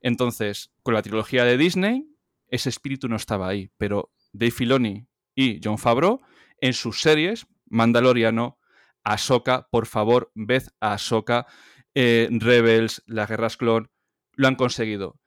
Entonces, 0.00 0.72
con 0.82 0.94
la 0.94 1.02
trilogía 1.02 1.44
de 1.44 1.56
Disney, 1.56 2.06
ese 2.48 2.68
espíritu 2.68 3.08
no 3.08 3.16
estaba 3.16 3.48
ahí, 3.48 3.70
pero 3.76 4.12
Dave 4.32 4.50
Filoni 4.50 5.06
y 5.34 5.60
John 5.62 5.78
Favreau, 5.78 6.20
en 6.60 6.72
sus 6.72 7.00
series, 7.00 7.46
Mandaloriano, 7.66 8.58
Ahsoka, 9.02 9.68
por 9.70 9.86
favor, 9.86 10.30
ved 10.34 10.64
a 10.80 10.94
Ahsoka, 10.94 11.46
eh, 11.94 12.28
Rebels, 12.30 13.02
las 13.06 13.28
guerras 13.28 13.56
clon, 13.56 13.90
lo 14.32 14.48
han 14.48 14.56
conseguido. 14.56 15.18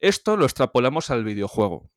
Esto 0.00 0.36
lo 0.36 0.44
extrapolamos 0.44 1.10
al 1.10 1.24
videojuego. 1.24 1.90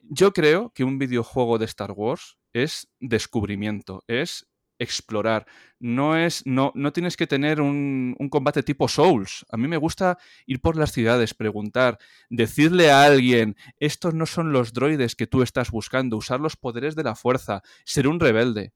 Yo 0.00 0.32
creo 0.32 0.72
que 0.74 0.84
un 0.84 0.98
videojuego 0.98 1.58
de 1.58 1.64
Star 1.66 1.92
Wars 1.92 2.38
es 2.52 2.92
descubrimiento, 2.98 4.02
es 4.06 4.49
explorar. 4.80 5.46
No 5.78 6.16
es. 6.16 6.44
No, 6.46 6.72
no 6.74 6.92
tienes 6.92 7.16
que 7.16 7.26
tener 7.26 7.60
un, 7.60 8.16
combate 8.30 8.62
tipo 8.64 8.88
Souls. 8.88 9.46
A 9.50 9.56
mí 9.56 9.68
me 9.68 9.76
gusta 9.76 10.18
ir 10.46 10.60
por 10.60 10.76
las 10.76 10.90
ciudades, 10.90 11.34
preguntar, 11.34 11.98
decirle 12.28 12.90
a 12.90 13.04
alguien, 13.04 13.56
estos 13.78 14.14
no 14.14 14.26
son 14.26 14.52
los 14.52 14.72
droides 14.72 15.14
que 15.14 15.28
tú 15.28 15.42
estás 15.42 15.70
buscando, 15.70 16.16
usar 16.16 16.40
los 16.40 16.56
poderes 16.56 16.96
de 16.96 17.04
la 17.04 17.14
fuerza, 17.14 17.62
ser 17.84 18.08
un 18.08 18.18
rebelde. 18.18 18.72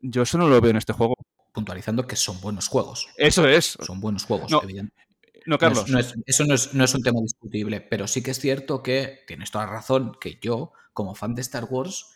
Yo 0.00 0.22
eso 0.22 0.38
no 0.38 0.48
lo 0.48 0.60
veo 0.60 0.70
en 0.70 0.78
este 0.78 0.92
juego. 0.92 1.16
Puntualizando 1.52 2.06
que 2.06 2.16
son 2.16 2.40
buenos 2.40 2.68
juegos. 2.68 3.08
Eso 3.16 3.46
es. 3.46 3.76
Son 3.80 4.00
buenos 4.00 4.24
juegos, 4.24 4.50
no, 4.50 4.62
No, 5.44 5.58
Carlos. 5.58 5.84
eso 6.24 6.46
no 6.46 6.54
es, 6.54 6.72
no 6.72 6.84
es 6.84 6.94
un 6.94 7.02
tema 7.02 7.20
discutible, 7.20 7.80
pero 7.80 8.06
sí 8.06 8.22
que 8.22 8.30
es 8.30 8.40
cierto 8.40 8.82
que 8.82 9.20
tienes 9.26 9.50
toda 9.50 9.66
la 9.66 9.72
razón 9.72 10.16
que 10.20 10.38
yo, 10.40 10.72
como 10.92 11.14
fan 11.14 11.34
de 11.34 11.42
Star 11.42 11.64
Wars, 11.64 12.12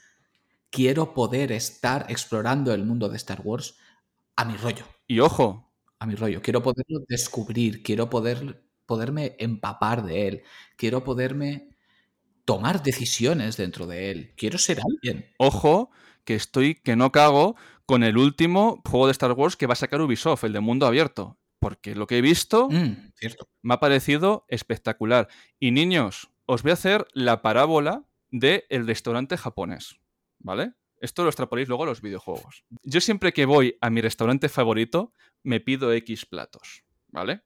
quiero 0.71 1.15
poder 1.15 1.53
estar 1.53 2.07
explorando 2.09 2.73
el 2.73 2.85
mundo 2.85 3.09
de 3.09 3.17
Star 3.17 3.41
Wars 3.43 3.77
a 4.37 4.45
mi 4.45 4.57
rollo. 4.57 4.85
Y 5.07 5.21
ojo. 5.21 5.73
A 5.99 6.07
mi 6.07 6.15
rollo. 6.15 6.43
Quiero 6.43 6.63
poderlo 6.63 7.01
descubrir, 7.09 7.83
quiero 7.83 8.11
poder, 8.11 8.65
poderme 8.85 9.37
empapar 9.39 10.05
de 10.05 10.29
él, 10.29 10.43
quiero 10.77 11.05
poderme 11.05 11.71
tomar 12.45 12.83
decisiones 12.83 13.57
dentro 13.57 13.87
de 13.87 14.11
él, 14.11 14.35
quiero 14.37 14.59
ser 14.59 14.81
alguien. 14.81 15.27
Ojo, 15.39 15.91
que 16.25 16.35
estoy 16.35 16.75
que 16.75 16.97
no 16.97 17.11
cago 17.13 17.57
con 17.87 18.03
el 18.03 18.19
último 18.19 18.83
juego 18.85 19.07
de 19.07 19.13
Star 19.13 19.33
Wars 19.33 19.57
que 19.57 19.67
va 19.67 19.73
a 19.73 19.77
sacar 19.77 20.01
Ubisoft, 20.01 20.45
el 20.45 20.53
de 20.53 20.61
mundo 20.61 20.87
abierto. 20.87 21.39
Porque 21.59 21.95
lo 21.95 22.07
que 22.07 22.19
he 22.19 22.21
visto 22.21 22.69
mm, 22.69 23.13
cierto. 23.15 23.49
me 23.63 23.75
ha 23.75 23.81
parecido 23.81 24.45
espectacular. 24.49 25.29
Y 25.59 25.71
niños, 25.71 26.29
os 26.45 26.63
voy 26.63 26.71
a 26.71 26.75
hacer 26.75 27.07
la 27.13 27.43
parábola 27.43 28.05
del 28.31 28.65
el 28.69 28.87
restaurante 28.87 29.37
japonés. 29.37 29.99
¿Vale? 30.39 30.73
Esto 31.01 31.23
lo 31.23 31.29
extrapoléis 31.29 31.69
luego 31.69 31.83
a 31.83 31.87
los 31.87 32.01
videojuegos. 32.01 32.65
Yo 32.83 33.01
siempre 33.01 33.33
que 33.33 33.45
voy 33.45 33.77
a 33.81 33.91
mi 33.91 34.01
restaurante 34.01 34.49
favorito, 34.49 35.13
me 35.43 35.61
pido 35.61 35.93
X 35.93 36.27
platos, 36.27 36.85
¿vale? 37.09 37.43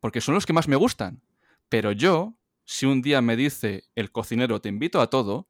Porque 0.00 0.20
son 0.20 0.34
los 0.34 0.46
que 0.46 0.52
más 0.52 0.68
me 0.68 0.76
gustan. 0.76 1.22
Pero 1.68 1.92
yo, 1.92 2.34
si 2.64 2.86
un 2.86 3.02
día 3.02 3.20
me 3.20 3.36
dice 3.36 3.84
el 3.94 4.10
cocinero 4.10 4.60
te 4.60 4.70
invito 4.70 5.00
a 5.00 5.10
todo, 5.10 5.48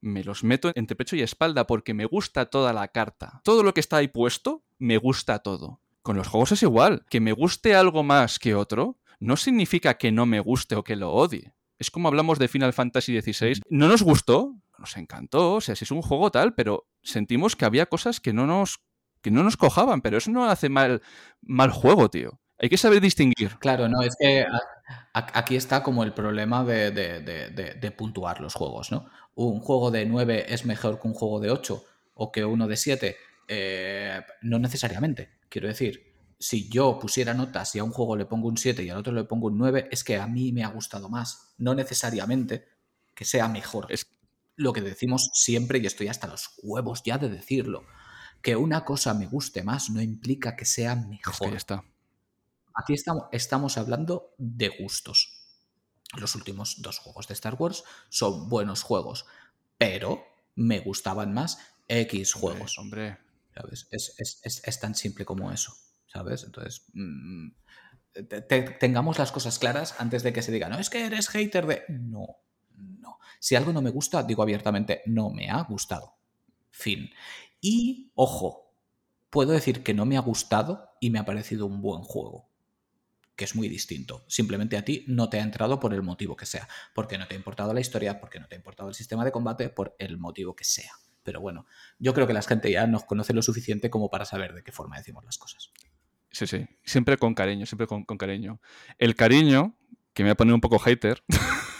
me 0.00 0.24
los 0.24 0.44
meto 0.44 0.72
entre 0.74 0.96
pecho 0.96 1.14
y 1.14 1.22
espalda 1.22 1.66
porque 1.66 1.94
me 1.94 2.06
gusta 2.06 2.46
toda 2.46 2.72
la 2.72 2.88
carta. 2.88 3.40
Todo 3.44 3.62
lo 3.62 3.72
que 3.72 3.80
está 3.80 3.98
ahí 3.98 4.08
puesto, 4.08 4.64
me 4.78 4.98
gusta 4.98 5.38
todo. 5.38 5.80
Con 6.02 6.16
los 6.16 6.26
juegos 6.26 6.52
es 6.52 6.62
igual. 6.62 7.04
Que 7.08 7.20
me 7.20 7.32
guste 7.32 7.74
algo 7.76 8.02
más 8.02 8.38
que 8.38 8.54
otro, 8.54 8.98
no 9.20 9.36
significa 9.36 9.94
que 9.98 10.10
no 10.10 10.26
me 10.26 10.40
guste 10.40 10.74
o 10.74 10.82
que 10.82 10.96
lo 10.96 11.12
odie. 11.12 11.54
Es 11.78 11.90
como 11.90 12.08
hablamos 12.08 12.38
de 12.38 12.48
Final 12.48 12.72
Fantasy 12.72 13.20
XVI. 13.20 13.62
No 13.68 13.88
nos 13.88 14.02
gustó, 14.02 14.56
nos 14.78 14.96
encantó, 14.96 15.54
o 15.54 15.60
sea, 15.60 15.76
si 15.76 15.84
es 15.84 15.90
un 15.90 16.02
juego 16.02 16.30
tal, 16.30 16.54
pero 16.54 16.88
sentimos 17.02 17.56
que 17.56 17.64
había 17.64 17.86
cosas 17.86 18.20
que 18.20 18.32
no 18.32 18.46
nos, 18.46 18.80
que 19.20 19.30
no 19.30 19.42
nos 19.42 19.56
cojaban, 19.56 20.00
pero 20.00 20.18
eso 20.18 20.30
no 20.30 20.48
hace 20.48 20.68
mal, 20.68 21.02
mal 21.40 21.70
juego, 21.70 22.08
tío. 22.08 22.40
Hay 22.58 22.68
que 22.68 22.78
saber 22.78 23.00
distinguir. 23.00 23.58
Claro, 23.58 23.88
no, 23.88 24.02
es 24.02 24.14
que 24.18 24.46
Aquí 25.14 25.56
está 25.56 25.82
como 25.82 26.04
el 26.04 26.14
problema 26.14 26.64
de, 26.64 27.94
puntuar 27.96 28.40
los 28.40 28.54
juegos, 28.54 28.90
¿no? 28.90 29.08
Un 29.34 29.60
juego 29.60 29.90
de 29.90 30.06
9 30.06 30.46
es 30.48 30.64
mejor 30.64 31.00
que 31.00 31.08
un 31.08 31.14
juego 31.14 31.40
de 31.40 31.50
8 31.50 31.84
o 32.14 32.32
que 32.32 32.44
uno 32.44 32.66
de 32.66 32.76
7. 32.76 33.16
Eh, 33.48 34.20
no 34.42 34.58
necesariamente. 34.58 35.30
Quiero 35.48 35.68
decir, 35.68 36.14
si 36.38 36.68
yo 36.68 36.98
pusiera 36.98 37.34
notas 37.34 37.74
y 37.74 37.78
a 37.78 37.84
un 37.84 37.90
juego 37.90 38.16
le 38.16 38.24
pongo 38.24 38.48
un 38.48 38.56
7 38.56 38.82
y 38.82 38.90
al 38.90 38.98
otro 38.98 39.12
le 39.12 39.24
pongo 39.24 39.48
un 39.48 39.58
9, 39.58 39.88
es 39.90 40.02
que 40.02 40.16
a 40.16 40.26
mí 40.26 40.52
me 40.52 40.64
ha 40.64 40.68
gustado 40.68 41.08
más. 41.08 41.54
No 41.58 41.74
necesariamente 41.74 42.66
que 43.14 43.24
sea 43.24 43.48
mejor. 43.48 43.86
Es 43.90 44.06
lo 44.56 44.72
que 44.72 44.80
decimos 44.80 45.30
siempre, 45.32 45.78
y 45.78 45.86
estoy 45.86 46.08
hasta 46.08 46.26
los 46.26 46.50
huevos 46.62 47.02
ya 47.04 47.18
de 47.18 47.28
decirlo. 47.28 47.86
Que 48.42 48.56
una 48.56 48.84
cosa 48.84 49.14
me 49.14 49.26
guste 49.26 49.62
más 49.62 49.90
no 49.90 50.00
implica 50.00 50.56
que 50.56 50.64
sea 50.64 50.96
mejor. 50.96 51.54
está. 51.54 51.84
Aquí 52.74 52.94
estamos, 52.94 53.24
estamos 53.32 53.78
hablando 53.78 54.34
de 54.38 54.68
gustos. 54.68 55.38
Los 56.16 56.34
últimos 56.34 56.82
dos 56.82 56.98
juegos 56.98 57.28
de 57.28 57.34
Star 57.34 57.54
Wars 57.54 57.84
son 58.08 58.48
buenos 58.48 58.82
juegos, 58.82 59.26
pero 59.78 60.24
me 60.54 60.80
gustaban 60.80 61.32
más 61.32 61.58
X 61.88 62.34
juegos. 62.34 62.78
Hombre. 62.78 63.18
¿Sabes? 63.54 63.86
Es, 63.90 64.80
tan 64.80 64.94
simple 64.94 65.24
como 65.24 65.52
eso. 65.52 65.74
¿Sabes? 66.06 66.44
Entonces, 66.44 66.86
mm, 66.92 67.48
tengamos 68.78 69.18
las 69.18 69.32
cosas 69.32 69.58
claras 69.58 69.94
antes 69.98 70.22
de 70.22 70.32
que 70.32 70.42
se 70.42 70.52
diga, 70.52 70.68
no, 70.68 70.78
es 70.78 70.90
que 70.90 71.06
eres 71.06 71.28
hater 71.28 71.66
de. 71.66 71.84
No, 71.88 72.26
no. 73.02 73.18
Si 73.38 73.54
algo 73.56 73.72
no 73.72 73.82
me 73.82 73.90
gusta, 73.90 74.22
digo 74.22 74.42
abiertamente, 74.42 75.02
no 75.06 75.30
me 75.30 75.50
ha 75.50 75.60
gustado. 75.62 76.14
Fin. 76.70 77.10
Y, 77.60 78.10
ojo, 78.14 78.72
puedo 79.28 79.52
decir 79.52 79.82
que 79.82 79.94
no 79.94 80.06
me 80.06 80.16
ha 80.16 80.20
gustado 80.20 80.88
y 81.00 81.10
me 81.10 81.18
ha 81.18 81.24
parecido 81.24 81.66
un 81.66 81.82
buen 81.82 82.02
juego 82.02 82.48
que 83.36 83.44
es 83.44 83.56
muy 83.56 83.68
distinto. 83.68 84.24
Simplemente 84.28 84.76
a 84.76 84.84
ti 84.84 85.04
no 85.08 85.28
te 85.28 85.40
ha 85.40 85.42
entrado 85.42 85.80
por 85.80 85.94
el 85.94 86.02
motivo 86.02 86.36
que 86.36 86.46
sea, 86.46 86.68
porque 86.94 87.18
no 87.18 87.26
te 87.26 87.34
ha 87.34 87.36
importado 87.36 87.72
la 87.72 87.80
historia, 87.80 88.20
porque 88.20 88.38
no 88.38 88.46
te 88.46 88.54
ha 88.54 88.58
importado 88.58 88.88
el 88.88 88.94
sistema 88.94 89.24
de 89.24 89.32
combate, 89.32 89.68
por 89.70 89.96
el 89.98 90.18
motivo 90.18 90.54
que 90.54 90.64
sea. 90.64 90.92
Pero 91.22 91.40
bueno, 91.40 91.66
yo 91.98 92.14
creo 92.14 92.26
que 92.26 92.32
la 92.32 92.42
gente 92.42 92.70
ya 92.70 92.86
nos 92.86 93.04
conoce 93.04 93.32
lo 93.32 93.42
suficiente 93.42 93.90
como 93.90 94.10
para 94.10 94.24
saber 94.24 94.54
de 94.54 94.62
qué 94.62 94.72
forma 94.72 94.96
decimos 94.96 95.24
las 95.24 95.38
cosas. 95.38 95.70
Sí, 96.30 96.46
sí, 96.46 96.66
siempre 96.84 97.16
con 97.16 97.34
cariño, 97.34 97.66
siempre 97.66 97.86
con, 97.86 98.04
cariño. 98.04 98.60
El 98.98 99.14
cariño, 99.14 99.76
que 100.14 100.22
me 100.22 100.30
va 100.30 100.32
a 100.32 100.36
poner 100.36 100.54
un 100.54 100.60
poco 100.60 100.78
hater. 100.78 101.22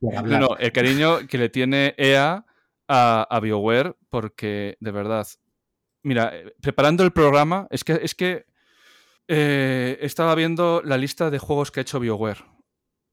no, 0.00 0.56
el 0.56 0.72
cariño 0.72 1.26
que 1.26 1.38
le 1.38 1.48
tiene 1.48 1.94
EA 1.98 2.44
a, 2.88 3.26
a 3.30 3.40
BioWare, 3.40 3.96
porque 4.08 4.76
de 4.80 4.90
verdad, 4.90 5.26
mira, 6.02 6.30
eh, 6.34 6.54
preparando 6.60 7.04
el 7.04 7.12
programa, 7.12 7.66
es 7.70 7.84
que, 7.84 8.00
es 8.02 8.14
que 8.14 8.46
eh, 9.28 9.98
estaba 10.00 10.34
viendo 10.34 10.82
la 10.84 10.96
lista 10.96 11.30
de 11.30 11.38
juegos 11.38 11.70
que 11.70 11.80
ha 11.80 11.82
hecho 11.82 12.00
BioWare. 12.00 12.44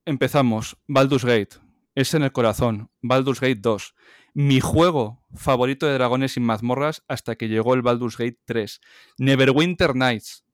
Empezamos, 0.05 0.77
Baldur's 0.88 1.25
Gate, 1.25 1.57
es 1.93 2.13
en 2.13 2.23
el 2.23 2.31
corazón, 2.31 2.89
Baldur's 3.01 3.41
Gate 3.41 3.59
2. 3.59 3.93
Mi 4.33 4.59
juego 4.59 5.25
favorito 5.33 5.85
de 5.88 5.93
dragones 5.93 6.33
sin 6.33 6.43
mazmorras 6.43 7.03
hasta 7.07 7.35
que 7.35 7.49
llegó 7.49 7.73
el 7.73 7.81
Baldur's 7.81 8.17
Gate 8.17 8.39
3. 8.45 8.79
Neverwinter 9.17 9.95
Nights. 9.95 10.45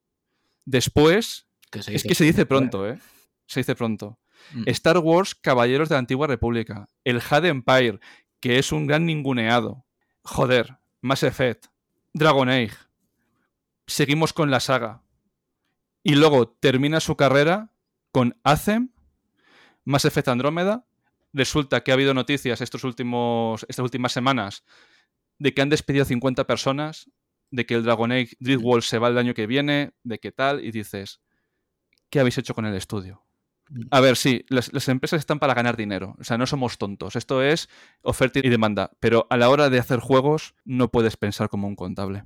Después, 0.65 1.47
es 1.71 2.03
que 2.03 2.15
se 2.15 2.23
dice 2.23 2.45
pronto, 2.45 2.87
¿eh? 2.87 2.97
Se 3.45 3.59
dice 3.59 3.75
pronto. 3.75 4.19
Mm. 4.51 4.63
Star 4.67 4.97
Wars, 4.97 5.35
Caballeros 5.35 5.89
de 5.89 5.95
la 5.95 5.99
Antigua 5.99 6.27
República. 6.27 6.87
El 7.03 7.21
Had 7.27 7.45
Empire, 7.45 7.99
que 8.39 8.59
es 8.59 8.71
un 8.71 8.87
gran 8.87 9.05
ninguneado. 9.05 9.85
Joder, 10.23 10.77
Mass 11.01 11.23
Effect. 11.23 11.67
Dragon 12.13 12.49
Age. 12.49 12.75
Seguimos 13.87 14.33
con 14.33 14.51
la 14.51 14.59
saga 14.59 15.03
y 16.03 16.15
luego 16.15 16.49
termina 16.49 16.99
su 16.99 17.15
carrera 17.15 17.71
con 18.11 18.37
Acem, 18.43 18.89
Mass 19.83 20.05
Effect 20.05 20.27
Andrómeda. 20.27 20.85
Resulta 21.33 21.81
que 21.81 21.91
ha 21.91 21.95
habido 21.95 22.13
noticias 22.13 22.61
estos 22.61 22.83
últimos, 22.83 23.65
estas 23.67 23.83
últimas 23.83 24.11
semanas 24.11 24.63
de 25.39 25.53
que 25.53 25.61
han 25.61 25.69
despedido 25.69 26.05
50 26.05 26.45
personas, 26.45 27.09
de 27.49 27.65
que 27.65 27.73
el 27.73 27.83
Dragon 27.83 28.11
Age 28.11 28.35
Dreadwall 28.39 28.83
se 28.83 28.99
va 28.99 29.07
el 29.07 29.17
año 29.17 29.33
que 29.33 29.47
viene, 29.47 29.93
de 30.03 30.19
qué 30.19 30.31
tal, 30.31 30.63
y 30.63 30.71
dices, 30.71 31.21
¿qué 32.09 32.19
habéis 32.19 32.37
hecho 32.37 32.53
con 32.53 32.65
el 32.65 32.75
estudio? 32.75 33.23
A 33.91 33.99
ver, 33.99 34.17
sí, 34.17 34.45
las, 34.49 34.71
las, 34.73 34.87
empresas 34.89 35.19
están 35.19 35.39
para 35.39 35.53
ganar 35.53 35.77
dinero, 35.77 36.15
o 36.19 36.23
sea, 36.23 36.37
no 36.37 36.45
somos 36.45 36.77
tontos, 36.77 37.15
esto 37.15 37.41
es 37.41 37.69
oferta 38.01 38.39
y 38.39 38.49
demanda, 38.49 38.91
pero 38.99 39.25
a 39.29 39.37
la 39.37 39.49
hora 39.49 39.69
de 39.69 39.79
hacer 39.79 39.99
juegos 39.99 40.53
no 40.65 40.91
puedes 40.91 41.17
pensar 41.17 41.49
como 41.49 41.67
un 41.67 41.75
contable. 41.75 42.25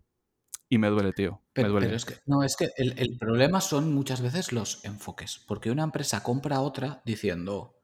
Y 0.70 0.78
me 0.80 0.90
duele, 0.90 1.14
tío. 1.14 1.42
Pero, 1.54 1.70
me 1.70 1.72
duele. 1.80 1.96
es 1.96 2.06
que, 2.06 2.16
no, 2.26 2.44
es 2.44 2.56
que 2.58 2.70
el, 2.76 3.18
problema 3.18 3.62
son 3.62 3.94
muchas 3.94 4.22
veces 4.22 4.52
los 4.52 4.84
enfoques. 4.84 5.44
Porque 5.48 5.72
una 5.72 5.84
empresa 5.84 6.24
compra 6.24 6.58
a 6.58 6.62
otra 6.62 7.02
diciendo, 7.06 7.82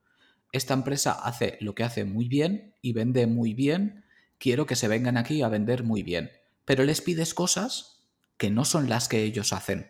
esta 0.51 0.73
empresa 0.73 1.13
hace 1.13 1.57
lo 1.61 1.75
que 1.75 1.83
hace 1.83 2.03
muy 2.03 2.27
bien 2.27 2.75
y 2.81 2.93
vende 2.93 3.25
muy 3.25 3.53
bien, 3.53 4.05
quiero 4.37 4.65
que 4.65 4.75
se 4.75 4.89
vengan 4.89 5.17
aquí 5.17 5.41
a 5.41 5.49
vender 5.49 5.83
muy 5.83 6.03
bien. 6.03 6.31
Pero 6.65 6.83
les 6.83 7.01
pides 7.01 7.33
cosas 7.33 8.05
que 8.37 8.49
no 8.49 8.65
son 8.65 8.89
las 8.89 9.07
que 9.07 9.23
ellos 9.23 9.53
hacen. 9.53 9.89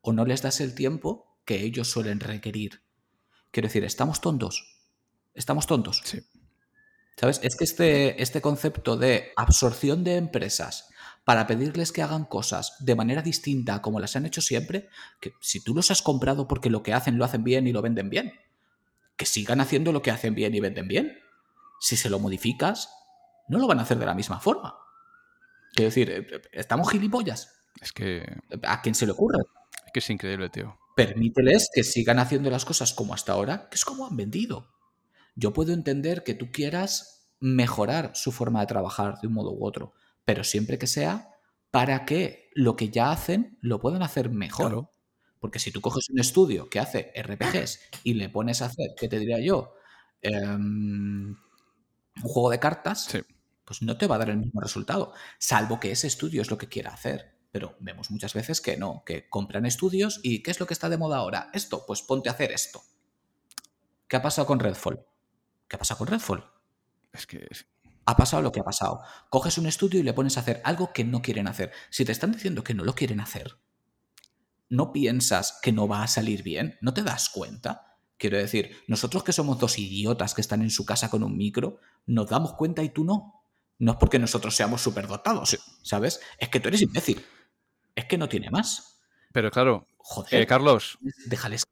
O 0.00 0.12
no 0.12 0.24
les 0.24 0.42
das 0.42 0.60
el 0.60 0.74
tiempo 0.74 1.38
que 1.44 1.62
ellos 1.62 1.90
suelen 1.90 2.18
requerir. 2.18 2.81
Quiero 3.52 3.68
decir, 3.68 3.84
¿estamos 3.84 4.20
tontos? 4.20 4.80
¿Estamos 5.34 5.66
tontos? 5.66 6.02
Sí. 6.04 6.20
¿Sabes? 7.16 7.40
Es 7.44 7.56
que 7.56 7.64
este, 7.64 8.20
este 8.22 8.40
concepto 8.40 8.96
de 8.96 9.32
absorción 9.36 10.02
de 10.02 10.16
empresas 10.16 10.88
para 11.24 11.46
pedirles 11.46 11.92
que 11.92 12.02
hagan 12.02 12.24
cosas 12.24 12.74
de 12.80 12.96
manera 12.96 13.22
distinta 13.22 13.80
como 13.80 14.00
las 14.00 14.16
han 14.16 14.26
hecho 14.26 14.40
siempre, 14.40 14.88
que 15.20 15.34
si 15.40 15.62
tú 15.62 15.74
los 15.74 15.90
has 15.90 16.02
comprado 16.02 16.48
porque 16.48 16.70
lo 16.70 16.82
que 16.82 16.94
hacen 16.94 17.18
lo 17.18 17.24
hacen 17.24 17.44
bien 17.44 17.66
y 17.66 17.72
lo 17.72 17.82
venden 17.82 18.10
bien, 18.10 18.32
que 19.16 19.26
sigan 19.26 19.60
haciendo 19.60 19.92
lo 19.92 20.02
que 20.02 20.10
hacen 20.10 20.34
bien 20.34 20.54
y 20.54 20.60
venden 20.60 20.88
bien. 20.88 21.18
Si 21.78 21.96
se 21.96 22.10
lo 22.10 22.18
modificas, 22.18 22.88
no 23.48 23.58
lo 23.58 23.66
van 23.66 23.78
a 23.78 23.82
hacer 23.82 23.98
de 23.98 24.06
la 24.06 24.14
misma 24.14 24.40
forma. 24.40 24.76
Quiero 25.74 25.88
decir, 25.88 26.10
eh, 26.10 26.26
eh, 26.30 26.42
estamos 26.52 26.90
gilipollas. 26.90 27.52
Es 27.80 27.92
que... 27.92 28.24
¿A 28.64 28.82
quién 28.82 28.94
se 28.94 29.06
le 29.06 29.12
ocurre? 29.12 29.38
Es 29.86 29.92
que 29.92 29.98
es 30.00 30.10
increíble, 30.10 30.48
tío. 30.48 30.78
Permíteles 30.96 31.68
que 31.72 31.84
sigan 31.84 32.18
haciendo 32.18 32.50
las 32.50 32.64
cosas 32.64 32.92
como 32.92 33.14
hasta 33.14 33.32
ahora, 33.32 33.68
que 33.70 33.76
es 33.76 33.84
como 33.84 34.06
han 34.06 34.16
vendido. 34.16 34.68
Yo 35.34 35.52
puedo 35.52 35.72
entender 35.72 36.24
que 36.24 36.34
tú 36.34 36.50
quieras 36.50 37.30
mejorar 37.40 38.12
su 38.14 38.30
forma 38.32 38.60
de 38.60 38.66
trabajar 38.66 39.18
de 39.20 39.28
un 39.28 39.34
modo 39.34 39.52
u 39.52 39.66
otro, 39.66 39.94
pero 40.24 40.44
siempre 40.44 40.78
que 40.78 40.86
sea 40.86 41.28
para 41.70 42.04
que 42.04 42.50
lo 42.54 42.76
que 42.76 42.90
ya 42.90 43.10
hacen 43.10 43.58
lo 43.60 43.80
puedan 43.80 44.02
hacer 44.02 44.30
mejor. 44.30 44.90
Porque 45.40 45.58
si 45.58 45.72
tú 45.72 45.80
coges 45.80 46.08
un 46.10 46.20
estudio 46.20 46.68
que 46.68 46.78
hace 46.78 47.10
RPGs 47.16 47.80
y 48.04 48.14
le 48.14 48.28
pones 48.28 48.62
a 48.62 48.66
hacer, 48.66 48.90
¿qué 48.96 49.08
te 49.08 49.18
diría 49.18 49.40
yo? 49.40 49.74
Em, 50.20 51.30
un 51.30 52.22
juego 52.22 52.50
de 52.50 52.60
cartas, 52.60 53.08
pues 53.64 53.82
no 53.82 53.96
te 53.96 54.06
va 54.06 54.16
a 54.16 54.18
dar 54.18 54.30
el 54.30 54.36
mismo 54.36 54.60
resultado, 54.60 55.14
salvo 55.38 55.80
que 55.80 55.90
ese 55.90 56.06
estudio 56.06 56.42
es 56.42 56.50
lo 56.50 56.58
que 56.58 56.68
quiera 56.68 56.92
hacer. 56.92 57.31
Pero 57.52 57.76
vemos 57.80 58.10
muchas 58.10 58.32
veces 58.34 58.60
que 58.60 58.76
no, 58.76 59.04
que 59.04 59.28
compran 59.28 59.66
estudios 59.66 60.20
y 60.22 60.42
¿qué 60.42 60.50
es 60.50 60.58
lo 60.58 60.66
que 60.66 60.74
está 60.74 60.88
de 60.88 60.96
moda 60.96 61.18
ahora? 61.18 61.50
Esto, 61.52 61.84
pues 61.86 62.02
ponte 62.02 62.28
a 62.28 62.32
hacer 62.32 62.50
esto. 62.50 62.82
¿Qué 64.08 64.16
ha 64.16 64.22
pasado 64.22 64.46
con 64.46 64.58
Redfall? 64.58 65.04
¿Qué 65.68 65.76
ha 65.76 65.78
pasado 65.78 65.98
con 65.98 66.08
Redfall? 66.08 66.44
Es 67.12 67.26
que 67.26 67.46
ha 68.04 68.16
pasado 68.16 68.42
lo 68.42 68.52
que 68.52 68.60
ha 68.60 68.64
pasado. 68.64 69.00
Coges 69.30 69.58
un 69.58 69.66
estudio 69.66 70.00
y 70.00 70.02
le 70.02 70.14
pones 70.14 70.36
a 70.36 70.40
hacer 70.40 70.60
algo 70.64 70.92
que 70.92 71.04
no 71.04 71.22
quieren 71.22 71.46
hacer. 71.46 71.72
Si 71.90 72.04
te 72.04 72.12
están 72.12 72.32
diciendo 72.32 72.64
que 72.64 72.74
no 72.74 72.84
lo 72.84 72.94
quieren 72.94 73.20
hacer, 73.20 73.58
no 74.68 74.92
piensas 74.92 75.58
que 75.62 75.72
no 75.72 75.86
va 75.86 76.02
a 76.02 76.08
salir 76.08 76.42
bien, 76.42 76.78
no 76.80 76.94
te 76.94 77.02
das 77.02 77.28
cuenta. 77.28 77.98
Quiero 78.16 78.38
decir, 78.38 78.76
nosotros 78.86 79.24
que 79.24 79.32
somos 79.32 79.58
dos 79.58 79.78
idiotas 79.78 80.34
que 80.34 80.40
están 80.40 80.62
en 80.62 80.70
su 80.70 80.86
casa 80.86 81.10
con 81.10 81.22
un 81.22 81.36
micro, 81.36 81.80
nos 82.06 82.30
damos 82.30 82.54
cuenta 82.54 82.82
y 82.82 82.88
tú 82.88 83.04
no. 83.04 83.44
No 83.78 83.92
es 83.92 83.98
porque 83.98 84.18
nosotros 84.18 84.54
seamos 84.54 84.80
superdotados, 84.80 85.58
¿sabes? 85.82 86.20
Es 86.38 86.48
que 86.48 86.60
tú 86.60 86.68
eres 86.68 86.82
imbécil. 86.82 87.24
Es 87.94 88.06
que 88.06 88.18
no 88.18 88.28
tiene 88.28 88.50
más. 88.50 89.00
Pero 89.32 89.50
claro, 89.50 89.86
Joder, 89.96 90.42
eh, 90.42 90.46
Carlos, 90.46 90.98
déjales 91.26 91.66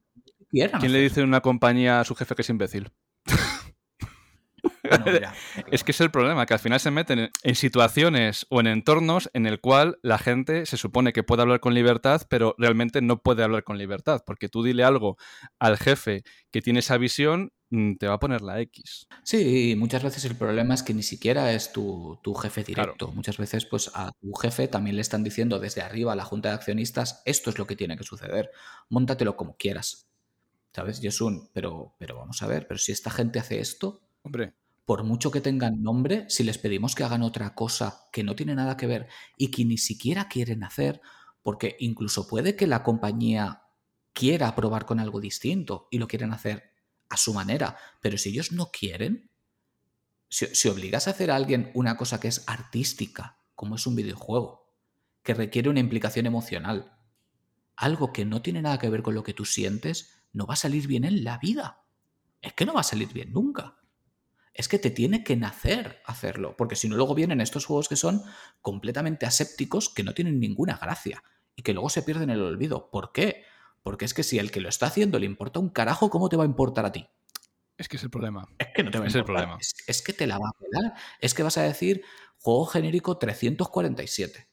¿Quién 0.51 0.93
le 0.93 1.01
dice 1.01 1.21
en 1.21 1.29
una 1.29 1.41
compañía 1.41 2.01
a 2.01 2.05
su 2.05 2.15
jefe 2.15 2.35
que 2.35 2.43
es 2.43 2.51
imbécil? 2.51 2.91
es 5.71 5.85
que 5.85 5.93
es 5.93 6.01
el 6.01 6.11
problema, 6.11 6.47
que 6.47 6.55
al 6.55 6.61
final 6.61 6.81
se 6.81 6.91
meten 6.91 7.31
en 7.43 7.55
situaciones 7.55 8.47
o 8.51 8.61
en 8.61 8.67
entornos 8.67 9.31
en 9.33 9.47
el 9.47 9.61
cual 9.61 9.99
la 10.03 10.19
gente 10.19 10.67
se 10.67 10.77
supone 10.77 11.13
que 11.13 11.23
puede 11.23 11.43
hablar 11.43 11.61
con 11.61 11.75
libertad, 11.75 12.23
pero 12.29 12.57
realmente 12.59 13.01
no 13.01 13.23
puede 13.23 13.45
hablar 13.45 13.63
con 13.63 13.79
libertad, 13.79 14.23
porque 14.27 14.49
tú 14.49 14.65
dile 14.65 14.83
algo 14.83 15.17
al 15.61 15.79
jefe 15.79 16.25
que 16.51 16.63
tiene 16.63 16.81
esa 16.81 16.99
visión, 16.99 17.53
te 17.71 18.09
va 18.09 18.15
a 18.15 18.19
poner 18.19 18.43
la 18.43 18.61
X. 18.61 19.07
Sí, 19.23 19.75
muchas 19.79 20.03
veces 20.03 20.25
el 20.25 20.37
problema 20.37 20.75
es 20.75 20.83
que 20.83 20.93
ni 20.93 21.03
siquiera 21.03 21.53
es 21.53 21.73
tu, 21.73 22.19
jefe 22.43 22.65
directo. 22.65 23.13
Muchas 23.13 23.39
veces, 23.39 23.65
pues 23.65 23.91
a 23.95 24.13
tu 24.21 24.33
jefe 24.35 24.69
también 24.69 24.97
le 24.97 25.03
están 25.03 25.23
diciendo 25.23 25.61
desde 25.61 25.83
arriba 25.83 26.13
a 26.13 26.17
la 26.17 26.25
junta 26.25 26.49
de 26.49 26.57
accionistas, 26.57 27.23
esto 27.25 27.51
es 27.51 27.59
lo 27.59 27.67
que 27.67 27.77
tiene 27.77 27.97
que 27.97 28.05
suceder, 28.05 28.51
móntatelo 28.89 29.37
como 29.37 29.57
quieras. 29.57 30.09
¿Sabes? 30.73 31.03
Y 31.03 31.09
es 31.09 31.21
un, 31.21 31.49
pero, 31.53 31.95
pero 31.99 32.17
vamos 32.17 32.43
a 32.43 32.47
ver, 32.47 32.67
pero 32.69 32.79
si 32.79 32.93
esta 32.93 33.11
gente 33.11 33.41
hace 33.41 33.61
esto, 33.61 34.03
Hombre, 34.23 34.55
por 34.85 35.05
mucho 35.05 35.31
que 35.31 35.41
tengan 35.41 35.83
nombre, 35.83 36.27
si 36.29 36.43
les 36.43 36.59
pedimos 36.59 36.95
que 36.95 37.05
hagan 37.05 37.23
otra 37.23 37.55
cosa 37.55 38.09
que 38.13 38.25
no 38.25 38.35
tiene 38.35 38.55
nada 38.55 38.77
que 38.77 38.87
ver 38.87 39.09
y 39.37 39.51
que 39.51 39.65
ni 39.65 39.79
siquiera 39.79 40.29
quieren 40.29 40.65
hacer, 40.65 41.01
porque 41.43 41.77
incluso 41.79 42.27
puede 42.27 42.57
que 42.57 42.67
la 42.67 42.83
compañía 42.83 43.63
quiera 44.13 44.55
probar 44.55 44.87
con 44.87 45.01
algo 45.01 45.21
distinto 45.21 45.89
y 45.91 45.99
lo 45.99 46.09
quieren 46.09 46.33
hacer 46.33 46.70
a 47.11 47.17
su 47.17 47.35
manera. 47.35 47.77
Pero 48.01 48.17
si 48.17 48.31
ellos 48.31 48.53
no 48.53 48.71
quieren, 48.71 49.31
si, 50.31 50.69
obligas 50.69 51.07
a 51.07 51.11
hacer 51.11 51.31
a 51.31 51.37
alguien 51.37 51.71
una 51.75 51.97
cosa 51.97 52.21
que 52.21 52.29
es 52.29 52.45
artística, 52.47 53.39
como 53.55 53.75
es 53.75 53.87
un 53.87 53.97
videojuego, 53.97 54.73
que 55.23 55.35
requiere 55.35 55.69
una 55.69 55.81
implicación 55.81 56.25
emocional, 56.27 56.97
algo 57.77 58.13
que 58.13 58.25
no 58.25 58.41
tiene 58.41 58.63
nada 58.63 58.79
que 58.79 58.89
ver 58.89 59.03
con 59.03 59.15
lo 59.15 59.25
que 59.25 59.35
tú 59.35 59.45
sientes, 59.45 60.23
no 60.33 60.47
va 60.47 60.55
a 60.55 60.57
salir 60.57 60.87
bien 60.87 61.05
en 61.05 61.25
la 61.25 61.39
vida. 61.39 61.85
Es 62.41 62.55
que 62.55 62.65
no 62.65 62.73
va 62.73 62.81
a 62.81 62.85
salir 62.85 63.13
bien 63.13 63.33
nunca. 63.33 63.77
Es 64.55 64.69
que 64.69 64.79
te 64.79 64.91
tiene 64.91 65.25
que 65.25 65.37
nacer 65.37 66.01
hacerlo, 66.07 66.57
porque 66.57 66.77
si 66.77 66.89
no 66.89 66.97
luego 66.97 67.15
vienen 67.15 67.41
estos 67.41 67.67
juegos 67.67 67.89
que 67.89 67.97
son 67.97 68.23
completamente 68.61 69.27
asépticos, 69.27 69.89
que 69.89 70.05
no 70.05 70.15
tienen 70.15 70.41
ninguna 70.41 70.77
gracia 70.77 71.23
y 71.57 71.63
que 71.63 71.73
luego 71.73 71.91
se 71.91 72.03
pierden 72.03 72.31
en 72.31 72.37
el 72.37 72.43
olvido. 72.43 72.91
¿Por 72.91 73.13
qué? 73.13 73.45
Porque 73.83 74.05
es 74.05 74.15
que 74.15 74.23
si 74.23 74.39
el 74.39 74.51
que 74.51 74.61
lo 74.61 74.69
está 74.69 74.87
haciendo 74.87 75.19
le 75.19 75.27
importa 75.27 75.61
un 75.61 75.71
carajo, 75.71 76.11
¿cómo 76.11 76.29
te 76.29 76.37
va 76.37 76.45
a 76.45 76.47
importar 76.47 76.85
a 76.85 76.93
ti? 76.93 77.09
Es 77.77 77.89
que 77.89 77.97
es 77.97 78.03
el 78.03 78.11
problema. 78.11 78.47
Es 78.59 78.69
que 78.75 78.83
no 78.83 78.91
te 78.91 78.99
va 78.99 79.05
a 79.07 79.09
es 79.09 79.15
el 79.15 79.25
problema. 79.25 79.59
Es, 79.87 80.03
que 80.03 80.13
te 80.13 80.27
la 80.27 80.39
va 80.39 80.51
a 80.51 80.53
pelar. 80.53 80.95
Es 81.19 81.33
que 81.33 81.43
vas 81.43 81.57
a 81.57 81.63
decir 81.63 82.03
juego 82.39 82.67
genérico 82.67 83.17
347. 83.17 84.49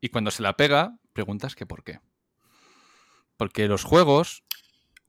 Y 0.00 0.10
cuando 0.10 0.30
se 0.30 0.42
la 0.42 0.56
pega, 0.56 0.98
preguntas 1.12 1.54
que 1.54 1.66
por 1.66 1.82
qué. 1.82 2.00
Porque 3.38 3.66
los 3.66 3.82
juegos, 3.84 4.44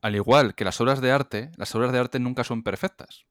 al 0.01 0.15
igual 0.15 0.55
que 0.55 0.63
las 0.63 0.79
obras 0.79 1.01
de 1.01 1.11
arte, 1.11 1.51
las 1.57 1.75
obras 1.75 1.91
de 1.91 1.99
arte 1.99 2.19
nunca 2.19 2.43
son 2.43 2.63
perfectas. 2.63 3.25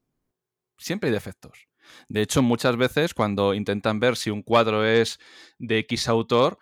Siempre 0.77 1.09
hay 1.09 1.13
defectos. 1.13 1.67
De 2.07 2.21
hecho, 2.21 2.41
muchas 2.41 2.77
veces 2.77 3.13
cuando 3.13 3.53
intentan 3.53 3.99
ver 3.99 4.15
si 4.15 4.29
un 4.29 4.43
cuadro 4.43 4.85
es 4.85 5.19
de 5.57 5.79
X 5.79 6.07
autor, 6.07 6.59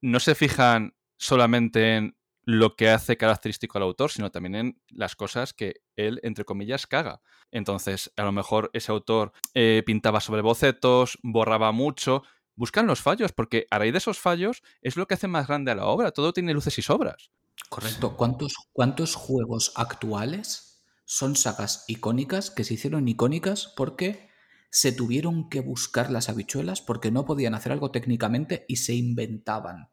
no 0.00 0.18
se 0.20 0.34
fijan 0.34 0.96
solamente 1.16 1.96
en 1.96 2.16
lo 2.50 2.74
que 2.74 2.90
hace 2.90 3.16
característico 3.16 3.78
al 3.78 3.84
autor, 3.84 4.10
sino 4.10 4.30
también 4.30 4.54
en 4.54 4.82
las 4.88 5.14
cosas 5.14 5.54
que 5.54 5.82
él, 5.96 6.20
entre 6.24 6.44
comillas, 6.44 6.86
caga. 6.86 7.22
Entonces, 7.52 8.12
a 8.16 8.24
lo 8.24 8.32
mejor 8.32 8.70
ese 8.72 8.90
autor 8.90 9.32
eh, 9.54 9.82
pintaba 9.86 10.20
sobre 10.20 10.42
bocetos, 10.42 11.18
borraba 11.22 11.70
mucho. 11.70 12.24
Buscan 12.56 12.86
los 12.88 13.00
fallos, 13.00 13.32
porque 13.32 13.66
a 13.70 13.78
raíz 13.78 13.92
de 13.92 13.98
esos 13.98 14.18
fallos 14.18 14.62
es 14.82 14.96
lo 14.96 15.06
que 15.06 15.14
hace 15.14 15.28
más 15.28 15.46
grande 15.46 15.70
a 15.70 15.76
la 15.76 15.86
obra. 15.86 16.10
Todo 16.10 16.32
tiene 16.32 16.52
luces 16.52 16.76
y 16.78 16.82
sobras. 16.82 17.30
Correcto. 17.68 18.16
¿Cuántos, 18.16 18.54
cuántos 18.72 19.14
juegos 19.14 19.72
actuales 19.76 20.82
son 21.04 21.36
sagas 21.36 21.84
icónicas 21.86 22.50
que 22.50 22.64
se 22.64 22.74
hicieron 22.74 23.06
icónicas 23.06 23.72
porque 23.76 24.28
se 24.70 24.92
tuvieron 24.92 25.48
que 25.48 25.60
buscar 25.60 26.10
las 26.10 26.28
habichuelas 26.28 26.80
porque 26.80 27.10
no 27.10 27.24
podían 27.24 27.54
hacer 27.54 27.72
algo 27.72 27.90
técnicamente 27.90 28.64
y 28.68 28.76
se 28.76 28.94
inventaban 28.94 29.90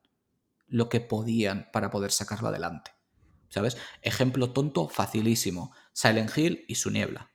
lo 0.67 0.89
que 0.89 0.99
podían 0.99 1.69
para 1.71 1.89
poder 1.89 2.11
sacarlo 2.11 2.49
adelante. 2.49 2.91
¿Sabes? 3.49 3.77
Ejemplo 4.01 4.51
tonto, 4.51 4.89
facilísimo. 4.89 5.73
Silent 5.93 6.37
Hill 6.37 6.65
y 6.67 6.75
su 6.75 6.91
niebla. 6.91 7.31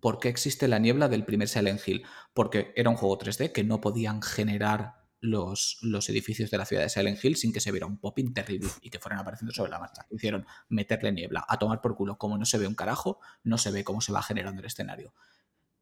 ¿Por 0.00 0.18
qué 0.18 0.28
existe 0.28 0.68
la 0.68 0.78
niebla 0.78 1.08
del 1.08 1.24
primer 1.24 1.48
Silent 1.48 1.86
Hill? 1.86 2.04
Porque 2.32 2.72
era 2.74 2.88
un 2.88 2.96
juego 2.96 3.18
3D 3.18 3.52
que 3.52 3.64
no 3.64 3.80
podían 3.80 4.22
generar 4.22 4.94
los, 5.20 5.76
los, 5.82 6.08
edificios 6.08 6.50
de 6.50 6.56
la 6.56 6.64
ciudad 6.64 6.82
de 6.82 6.88
Silent 6.88 7.22
Hill 7.22 7.36
sin 7.36 7.52
que 7.52 7.60
se 7.60 7.70
viera 7.70 7.86
un 7.86 7.98
popping 7.98 8.32
terrible 8.32 8.70
y 8.80 8.88
que 8.88 8.98
fueran 8.98 9.18
apareciendo 9.18 9.52
sobre 9.52 9.70
la 9.70 9.78
marcha. 9.78 10.06
Hicieron 10.10 10.46
meterle 10.70 11.12
niebla, 11.12 11.44
a 11.46 11.58
tomar 11.58 11.82
por 11.82 11.94
culo. 11.94 12.16
Como 12.16 12.38
no 12.38 12.46
se 12.46 12.56
ve 12.56 12.66
un 12.66 12.74
carajo, 12.74 13.20
no 13.44 13.58
se 13.58 13.70
ve 13.70 13.84
cómo 13.84 14.00
se 14.00 14.12
va 14.12 14.22
generando 14.22 14.60
el 14.60 14.66
escenario. 14.66 15.12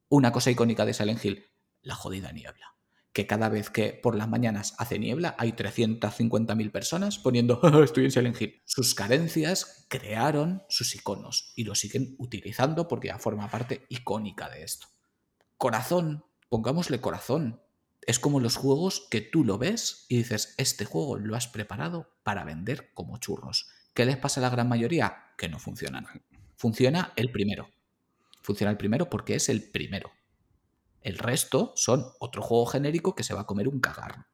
Una 0.08 0.32
cosa 0.32 0.50
icónica 0.50 0.84
de 0.84 0.94
Silent 0.94 1.24
Hill, 1.24 1.44
la 1.82 1.94
jodida 1.94 2.32
niebla 2.32 2.77
que 3.18 3.26
cada 3.26 3.48
vez 3.48 3.68
que 3.68 3.94
por 3.94 4.14
las 4.14 4.28
mañanas 4.28 4.76
hace 4.78 4.96
niebla 4.96 5.34
hay 5.38 5.50
350.000 5.50 6.70
personas 6.70 7.18
poniendo 7.18 7.60
estoy 7.82 8.04
en 8.04 8.12
Silent 8.12 8.40
Hill. 8.40 8.62
Sus 8.64 8.94
carencias 8.94 9.86
crearon 9.88 10.62
sus 10.68 10.94
iconos 10.94 11.52
y 11.56 11.64
lo 11.64 11.74
siguen 11.74 12.14
utilizando 12.18 12.86
porque 12.86 13.08
ya 13.08 13.18
forma 13.18 13.50
parte 13.50 13.84
icónica 13.88 14.48
de 14.48 14.62
esto. 14.62 14.86
Corazón, 15.56 16.26
pongámosle 16.48 17.00
corazón. 17.00 17.60
Es 18.02 18.20
como 18.20 18.38
los 18.38 18.54
juegos 18.54 19.08
que 19.10 19.20
tú 19.20 19.42
lo 19.42 19.58
ves 19.58 20.06
y 20.08 20.18
dices, 20.18 20.54
este 20.56 20.84
juego 20.84 21.18
lo 21.18 21.34
has 21.34 21.48
preparado 21.48 22.14
para 22.22 22.44
vender 22.44 22.92
como 22.94 23.18
churros. 23.18 23.68
¿Qué 23.94 24.06
les 24.06 24.16
pasa 24.16 24.38
a 24.38 24.42
la 24.42 24.50
gran 24.50 24.68
mayoría? 24.68 25.24
Que 25.36 25.48
no 25.48 25.58
funcionan. 25.58 26.06
Funciona 26.54 27.14
el 27.16 27.32
primero. 27.32 27.68
Funciona 28.42 28.70
el 28.70 28.76
primero 28.76 29.10
porque 29.10 29.34
es 29.34 29.48
el 29.48 29.68
primero. 29.68 30.12
El 31.08 31.16
resto 31.16 31.72
son 31.74 32.04
otro 32.18 32.42
juego 32.42 32.66
genérico 32.66 33.14
que 33.14 33.24
se 33.24 33.32
va 33.32 33.40
a 33.40 33.46
comer 33.46 33.66
un 33.66 33.80
cagarro. 33.80 34.26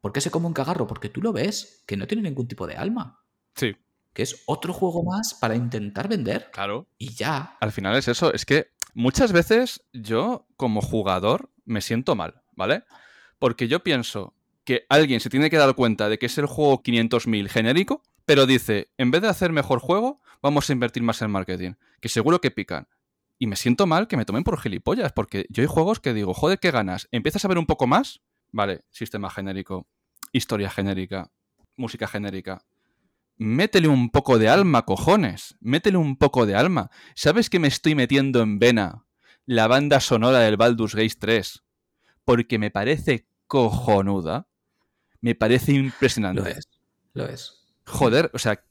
¿Por 0.00 0.12
qué 0.12 0.20
se 0.20 0.32
come 0.32 0.48
un 0.48 0.52
cagarro? 0.52 0.88
Porque 0.88 1.08
tú 1.08 1.22
lo 1.22 1.32
ves, 1.32 1.84
que 1.86 1.96
no 1.96 2.08
tiene 2.08 2.24
ningún 2.24 2.48
tipo 2.48 2.66
de 2.66 2.74
alma. 2.74 3.20
Sí. 3.54 3.76
Que 4.12 4.24
es 4.24 4.42
otro 4.46 4.72
juego 4.72 5.04
más 5.04 5.34
para 5.34 5.54
intentar 5.54 6.08
vender. 6.08 6.50
Claro. 6.50 6.88
Y 6.98 7.14
ya. 7.14 7.56
Al 7.60 7.70
final 7.70 7.94
es 7.94 8.08
eso. 8.08 8.34
Es 8.34 8.44
que 8.44 8.72
muchas 8.94 9.30
veces 9.30 9.86
yo, 9.92 10.48
como 10.56 10.80
jugador, 10.80 11.52
me 11.64 11.80
siento 11.80 12.16
mal, 12.16 12.42
¿vale? 12.56 12.82
Porque 13.38 13.68
yo 13.68 13.84
pienso 13.84 14.34
que 14.64 14.86
alguien 14.88 15.20
se 15.20 15.30
tiene 15.30 15.50
que 15.50 15.56
dar 15.56 15.76
cuenta 15.76 16.08
de 16.08 16.18
que 16.18 16.26
es 16.26 16.36
el 16.36 16.46
juego 16.46 16.82
500.000 16.82 17.46
genérico, 17.46 18.02
pero 18.24 18.46
dice, 18.46 18.88
en 18.98 19.12
vez 19.12 19.22
de 19.22 19.28
hacer 19.28 19.52
mejor 19.52 19.78
juego, 19.78 20.20
vamos 20.42 20.68
a 20.68 20.72
invertir 20.72 21.04
más 21.04 21.22
en 21.22 21.30
marketing. 21.30 21.74
Que 22.00 22.08
seguro 22.08 22.40
que 22.40 22.50
pican. 22.50 22.88
Y 23.38 23.46
me 23.46 23.56
siento 23.56 23.86
mal 23.86 24.08
que 24.08 24.16
me 24.16 24.24
tomen 24.24 24.44
por 24.44 24.58
gilipollas, 24.58 25.12
porque 25.12 25.46
yo 25.50 25.62
hay 25.62 25.66
juegos 25.66 26.00
que 26.00 26.14
digo, 26.14 26.32
joder, 26.32 26.58
¿qué 26.58 26.70
ganas? 26.70 27.08
¿Empiezas 27.10 27.44
a 27.44 27.48
ver 27.48 27.58
un 27.58 27.66
poco 27.66 27.86
más? 27.86 28.22
Vale, 28.52 28.84
sistema 28.90 29.28
genérico, 29.30 29.86
historia 30.32 30.70
genérica, 30.70 31.30
música 31.76 32.06
genérica. 32.08 32.64
Métele 33.38 33.88
un 33.88 34.10
poco 34.10 34.38
de 34.38 34.48
alma, 34.48 34.86
cojones. 34.86 35.56
Métele 35.60 35.98
un 35.98 36.16
poco 36.16 36.46
de 36.46 36.54
alma. 36.54 36.90
¿Sabes 37.14 37.50
que 37.50 37.58
me 37.58 37.68
estoy 37.68 37.94
metiendo 37.94 38.40
en 38.40 38.58
vena 38.58 39.04
la 39.44 39.66
banda 39.66 40.00
sonora 40.00 40.38
del 40.38 40.56
Baldur's 40.56 40.94
Gate 40.94 41.16
3? 41.18 41.62
Porque 42.24 42.58
me 42.58 42.70
parece 42.70 43.28
cojonuda. 43.46 44.48
Me 45.20 45.34
parece 45.34 45.72
impresionante. 45.72 46.40
Lo 46.40 46.46
es. 46.48 46.68
Lo 47.12 47.26
es. 47.26 47.66
Joder, 47.84 48.30
o 48.32 48.38
sea, 48.38 48.64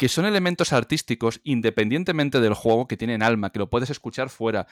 que 0.00 0.08
son 0.08 0.24
elementos 0.24 0.72
artísticos 0.72 1.42
independientemente 1.44 2.40
del 2.40 2.54
juego 2.54 2.88
que 2.88 2.96
tienen 2.96 3.22
alma, 3.22 3.52
que 3.52 3.58
lo 3.58 3.68
puedes 3.68 3.90
escuchar 3.90 4.30
fuera. 4.30 4.66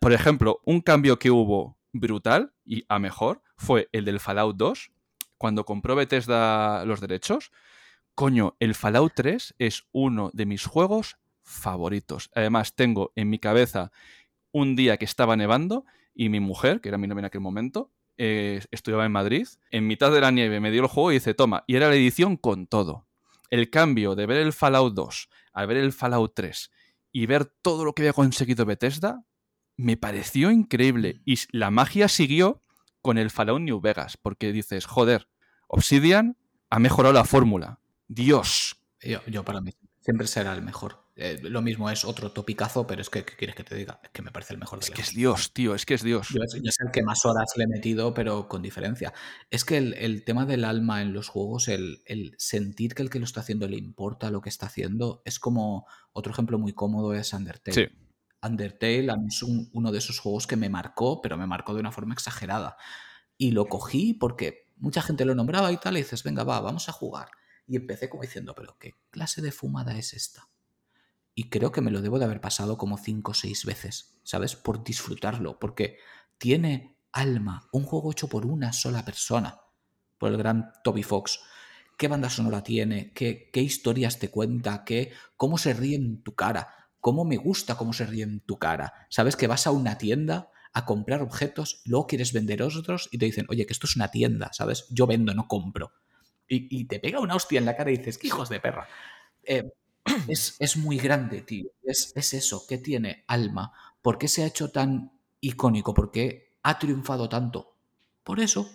Por 0.00 0.12
ejemplo, 0.12 0.60
un 0.64 0.80
cambio 0.80 1.20
que 1.20 1.30
hubo 1.30 1.78
brutal 1.92 2.52
y 2.64 2.84
a 2.88 2.98
mejor 2.98 3.44
fue 3.56 3.88
el 3.92 4.04
del 4.04 4.18
Fallout 4.18 4.56
2, 4.56 4.90
cuando 5.38 5.64
compró 5.64 5.94
Bethesda 5.94 6.84
los 6.84 7.00
derechos. 7.00 7.52
Coño, 8.16 8.56
el 8.58 8.74
Fallout 8.74 9.12
3 9.14 9.54
es 9.60 9.84
uno 9.92 10.32
de 10.32 10.46
mis 10.46 10.66
juegos 10.66 11.16
favoritos. 11.44 12.32
Además, 12.34 12.74
tengo 12.74 13.12
en 13.14 13.30
mi 13.30 13.38
cabeza 13.38 13.92
un 14.50 14.74
día 14.74 14.96
que 14.96 15.04
estaba 15.04 15.36
nevando 15.36 15.84
y 16.12 16.28
mi 16.28 16.40
mujer, 16.40 16.80
que 16.80 16.88
era 16.88 16.98
mi 16.98 17.06
novia 17.06 17.20
en 17.20 17.26
aquel 17.26 17.40
momento, 17.40 17.92
eh, 18.16 18.60
estudiaba 18.72 19.06
en 19.06 19.12
Madrid, 19.12 19.46
en 19.70 19.86
mitad 19.86 20.10
de 20.10 20.20
la 20.20 20.32
nieve 20.32 20.58
me 20.58 20.72
dio 20.72 20.82
el 20.82 20.88
juego 20.88 21.12
y 21.12 21.14
dice, 21.14 21.34
toma, 21.34 21.62
y 21.68 21.76
era 21.76 21.88
la 21.88 21.94
edición 21.94 22.36
con 22.36 22.66
todo 22.66 23.06
el 23.52 23.68
cambio 23.68 24.14
de 24.14 24.24
ver 24.24 24.38
el 24.38 24.54
Fallout 24.54 24.94
2 24.94 25.28
a 25.52 25.66
ver 25.66 25.76
el 25.76 25.92
Fallout 25.92 26.32
3 26.34 26.70
y 27.12 27.26
ver 27.26 27.44
todo 27.44 27.84
lo 27.84 27.92
que 27.92 28.00
había 28.02 28.14
conseguido 28.14 28.64
Bethesda, 28.64 29.26
me 29.76 29.98
pareció 29.98 30.50
increíble. 30.50 31.20
Y 31.26 31.38
la 31.50 31.70
magia 31.70 32.08
siguió 32.08 32.62
con 33.02 33.18
el 33.18 33.30
Fallout 33.30 33.60
New 33.60 33.80
Vegas, 33.80 34.16
porque 34.16 34.52
dices, 34.52 34.86
joder, 34.86 35.28
Obsidian 35.68 36.38
ha 36.70 36.78
mejorado 36.78 37.12
la 37.12 37.26
fórmula. 37.26 37.80
Dios. 38.08 38.80
yo 39.26 39.44
para 39.44 39.60
mí 39.60 39.72
siempre 40.00 40.26
será 40.26 40.54
el 40.54 40.62
mejor. 40.62 41.01
Eh, 41.14 41.38
lo 41.42 41.60
mismo 41.60 41.90
es 41.90 42.06
otro 42.06 42.32
topicazo, 42.32 42.86
pero 42.86 43.02
es 43.02 43.10
que, 43.10 43.22
¿qué 43.24 43.36
quieres 43.36 43.54
que 43.54 43.64
te 43.64 43.74
diga? 43.74 44.00
Es 44.02 44.10
que 44.10 44.22
me 44.22 44.30
parece 44.30 44.54
el 44.54 44.60
mejor. 44.60 44.80
De 44.80 44.86
es 44.86 44.90
que 44.90 45.02
es 45.02 45.14
Dios, 45.14 45.52
tío, 45.52 45.74
es 45.74 45.84
que 45.84 45.94
es 45.94 46.02
Dios. 46.02 46.28
Yo, 46.30 46.42
es 46.42 46.80
el 46.80 46.90
que 46.90 47.02
más 47.02 47.26
horas 47.26 47.52
le 47.56 47.64
he 47.64 47.66
metido, 47.66 48.14
pero 48.14 48.48
con 48.48 48.62
diferencia. 48.62 49.12
Es 49.50 49.66
que 49.66 49.76
el, 49.76 50.24
tema 50.24 50.46
del 50.46 50.64
alma 50.64 51.02
en 51.02 51.12
los 51.12 51.28
juegos, 51.28 51.68
el, 51.68 52.00
sentir 52.38 52.94
que 52.94 53.02
el 53.02 53.10
que 53.10 53.18
lo 53.18 53.26
está 53.26 53.40
haciendo 53.40 53.68
le 53.68 53.76
importa 53.76 54.30
lo 54.30 54.40
que 54.40 54.48
está 54.48 54.66
haciendo, 54.66 55.20
es 55.26 55.38
como 55.38 55.86
otro 56.12 56.32
ejemplo 56.32 56.58
muy 56.58 56.72
cómodo 56.72 57.12
es 57.12 57.32
Undertale. 57.34 57.74
Sí. 57.74 57.94
Undertale 58.42 59.10
a 59.10 59.16
mí 59.16 59.28
es 59.28 59.42
uno 59.42 59.92
de 59.92 59.98
esos 59.98 60.18
juegos 60.18 60.46
que 60.46 60.56
me 60.56 60.70
marcó, 60.70 61.20
pero 61.20 61.36
me 61.36 61.46
marcó 61.46 61.74
de 61.74 61.80
una 61.80 61.92
forma 61.92 62.14
exagerada. 62.14 62.78
Y 63.36 63.50
lo 63.50 63.66
cogí 63.66 64.14
porque 64.14 64.72
mucha 64.76 65.02
gente 65.02 65.26
lo 65.26 65.34
nombraba 65.34 65.70
y 65.72 65.76
tal, 65.76 65.96
y 65.96 66.00
dices, 66.00 66.22
venga, 66.22 66.42
va, 66.42 66.60
vamos 66.60 66.88
a 66.88 66.92
jugar. 66.92 67.28
Y 67.66 67.76
empecé 67.76 68.08
como 68.08 68.22
diciendo, 68.22 68.54
pero 68.56 68.76
¿qué 68.80 68.94
clase 69.10 69.42
de 69.42 69.52
fumada 69.52 69.96
es 69.96 70.14
esta? 70.14 70.48
Y 71.34 71.48
creo 71.48 71.72
que 71.72 71.80
me 71.80 71.90
lo 71.90 72.02
debo 72.02 72.18
de 72.18 72.24
haber 72.26 72.40
pasado 72.40 72.76
como 72.76 72.98
cinco 72.98 73.32
o 73.32 73.34
seis 73.34 73.64
veces, 73.64 74.18
¿sabes? 74.22 74.56
Por 74.56 74.84
disfrutarlo, 74.84 75.58
porque 75.58 75.98
tiene 76.38 76.96
alma, 77.12 77.68
un 77.72 77.84
juego 77.84 78.12
hecho 78.12 78.28
por 78.28 78.46
una 78.46 78.72
sola 78.72 79.04
persona, 79.04 79.60
por 80.18 80.30
el 80.30 80.36
gran 80.36 80.72
Toby 80.84 81.02
Fox. 81.02 81.40
¿Qué 81.96 82.08
banda 82.08 82.30
sonora 82.30 82.62
tiene? 82.62 83.12
¿Qué, 83.12 83.50
qué 83.52 83.60
historias 83.62 84.18
te 84.18 84.30
cuenta? 84.30 84.84
¿Qué, 84.84 85.12
¿Cómo 85.36 85.58
se 85.58 85.72
ríe 85.72 85.96
en 85.96 86.22
tu 86.22 86.34
cara? 86.34 86.68
¿Cómo 87.00 87.24
me 87.24 87.36
gusta 87.36 87.76
cómo 87.76 87.92
se 87.92 88.06
ríe 88.06 88.22
en 88.24 88.40
tu 88.40 88.58
cara? 88.58 88.92
¿Sabes 89.08 89.36
que 89.36 89.46
vas 89.46 89.66
a 89.66 89.72
una 89.72 89.98
tienda 89.98 90.50
a 90.72 90.86
comprar 90.86 91.20
objetos, 91.20 91.82
luego 91.84 92.06
quieres 92.06 92.32
vender 92.32 92.62
otros 92.62 93.08
y 93.12 93.18
te 93.18 93.26
dicen, 93.26 93.46
oye, 93.50 93.66
que 93.66 93.72
esto 93.72 93.86
es 93.86 93.96
una 93.96 94.08
tienda, 94.08 94.50
¿sabes? 94.52 94.86
Yo 94.88 95.06
vendo, 95.06 95.34
no 95.34 95.46
compro. 95.46 95.92
Y, 96.48 96.80
y 96.80 96.86
te 96.86 96.98
pega 96.98 97.20
una 97.20 97.34
hostia 97.36 97.58
en 97.58 97.66
la 97.66 97.76
cara 97.76 97.90
y 97.90 97.98
dices, 97.98 98.16
¿qué 98.18 98.28
hijos 98.28 98.48
de 98.48 98.60
perra? 98.60 98.88
eh, 99.44 99.70
es, 100.28 100.56
es, 100.58 100.76
muy 100.76 100.98
grande, 100.98 101.42
tío. 101.42 101.70
Es, 101.82 102.12
es 102.14 102.34
eso, 102.34 102.64
¿qué 102.68 102.78
tiene 102.78 103.24
alma? 103.26 103.72
¿Por 104.00 104.18
qué 104.18 104.28
se 104.28 104.42
ha 104.42 104.46
hecho 104.46 104.70
tan 104.70 105.12
icónico? 105.40 105.94
¿Por 105.94 106.10
qué 106.10 106.56
ha 106.62 106.78
triunfado 106.78 107.28
tanto? 107.28 107.76
Por 108.24 108.40
eso, 108.40 108.70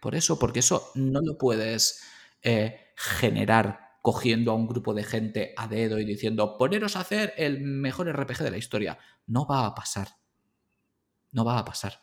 por 0.00 0.14
eso, 0.14 0.38
porque 0.38 0.60
eso 0.60 0.90
no 0.94 1.20
lo 1.20 1.38
puedes 1.38 2.02
eh, 2.42 2.92
generar 2.96 3.98
cogiendo 4.02 4.52
a 4.52 4.54
un 4.54 4.68
grupo 4.68 4.94
de 4.94 5.02
gente 5.02 5.52
a 5.56 5.66
dedo 5.66 5.98
y 5.98 6.04
diciendo, 6.04 6.56
poneros 6.58 6.94
a 6.94 7.00
hacer 7.00 7.34
el 7.36 7.60
mejor 7.60 8.08
RPG 8.08 8.38
de 8.44 8.50
la 8.52 8.56
historia. 8.56 8.98
No 9.26 9.46
va 9.46 9.66
a 9.66 9.74
pasar. 9.74 10.08
No 11.32 11.44
va 11.44 11.58
a 11.58 11.64
pasar. 11.64 12.00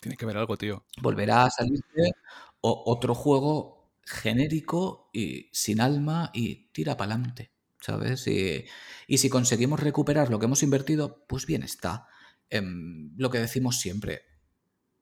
Tiene 0.00 0.16
que 0.16 0.24
haber 0.24 0.38
algo, 0.38 0.56
tío. 0.56 0.84
Volverá 1.00 1.44
a 1.44 1.50
salirte 1.50 2.12
otro 2.60 3.14
juego 3.14 3.92
genérico 4.04 5.10
y 5.12 5.48
sin 5.52 5.80
alma 5.80 6.30
y 6.34 6.68
tira 6.72 6.96
para 6.96 7.14
adelante, 7.14 7.52
¿sabes? 7.80 8.26
Y, 8.26 8.64
y, 9.06 9.18
si 9.18 9.28
conseguimos 9.28 9.80
recuperar 9.80 10.30
lo 10.30 10.38
que 10.38 10.46
hemos 10.46 10.62
invertido, 10.62 11.24
pues 11.28 11.46
bien 11.46 11.62
está. 11.62 12.06
Em, 12.50 13.12
lo 13.16 13.30
que 13.30 13.38
decimos 13.38 13.80
siempre, 13.80 14.22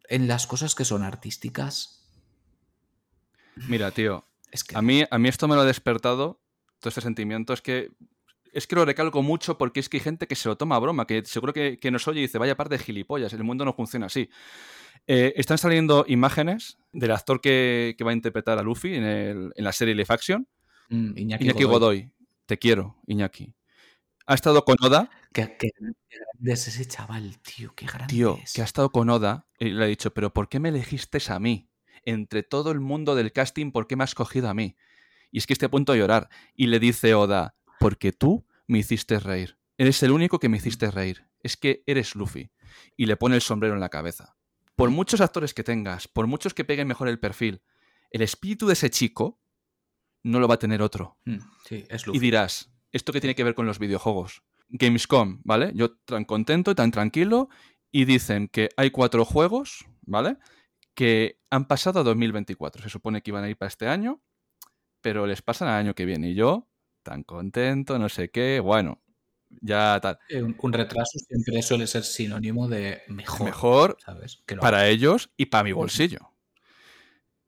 en 0.09 0.29
las 0.29 0.47
cosas 0.47 0.75
que 0.75 0.85
son 0.85 1.03
artísticas. 1.03 2.07
Mira, 3.69 3.91
tío, 3.91 4.27
a, 4.75 4.83
mí, 4.83 5.05
a 5.11 5.19
mí 5.19 5.29
esto 5.29 5.49
me 5.49 5.55
lo 5.55 5.63
ha 5.63 5.67
despertado, 5.67 6.41
todo 6.81 6.89
este 6.89 7.01
sentimiento. 7.01 7.53
Es 7.53 7.61
que 7.61 7.91
es 8.55 8.69
que 8.69 8.77
lo 8.77 8.85
recalco 8.85 9.23
mucho 9.23 9.59
porque 9.59 9.81
es 9.81 9.89
que 9.89 9.97
hay 9.97 10.03
gente 10.03 10.29
que 10.29 10.37
se 10.37 10.49
lo 10.49 10.57
toma 10.57 10.77
a 10.77 10.79
broma, 10.79 11.07
que 11.07 11.25
seguro 11.25 11.53
que, 11.53 11.79
nos 11.91 12.07
oye 12.07 12.21
y 12.21 12.23
dice, 12.23 12.39
vaya 12.39 12.57
parte 12.57 12.79
de 12.79 12.85
gilipollas, 12.85 13.33
el 13.33 13.43
mundo 13.43 13.65
no 13.65 13.75
funciona 13.75 14.07
así. 14.07 14.31
Eh, 15.09 15.35
están 15.37 15.59
saliendo 15.59 16.05
imágenes 16.07 16.79
del 16.93 17.11
actor 17.11 17.41
que, 17.41 17.97
va 18.07 18.13
a 18.13 18.15
interpretar 18.15 18.59
a 18.59 18.63
Luffy 18.63 18.95
en, 18.95 19.53
la 19.57 19.73
serie 19.73 19.95
Live 19.95 20.07
Action. 20.09 20.47
Mm, 20.89 21.19
Iñaki, 21.19 21.65
Godoy. 21.65 22.13
Te 22.47 22.59
quiero, 22.59 22.97
Iñaki. 23.07 23.55
Ha 24.27 24.35
estado 24.35 24.65
con 24.65 24.77
Oda. 24.83 25.11
Qué, 25.33 25.57
grande 25.59 26.53
es 26.53 26.69
ese 26.69 26.87
chaval, 26.87 27.39
tío. 27.41 27.75
Qué 27.75 27.87
grande 27.87 28.07
Tío, 28.07 28.39
que 28.55 28.63
ha 28.63 28.65
estado 28.65 28.91
con 28.91 29.11
Oda 29.11 29.47
y 29.59 29.71
le 29.71 29.85
ha 29.85 29.89
dicho, 29.89 30.15
pero 30.15 30.33
¿por 30.33 30.49
qué 30.49 30.61
me 30.61 30.71
elegiste 30.71 31.19
a 31.29 31.39
mí? 31.39 31.69
entre 32.05 32.43
todo 32.43 32.71
el 32.71 32.81
mundo 32.81 33.15
del 33.15 33.33
casting, 33.33 33.73
¿por 33.73 33.87
qué 33.87 33.97
me 33.97 34.05
has 34.05 34.15
cogido 34.15 34.49
a 34.49 34.55
mí? 34.55 34.77
Y 35.31 35.39
es 35.39 35.47
que 35.47 35.53
estoy 35.53 35.67
a 35.67 35.71
punto 35.71 35.93
de 35.93 35.99
llorar. 35.99 36.29
Y 36.55 36.69
le 36.69 36.79
dice 36.79 37.15
Oda, 37.15 37.57
porque 37.81 38.13
tú 38.13 38.47
me 38.67 38.79
hiciste 38.79 39.19
reír. 39.19 39.59
Eres 39.77 40.03
el 40.03 40.13
único 40.13 40.39
que 40.39 40.49
me 40.49 40.59
hiciste 40.59 40.91
reír. 40.91 41.27
Es 41.41 41.57
que 41.57 41.83
eres 41.87 42.15
Luffy. 42.15 42.51
Y 42.97 43.07
le 43.07 43.17
pone 43.17 43.35
el 43.35 43.43
sombrero 43.43 43.75
en 43.75 43.81
la 43.81 43.89
cabeza. 43.89 44.37
Por 44.77 44.91
muchos 44.91 45.21
actores 45.21 45.55
que 45.55 45.65
tengas, 45.65 46.09
por 46.09 46.27
muchos 46.27 46.55
que 46.55 46.65
peguen 46.65 46.89
mejor 46.89 47.09
el 47.09 47.21
perfil, 47.21 47.63
el 48.11 48.23
espíritu 48.23 48.67
de 48.67 48.75
ese 48.75 48.91
chico 48.91 49.41
no 50.25 50.41
lo 50.41 50.49
va 50.49 50.55
a 50.55 50.59
tener 50.59 50.83
otro. 50.83 51.17
Hmm, 51.25 51.39
sí, 51.65 51.85
es 51.89 52.05
Y 52.13 52.19
dirás, 52.19 52.73
¿esto 52.91 53.13
qué 53.13 53.21
tiene 53.21 53.37
que 53.37 53.45
ver 53.45 53.55
con 53.55 53.67
los 53.67 53.79
videojuegos? 53.79 54.43
Gamescom, 54.71 55.41
¿vale? 55.45 55.71
Yo 55.75 55.97
tan 55.99 56.25
contento 56.25 56.73
y 56.73 56.75
tan 56.75 56.91
tranquilo. 56.91 57.49
Y 57.93 58.07
dicen 58.07 58.49
que 58.49 58.71
hay 58.77 58.91
cuatro 58.91 59.25
juegos, 59.25 59.87
¿vale? 60.03 60.37
que 60.95 61.41
han 61.51 61.67
pasado 61.67 62.01
a 62.01 62.05
2024. 62.05 62.83
Se 62.83 62.89
supone 62.89 63.23
que 63.23 63.31
iban 63.31 63.45
a 63.45 63.51
ir 63.51 63.57
para 63.57 63.69
este 63.69 63.89
año, 63.89 64.23
pero 65.01 65.27
les 65.27 65.43
pasan 65.43 65.69
al 65.69 65.75
año 65.75 65.95
que 65.95 66.05
viene. 66.05 66.31
Y 66.31 66.35
yo, 66.35 66.69
tan 67.03 67.25
contento, 67.25 67.99
no 67.99 68.09
sé 68.09 68.31
qué, 68.31 68.61
bueno, 68.61 69.03
ya 69.61 69.99
tal. 70.01 70.19
Eh, 70.29 70.43
un, 70.43 70.73
retraso 70.73 71.19
siempre 71.19 71.63
suele 71.63 71.87
ser 71.87 72.05
sinónimo 72.05 72.69
de 72.69 73.03
mejor. 73.09 73.47
Mejor 73.47 73.97
¿sabes? 74.05 74.43
para 74.61 74.89
ellos 74.89 75.31
y 75.37 75.47
para 75.47 75.65
mi 75.65 75.73
bolsillo. 75.73 76.34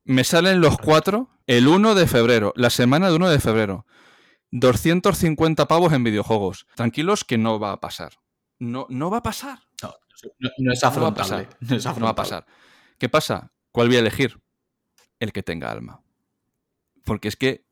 Me 0.06 0.22
salen 0.22 0.60
los 0.60 0.78
cuatro 0.78 1.30
el 1.46 1.66
1 1.66 1.94
de 1.96 2.06
febrero, 2.06 2.52
la 2.56 2.70
semana 2.70 3.08
de 3.08 3.16
1 3.16 3.28
de 3.28 3.40
febrero. 3.40 3.86
250 4.52 5.66
pavos 5.66 5.92
en 5.92 6.04
videojuegos. 6.04 6.66
Tranquilos 6.76 7.24
que 7.24 7.38
no 7.38 7.58
va 7.58 7.72
a 7.72 7.80
pasar. 7.80 8.12
No, 8.60 8.86
no 8.88 9.10
va 9.10 9.18
a 9.18 9.22
pasar. 9.22 9.58
No, 10.58 10.72
es 10.72 10.84
afrontable. 10.84 11.48
No, 11.60 11.76
no 11.76 12.04
va 12.04 12.10
a 12.10 12.14
pasar. 12.14 12.46
¿Qué 12.98 13.08
pasa? 13.08 13.52
¿Cuál 13.72 13.88
voy 13.88 13.96
a 13.96 14.00
elegir? 14.00 14.40
El 15.18 15.32
que 15.32 15.42
tenga 15.42 15.70
alma. 15.70 16.02
Porque 17.04 17.28
es 17.28 17.36
que 17.36 17.66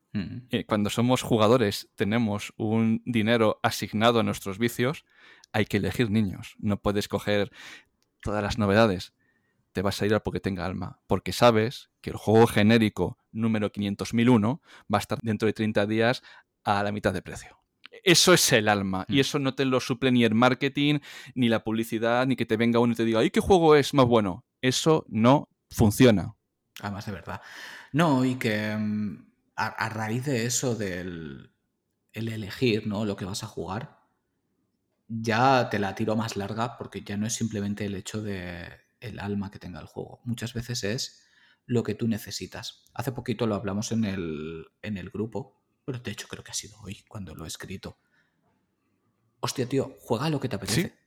eh, 0.50 0.64
cuando 0.66 0.90
somos 0.90 1.22
jugadores 1.22 1.88
tenemos 1.94 2.52
un 2.56 3.02
dinero 3.04 3.60
asignado 3.62 4.20
a 4.20 4.22
nuestros 4.22 4.58
vicios, 4.58 5.04
hay 5.52 5.66
que 5.66 5.76
elegir 5.76 6.10
niños. 6.10 6.56
No 6.58 6.80
puedes 6.80 7.08
coger 7.08 7.50
todas 8.20 8.42
las 8.42 8.58
novedades. 8.58 9.12
Te 9.74 9.82
vas 9.82 10.00
a 10.00 10.06
ir 10.06 10.14
al 10.14 10.22
porque 10.22 10.38
tenga 10.38 10.64
alma. 10.64 11.00
Porque 11.08 11.32
sabes 11.32 11.90
que 12.00 12.10
el 12.10 12.16
juego 12.16 12.46
genérico 12.46 13.18
número 13.32 13.72
500.001 13.72 14.60
va 14.92 14.98
a 14.98 15.00
estar 15.00 15.18
dentro 15.20 15.46
de 15.46 15.52
30 15.52 15.86
días 15.86 16.22
a 16.62 16.82
la 16.84 16.92
mitad 16.92 17.12
de 17.12 17.22
precio. 17.22 17.58
Eso 18.04 18.32
es 18.32 18.52
el 18.52 18.68
alma. 18.68 19.04
Y 19.08 19.16
mm. 19.16 19.20
eso 19.20 19.38
no 19.40 19.54
te 19.56 19.64
lo 19.64 19.80
suple 19.80 20.12
ni 20.12 20.24
el 20.24 20.34
marketing, 20.34 21.00
ni 21.34 21.48
la 21.48 21.64
publicidad, 21.64 22.24
ni 22.26 22.36
que 22.36 22.46
te 22.46 22.56
venga 22.56 22.78
uno 22.78 22.92
y 22.92 22.96
te 22.96 23.04
diga, 23.04 23.24
¿y 23.24 23.30
qué 23.30 23.40
juego 23.40 23.74
es 23.74 23.94
más 23.94 24.06
bueno? 24.06 24.44
Eso 24.62 25.04
no 25.08 25.48
funciona. 25.70 26.36
Además, 26.80 27.06
de 27.06 27.12
verdad. 27.12 27.42
No, 27.92 28.24
y 28.24 28.36
que 28.36 28.76
mm, 28.76 29.26
a, 29.56 29.88
raíz 29.88 30.24
de 30.24 30.46
eso 30.46 30.76
del 30.76 31.50
el 32.12 32.28
elegir 32.28 32.86
¿no? 32.86 33.04
lo 33.04 33.16
que 33.16 33.24
vas 33.24 33.42
a 33.42 33.48
jugar, 33.48 33.98
ya 35.08 35.68
te 35.68 35.80
la 35.80 35.96
tiro 35.96 36.14
más 36.14 36.36
larga 36.36 36.78
porque 36.78 37.02
ya 37.02 37.16
no 37.16 37.26
es 37.26 37.32
simplemente 37.32 37.86
el 37.86 37.96
hecho 37.96 38.22
de 38.22 38.83
el 39.04 39.20
alma 39.20 39.50
que 39.50 39.58
tenga 39.58 39.80
el 39.80 39.86
juego. 39.86 40.20
Muchas 40.24 40.54
veces 40.54 40.84
es 40.84 41.22
lo 41.66 41.82
que 41.82 41.94
tú 41.94 42.08
necesitas. 42.08 42.84
Hace 42.94 43.12
poquito 43.12 43.46
lo 43.46 43.54
hablamos 43.54 43.92
en 43.92 44.04
el, 44.04 44.66
en 44.82 44.96
el 44.96 45.10
grupo, 45.10 45.62
pero 45.84 45.98
de 45.98 46.10
hecho 46.10 46.28
creo 46.28 46.44
que 46.44 46.50
ha 46.50 46.54
sido 46.54 46.78
hoy 46.80 47.04
cuando 47.08 47.34
lo 47.34 47.44
he 47.44 47.48
escrito. 47.48 47.98
Hostia, 49.40 49.68
tío, 49.68 49.96
juega 50.00 50.26
a 50.26 50.30
lo 50.30 50.40
que 50.40 50.48
te 50.48 50.56
apetece. 50.56 50.98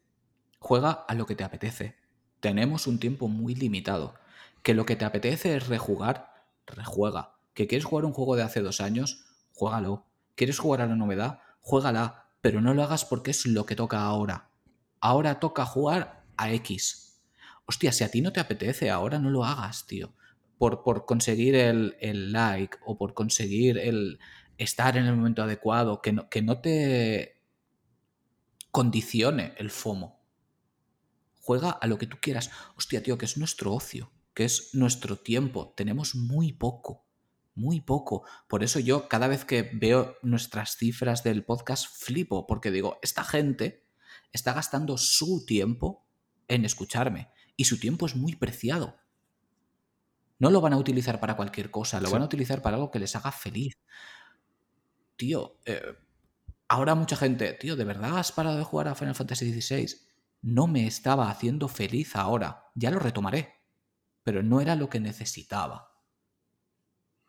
Juega 0.60 0.92
a 0.92 1.14
lo 1.14 1.26
que 1.26 1.36
te 1.36 1.44
apetece 1.44 2.08
tenemos 2.40 2.88
un 2.88 3.00
tiempo 3.00 3.28
muy 3.28 3.56
limitado. 3.56 4.16
Que 4.64 4.74
lo 4.74 4.86
que 4.86 4.96
te 4.96 5.06
apetece 5.06 5.56
es 5.56 5.68
rejugar, 5.68 6.34
rejuega. 6.66 7.36
Que 7.54 7.68
quieres 7.68 7.86
jugar 7.86 8.06
un 8.06 8.14
juego 8.14 8.36
de 8.36 8.44
hace 8.44 8.62
dos 8.62 8.82
años, 8.82 9.26
juégalo. 9.54 10.06
¿Quieres 10.36 10.60
jugar 10.60 10.82
a 10.82 10.88
la 10.88 10.96
novedad? 10.96 11.40
Juégala. 11.62 12.26
Pero 12.42 12.62
no 12.62 12.74
lo 12.74 12.84
hagas 12.84 13.06
porque 13.06 13.32
es 13.32 13.46
lo 13.46 13.66
que 13.66 13.76
toca 13.76 14.02
ahora. 14.02 14.50
Ahora 15.00 15.40
toca 15.40 15.66
jugar 15.66 16.24
a 16.38 16.52
X. 16.52 17.07
Hostia, 17.68 17.92
si 17.92 18.04
a 18.04 18.10
ti 18.10 18.22
no 18.22 18.34
te 18.34 18.40
apetece, 18.40 18.90
ahora 18.90 19.20
no 19.20 19.30
lo 19.30 19.46
hagas, 19.46 19.86
tío. 19.86 20.14
Por, 20.58 20.84
por 20.84 21.06
conseguir 21.06 21.54
el, 21.54 21.96
el, 22.00 22.32
like 22.32 22.78
o 22.84 22.98
por 22.98 23.14
conseguir 23.14 23.78
el 23.78 24.20
estar 24.58 24.98
en 24.98 25.06
el 25.06 25.16
momento 25.16 25.44
adecuado, 25.44 26.02
que 26.02 26.14
no, 26.14 26.30
que 26.30 26.42
no 26.42 26.62
te 26.62 27.44
condicione 28.72 29.54
el 29.58 29.70
FOMO 29.70 30.18
juega 31.48 31.70
a 31.70 31.88
lo 31.88 31.98
que 31.98 32.08
tú 32.08 32.18
quieras. 32.20 32.52
Hostia, 32.76 33.02
tío, 33.02 33.18
que 33.18 33.24
es 33.24 33.38
nuestro 33.38 33.74
ocio, 33.74 34.12
que 34.34 34.44
es 34.44 34.72
nuestro 34.74 35.16
tiempo. 35.16 35.74
Tenemos 35.78 36.14
muy 36.14 36.52
poco, 36.52 37.06
muy 37.56 37.80
poco. 37.80 38.26
Por 38.50 38.66
eso 38.66 38.82
yo 38.82 39.08
cada 39.08 39.30
vez 39.30 39.46
que 39.46 39.70
veo 39.74 40.18
nuestras 40.22 40.76
cifras 40.76 41.24
del 41.24 41.46
podcast 41.46 41.88
flipo, 41.90 42.46
porque 42.48 42.70
digo, 42.70 43.00
esta 43.02 43.24
gente 43.24 43.88
está 44.34 44.52
gastando 44.52 44.98
su 44.98 45.46
tiempo 45.46 46.06
en 46.50 46.66
escucharme 46.66 47.30
y 47.58 47.66
su 47.66 47.80
tiempo 47.80 48.06
es 48.06 48.16
muy 48.16 48.36
preciado. 48.36 48.96
No 50.40 50.50
lo 50.50 50.62
van 50.62 50.74
a 50.74 50.78
utilizar 50.78 51.20
para 51.20 51.36
cualquier 51.36 51.70
cosa, 51.72 52.00
lo 52.00 52.10
van 52.10 52.22
a 52.22 52.26
utilizar 52.26 52.62
para 52.62 52.78
algo 52.78 52.92
que 52.92 53.00
les 53.00 53.16
haga 53.16 53.34
feliz. 53.34 53.78
Tío, 55.18 55.60
eh, 55.66 55.82
ahora 56.70 56.96
mucha 56.96 57.18
gente, 57.18 57.52
tío, 57.54 57.76
¿de 57.76 57.84
verdad 57.84 58.20
has 58.20 58.32
parado 58.32 58.58
de 58.58 58.64
jugar 58.64 58.88
a 58.88 58.96
Final 58.96 59.16
Fantasy 59.16 59.60
XVI? 59.62 60.08
no 60.42 60.68
me 60.68 60.88
estaba 60.88 61.30
haciendo 61.30 61.68
feliz 61.68 62.16
ahora. 62.16 62.66
Ya 62.76 62.92
lo 62.92 63.00
retomaré. 63.00 63.56
Pero 64.24 64.44
no 64.44 64.62
era 64.62 64.76
lo 64.76 64.90
que 64.90 65.00
necesitaba. 65.00 65.92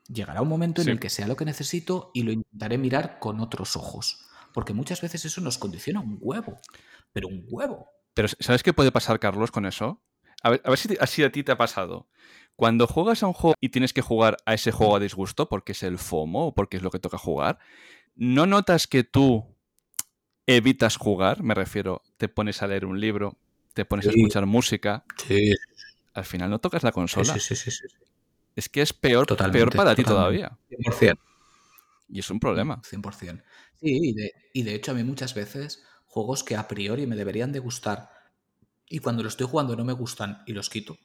Llegará 0.09 0.43
un 0.43 0.49
momento 0.49 0.83
en 0.83 0.89
el 0.89 1.01
que 1.01 1.11
sea 1.11 1.29
lo 1.29 1.37
que 1.37 1.45
necesito 1.45 2.11
y 2.15 2.23
lo 2.23 2.33
intentaré 2.33 2.79
mirar 2.79 3.19
con 3.19 3.41
otros 3.41 3.77
ojos. 3.77 4.29
Porque 4.53 4.73
muchas 4.73 5.01
veces 5.01 5.25
eso 5.25 5.41
nos 5.41 5.59
condiciona 5.59 6.01
un 6.01 6.19
huevo. 6.21 6.59
Pero 7.13 7.29
un 7.29 7.45
huevo. 7.49 7.89
Pero 8.15 8.29
¿sabes 8.41 8.63
qué 8.63 8.73
puede 8.73 8.91
pasar, 8.91 9.21
Carlos, 9.21 9.51
con 9.51 9.67
eso? 9.67 10.03
A 10.43 10.51
ver, 10.51 10.63
si 10.77 10.97
así 11.01 11.23
a 11.23 11.33
ti 11.33 11.43
te 11.43 11.53
ha 11.53 11.59
pasado. 11.59 12.09
Cuando 12.57 12.87
juegas 12.87 13.23
a 13.23 13.27
un 13.29 13.33
juego 13.33 13.55
y 13.61 13.69
tienes 13.69 13.93
que 13.93 14.03
jugar 14.03 14.37
a 14.45 14.55
ese 14.55 14.73
juego 14.73 14.97
a 14.97 15.01
disgusto 15.01 15.49
porque 15.49 15.73
es 15.73 15.83
el 15.83 15.99
FOMO 15.99 16.49
o 16.49 16.55
porque 16.55 16.77
es 16.77 16.83
lo 16.83 16.91
que 16.91 16.99
toca 16.99 17.17
jugar, 17.17 17.59
¿no 18.17 18.47
notas 18.47 18.87
que 18.87 19.05
tú 19.05 19.57
evitas 20.49 20.97
jugar, 20.97 21.43
me 21.43 21.55
refiero, 21.55 22.03
te 22.17 22.29
pones 22.29 22.63
a 22.63 22.67
leer 22.67 22.87
un 22.87 22.99
libro, 22.99 23.37
te 23.75 23.85
pones 23.85 24.07
a 24.07 24.11
escuchar 24.11 24.47
música. 24.47 25.05
Sí. 25.29 25.53
Al 26.15 26.25
final 26.25 26.51
no 26.51 26.59
tocas 26.59 26.83
la 26.83 26.91
consola. 26.91 27.35
Sí, 27.35 27.39
sí, 27.39 27.55
sí, 27.55 27.71
sí. 27.71 27.87
Es 28.57 28.69
que 28.69 28.81
es 28.81 28.93
peor, 28.93 29.27
peor 29.53 29.77
para 29.77 29.95
ti 29.95 30.03
todavía. 30.03 30.59
100%. 30.71 31.19
Y 32.09 32.19
es 32.19 32.31
un 32.31 32.41
problema. 32.41 32.81
100%. 32.83 33.43
Sí, 33.79 34.01
y 34.03 34.15
de, 34.15 34.33
y 34.55 34.63
de 34.63 34.75
hecho 34.75 34.91
a 34.91 34.95
mí 34.95 35.05
muchas 35.05 35.35
veces 35.35 35.85
juegos 36.07 36.43
que 36.43 36.57
a 36.57 36.67
priori 36.67 37.07
me 37.07 37.15
deberían 37.15 37.53
de 37.53 37.59
gustar 37.59 38.11
y 38.89 38.99
cuando 39.01 39.23
los 39.23 39.35
estoy 39.35 39.47
jugando 39.47 39.77
no 39.77 39.85
me 39.85 39.93
gustan 39.93 40.43
y 40.47 40.53
los 40.53 40.71
quito, 40.71 40.99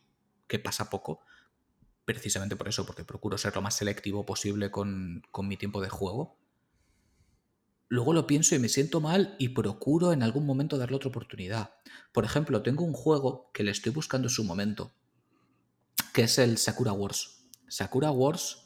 que 0.47 0.59
pasa 0.59 0.89
poco, 0.89 1.21
precisamente 2.05 2.55
por 2.55 2.67
eso, 2.67 2.85
porque 2.85 3.03
procuro 3.03 3.37
ser 3.37 3.55
lo 3.55 3.61
más 3.61 3.75
selectivo 3.75 4.25
posible 4.25 4.71
con, 4.71 5.23
con 5.31 5.47
mi 5.47 5.57
tiempo 5.57 5.81
de 5.81 5.89
juego 5.89 6.37
luego 7.93 8.13
lo 8.13 8.25
pienso 8.25 8.55
y 8.55 8.59
me 8.59 8.69
siento 8.69 9.01
mal 9.01 9.35
y 9.37 9.49
procuro 9.49 10.13
en 10.13 10.23
algún 10.23 10.47
momento 10.47 10.79
darle 10.79 10.95
otra 10.95 11.09
oportunidad. 11.09 11.75
Por 12.11 12.25
ejemplo, 12.25 12.63
tengo 12.63 12.83
un 12.83 12.93
juego 12.93 13.51
que 13.53 13.61
le 13.61 13.69
estoy 13.69 13.91
buscando 13.91 14.29
su 14.29 14.43
momento, 14.43 14.95
que 16.11 16.23
es 16.23 16.39
el 16.39 16.57
Sakura 16.57 16.91
Wars. 16.91 17.51
Sakura 17.67 18.09
Wars 18.09 18.65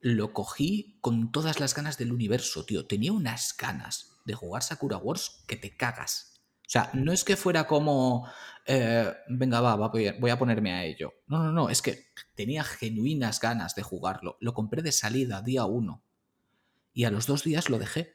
lo 0.00 0.32
cogí 0.32 0.98
con 1.00 1.30
todas 1.30 1.60
las 1.60 1.76
ganas 1.76 1.96
del 1.96 2.12
universo, 2.12 2.64
tío. 2.64 2.88
Tenía 2.88 3.12
unas 3.12 3.56
ganas 3.56 4.16
de 4.24 4.34
jugar 4.34 4.64
Sakura 4.64 4.96
Wars 4.96 5.44
que 5.46 5.54
te 5.54 5.76
cagas. 5.76 6.33
O 6.66 6.70
sea, 6.70 6.90
no 6.94 7.12
es 7.12 7.24
que 7.24 7.36
fuera 7.36 7.66
como, 7.66 8.26
eh, 8.66 9.12
venga, 9.28 9.60
va, 9.60 9.76
voy 9.76 10.30
a 10.30 10.38
ponerme 10.38 10.72
a 10.72 10.84
ello. 10.84 11.12
No, 11.26 11.42
no, 11.42 11.52
no, 11.52 11.68
es 11.68 11.82
que 11.82 12.06
tenía 12.34 12.64
genuinas 12.64 13.38
ganas 13.40 13.74
de 13.74 13.82
jugarlo. 13.82 14.38
Lo 14.40 14.54
compré 14.54 14.82
de 14.82 14.92
salida, 14.92 15.42
día 15.42 15.66
uno. 15.66 16.02
Y 16.92 17.04
a 17.04 17.10
los 17.10 17.26
dos 17.26 17.44
días 17.44 17.68
lo 17.68 17.78
dejé. 17.78 18.14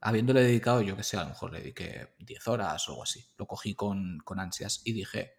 Habiéndole 0.00 0.42
dedicado, 0.42 0.82
yo 0.82 0.96
que 0.96 1.02
sé, 1.02 1.16
a 1.16 1.22
lo 1.22 1.30
mejor 1.30 1.52
le 1.52 1.60
dediqué 1.60 2.14
10 2.18 2.48
horas 2.48 2.88
o 2.88 2.92
algo 2.92 3.04
así. 3.04 3.24
Lo 3.36 3.46
cogí 3.46 3.74
con, 3.74 4.18
con 4.24 4.40
ansias 4.40 4.82
y 4.84 4.92
dije, 4.92 5.38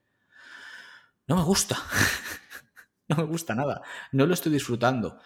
no 1.28 1.36
me 1.36 1.44
gusta. 1.44 1.78
no 3.10 3.18
me 3.18 3.24
gusta 3.24 3.54
nada. 3.56 3.82
No 4.12 4.26
lo 4.26 4.34
estoy 4.34 4.54
disfrutando. 4.54 5.20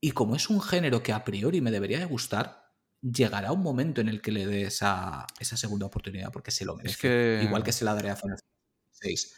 Y 0.00 0.12
como 0.12 0.34
es 0.34 0.48
un 0.48 0.60
género 0.60 1.02
que 1.02 1.12
a 1.12 1.22
priori 1.22 1.60
me 1.60 1.70
debería 1.70 1.98
de 1.98 2.06
gustar, 2.06 2.61
llegará 3.02 3.52
un 3.52 3.62
momento 3.62 4.00
en 4.00 4.08
el 4.08 4.22
que 4.22 4.30
le 4.30 4.46
dé 4.46 4.62
esa, 4.62 5.26
esa 5.40 5.56
segunda 5.56 5.86
oportunidad 5.86 6.30
porque 6.32 6.50
se 6.50 6.64
lo 6.64 6.76
merece. 6.76 7.42
Igual 7.42 7.64
que 7.64 7.72
se 7.72 7.84
la 7.84 7.94
daré 7.94 8.10
a 8.10 8.16
Final 8.16 8.38
6. 8.92 9.34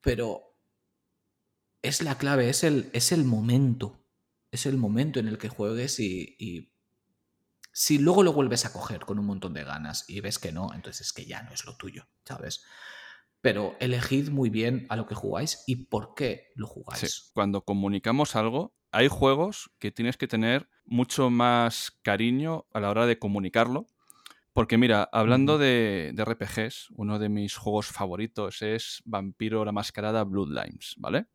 Pero 0.00 0.56
es 1.82 2.02
la 2.02 2.18
clave, 2.18 2.48
es 2.48 2.64
el, 2.64 2.90
es 2.92 3.12
el 3.12 3.24
momento. 3.24 4.02
Es 4.50 4.66
el 4.66 4.76
momento 4.76 5.20
en 5.20 5.28
el 5.28 5.38
que 5.38 5.48
juegues 5.48 6.00
y, 6.00 6.72
si 7.72 7.98
luego 7.98 8.22
lo 8.22 8.32
vuelves 8.32 8.64
a 8.64 8.72
coger 8.72 9.00
con 9.00 9.18
un 9.18 9.26
montón 9.26 9.52
de 9.52 9.62
ganas 9.62 10.08
y 10.08 10.20
ves 10.20 10.38
que 10.38 10.50
no, 10.50 10.72
entonces 10.72 11.08
es 11.08 11.12
que 11.12 11.26
ya 11.26 11.42
no 11.42 11.52
es 11.52 11.66
lo 11.66 11.76
tuyo, 11.76 12.08
¿sabes? 12.24 12.64
Pero 13.46 13.76
elegid 13.78 14.30
muy 14.30 14.50
bien 14.50 14.86
a 14.88 14.96
lo 14.96 15.06
que 15.06 15.14
jugáis 15.14 15.62
y 15.68 15.76
por 15.76 16.14
qué 16.16 16.48
lo 16.56 16.66
jugáis. 16.66 17.30
Cuando 17.32 17.60
comunicamos 17.64 18.34
algo, 18.34 18.74
hay 18.90 19.06
juegos 19.06 19.70
que 19.78 19.92
tienes 19.92 20.16
que 20.16 20.26
tener 20.26 20.68
mucho 20.84 21.30
más 21.30 21.96
cariño 22.02 22.66
a 22.72 22.80
la 22.80 22.90
hora 22.90 23.06
de 23.06 23.20
comunicarlo. 23.20 23.86
Porque 24.52 24.78
mira, 24.78 25.08
hablando 25.12 25.58
de, 25.58 26.12
RPGs, 26.18 26.88
uno 26.96 27.20
de 27.20 27.28
mis 27.28 27.54
juegos 27.54 27.86
favoritos 27.86 28.62
es 28.62 29.00
Vampiro 29.04 29.64
la 29.64 29.70
Mascarada 29.70 30.24
Bloodlines, 30.24 30.96
¿vale? 30.96 31.26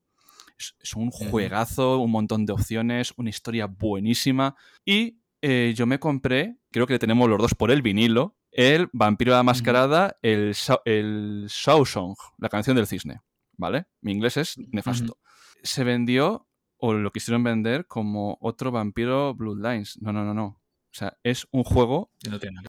Es, 0.82 0.93
un 0.97 1.12
juegazo, 1.12 1.99
un 1.99 2.12
montón 2.12 2.45
de 2.45 2.51
opciones, 2.51 3.14
una 3.16 3.30
historia 3.30 3.68
buenísima. 3.68 4.57
Y 4.84 5.22
eh, 5.41 5.74
yo 5.78 5.86
me 5.86 5.97
compré, 5.97 6.57
creo 6.72 6.88
que 6.88 6.99
tenemos 6.99 7.30
los 7.30 7.39
dos 7.39 7.55
por 7.55 7.72
el 7.72 7.82
vinilo, 7.82 8.36
el 8.52 8.89
Vampiro 8.93 9.32
la 9.32 9.43
Mascarada, 9.43 10.18
el, 10.22 10.56
el 10.86 11.45
Shaw 11.49 11.86
Song, 11.86 12.16
la 12.38 12.49
canción 12.49 12.76
del 12.76 12.88
cisne, 12.88 13.22
¿vale? 13.58 13.86
Mi 14.02 14.12
inglés 14.12 14.38
es 14.38 14.58
nefasto. 14.58 15.18
Se 15.64 15.84
vendió 15.84 16.47
o 16.78 16.93
lo 16.93 17.12
quisieron 17.12 17.43
vender 17.43 17.86
como 17.88 18.38
otro 18.41 18.72
vampiro 18.72 19.36
Bloodlines. 19.36 20.02
No, 20.02 20.12
no, 20.12 20.26
no, 20.26 20.34
no. 20.34 20.45
O 20.45 20.93
sea, 20.93 21.18
es 21.24 21.47
un 21.52 21.64
juego. 21.64 22.12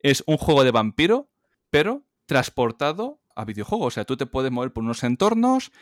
es 0.03 0.22
un 0.26 0.37
juego 0.37 0.64
de 0.64 0.70
vampiro, 0.70 1.30
pero 1.70 2.05
transportado 2.26 3.20
a 3.35 3.45
videojuego. 3.45 3.87
O 3.87 3.91
sea, 3.91 4.05
tú 4.05 4.16
te 4.16 4.26
puedes 4.26 4.53
mover 4.53 4.72
por 4.72 4.85
unos 4.85 5.03
entornos, 5.03 5.72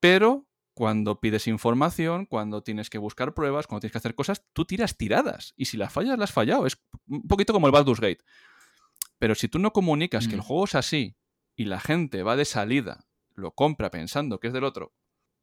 pero 0.00 0.46
cuando 0.74 1.20
pides 1.20 1.48
información, 1.48 2.26
cuando 2.26 2.62
tienes 2.62 2.88
que 2.88 2.98
buscar 2.98 3.34
pruebas, 3.34 3.66
cuando 3.66 3.80
tienes 3.80 3.92
que 3.92 3.98
hacer 3.98 4.14
cosas, 4.14 4.44
tú 4.52 4.64
tiras 4.64 4.96
tiradas. 4.96 5.52
Y 5.56 5.66
si 5.66 5.76
las 5.76 5.92
fallas, 5.92 6.18
las 6.18 6.30
has 6.30 6.34
fallado. 6.34 6.66
Es 6.66 6.78
un 7.08 7.26
poquito 7.26 7.52
como 7.52 7.66
el 7.66 7.72
Baldur's 7.72 8.00
Gate. 8.00 8.22
Pero 9.18 9.34
si 9.34 9.48
tú 9.48 9.58
no 9.58 9.72
comunicas 9.72 10.28
que 10.28 10.34
el 10.34 10.40
mm. 10.40 10.44
juego 10.44 10.64
es 10.64 10.74
así 10.74 11.16
y 11.54 11.64
la 11.64 11.80
gente 11.80 12.22
va 12.22 12.36
de 12.36 12.44
salida, 12.44 13.06
lo 13.34 13.52
compra 13.52 13.90
pensando 13.90 14.40
que 14.40 14.48
es 14.48 14.52
del 14.52 14.64
otro. 14.64 14.92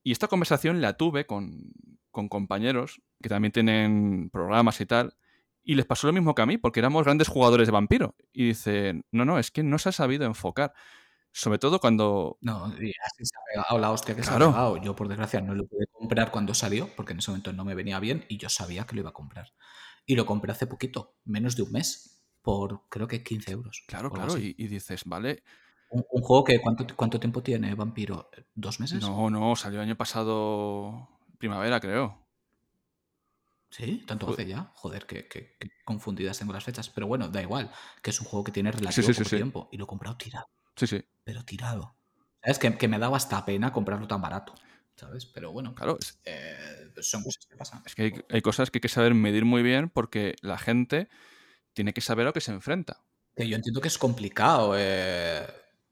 Y 0.03 0.11
esta 0.11 0.27
conversación 0.27 0.81
la 0.81 0.93
tuve 0.97 1.25
con, 1.25 1.73
con 2.11 2.29
compañeros 2.29 3.01
que 3.21 3.29
también 3.29 3.51
tienen 3.51 4.29
programas 4.31 4.79
y 4.81 4.85
tal, 4.85 5.15
y 5.63 5.75
les 5.75 5.85
pasó 5.85 6.07
lo 6.07 6.13
mismo 6.13 6.35
que 6.35 6.41
a 6.41 6.45
mí, 6.45 6.57
porque 6.57 6.81
éramos 6.81 7.05
grandes 7.05 7.29
jugadores 7.29 7.67
de 7.67 7.71
vampiro. 7.71 8.15
Y 8.33 8.47
dicen, 8.47 9.05
no, 9.11 9.23
no, 9.23 9.39
es 9.39 9.49
que 9.49 9.63
no 9.63 9.79
se 9.79 9.89
ha 9.89 9.91
sabido 9.93 10.25
enfocar. 10.25 10.73
Sobre 11.31 11.57
todo 11.57 11.79
cuando. 11.79 12.37
No, 12.41 12.65
así 12.65 12.91
se 13.25 13.35
ha 13.35 13.41
pegado 13.51 13.79
la 13.79 13.91
hostia 13.91 14.15
que 14.15 14.23
se 14.23 14.29
ha 14.29 14.37
pegado. 14.37 14.77
Yo, 14.77 14.95
por 14.95 15.07
desgracia, 15.07 15.41
no 15.41 15.55
lo 15.55 15.65
pude 15.65 15.87
comprar 15.91 16.31
cuando 16.31 16.53
salió, 16.53 16.89
porque 16.95 17.13
en 17.13 17.19
ese 17.19 17.31
momento 17.31 17.53
no 17.53 17.65
me 17.65 17.73
venía 17.73 17.99
bien 17.99 18.25
y 18.27 18.37
yo 18.37 18.49
sabía 18.49 18.85
que 18.85 18.95
lo 18.95 19.01
iba 19.01 19.09
a 19.09 19.13
comprar. 19.13 19.53
Y 20.05 20.15
lo 20.15 20.25
compré 20.25 20.51
hace 20.51 20.67
poquito, 20.67 21.15
menos 21.23 21.55
de 21.55 21.63
un 21.63 21.71
mes, 21.71 22.22
por 22.43 22.87
creo 22.89 23.07
que 23.07 23.23
15 23.23 23.51
euros. 23.51 23.83
Claro, 23.87 24.11
claro. 24.11 24.37
Y, 24.37 24.53
dices, 24.67 25.03
vale. 25.05 25.43
Un, 25.89 26.03
juego 26.21 26.43
que 26.43 26.59
¿cuánto, 26.59 26.85
¿cuánto 26.95 27.19
tiempo 27.19 27.41
tiene 27.41 27.73
Vampiro? 27.73 28.29
¿Dos 28.53 28.79
meses? 28.79 29.01
No, 29.01 29.29
no, 29.29 29.55
salió 29.55 29.79
el 29.79 29.87
año 29.87 29.95
pasado 29.95 31.09
primavera, 31.37 31.79
creo. 31.79 32.19
¿Sí? 33.69 34.03
¿Tanto 34.05 34.29
hace 34.29 34.45
ya? 34.45 34.71
Joder, 34.75 35.05
que, 35.07 35.57
confundidas 35.83 36.37
tengo 36.37 36.53
las 36.53 36.63
fechas. 36.63 36.89
Pero 36.89 37.07
bueno, 37.07 37.29
da 37.29 37.41
igual, 37.41 37.71
que 38.03 38.11
es 38.11 38.19
un 38.19 38.27
juego 38.27 38.43
que 38.43 38.51
tiene 38.51 38.71
relativo 38.71 39.07
tiempo. 39.23 39.69
Y 39.71 39.77
lo 39.77 39.85
he 39.85 39.87
comprado 39.87 40.15
tirado. 40.17 40.47
Sí, 40.75 40.85
sí. 40.85 41.03
Pero 41.23 41.43
tirado. 41.43 41.95
¿Sabes? 42.43 42.59
Que, 42.59 42.77
que 42.77 42.87
me 42.87 42.99
daba 42.99 43.17
hasta 43.17 43.43
pena 43.45 43.71
comprarlo 43.71 44.07
tan 44.07 44.21
barato. 44.21 44.53
¿Sabes? 44.95 45.25
Pero 45.25 45.51
bueno, 45.51 45.73
claro, 45.73 45.97
eh, 46.25 46.91
son 47.01 47.23
cosas 47.23 47.45
que 47.47 47.55
pasan. 47.55 47.81
Es 47.85 47.95
que 47.95 48.23
hay, 48.29 48.41
cosas 48.41 48.69
que 48.69 48.77
hay 48.77 48.81
que 48.81 48.89
saber 48.89 49.15
medir 49.15 49.43
muy 49.43 49.63
bien 49.63 49.89
porque 49.89 50.35
la 50.41 50.59
gente 50.59 51.09
tiene 51.73 51.93
que 51.93 52.01
saber 52.01 52.25
a 52.25 52.29
lo 52.29 52.33
que 52.33 52.41
se 52.41 52.51
enfrenta. 52.51 53.03
Que 53.35 53.47
yo 53.47 53.55
entiendo 53.55 53.81
que 53.81 53.87
es 53.87 53.97
complicado 53.97 54.75
eh, 54.77 55.45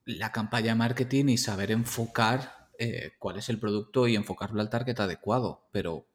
la 0.06 0.32
campaña 0.32 0.70
de 0.70 0.76
marketing 0.76 1.26
y 1.26 1.38
saber 1.38 1.72
enfocar 1.72 2.70
eh, 2.78 3.14
cuál 3.20 3.38
es 3.38 3.50
el 3.50 3.60
producto 3.60 4.08
y 4.08 4.16
enfocarlo 4.16 4.62
al 4.62 4.70
target 4.70 5.00
adecuado. 5.00 5.68
Pero 5.72 6.08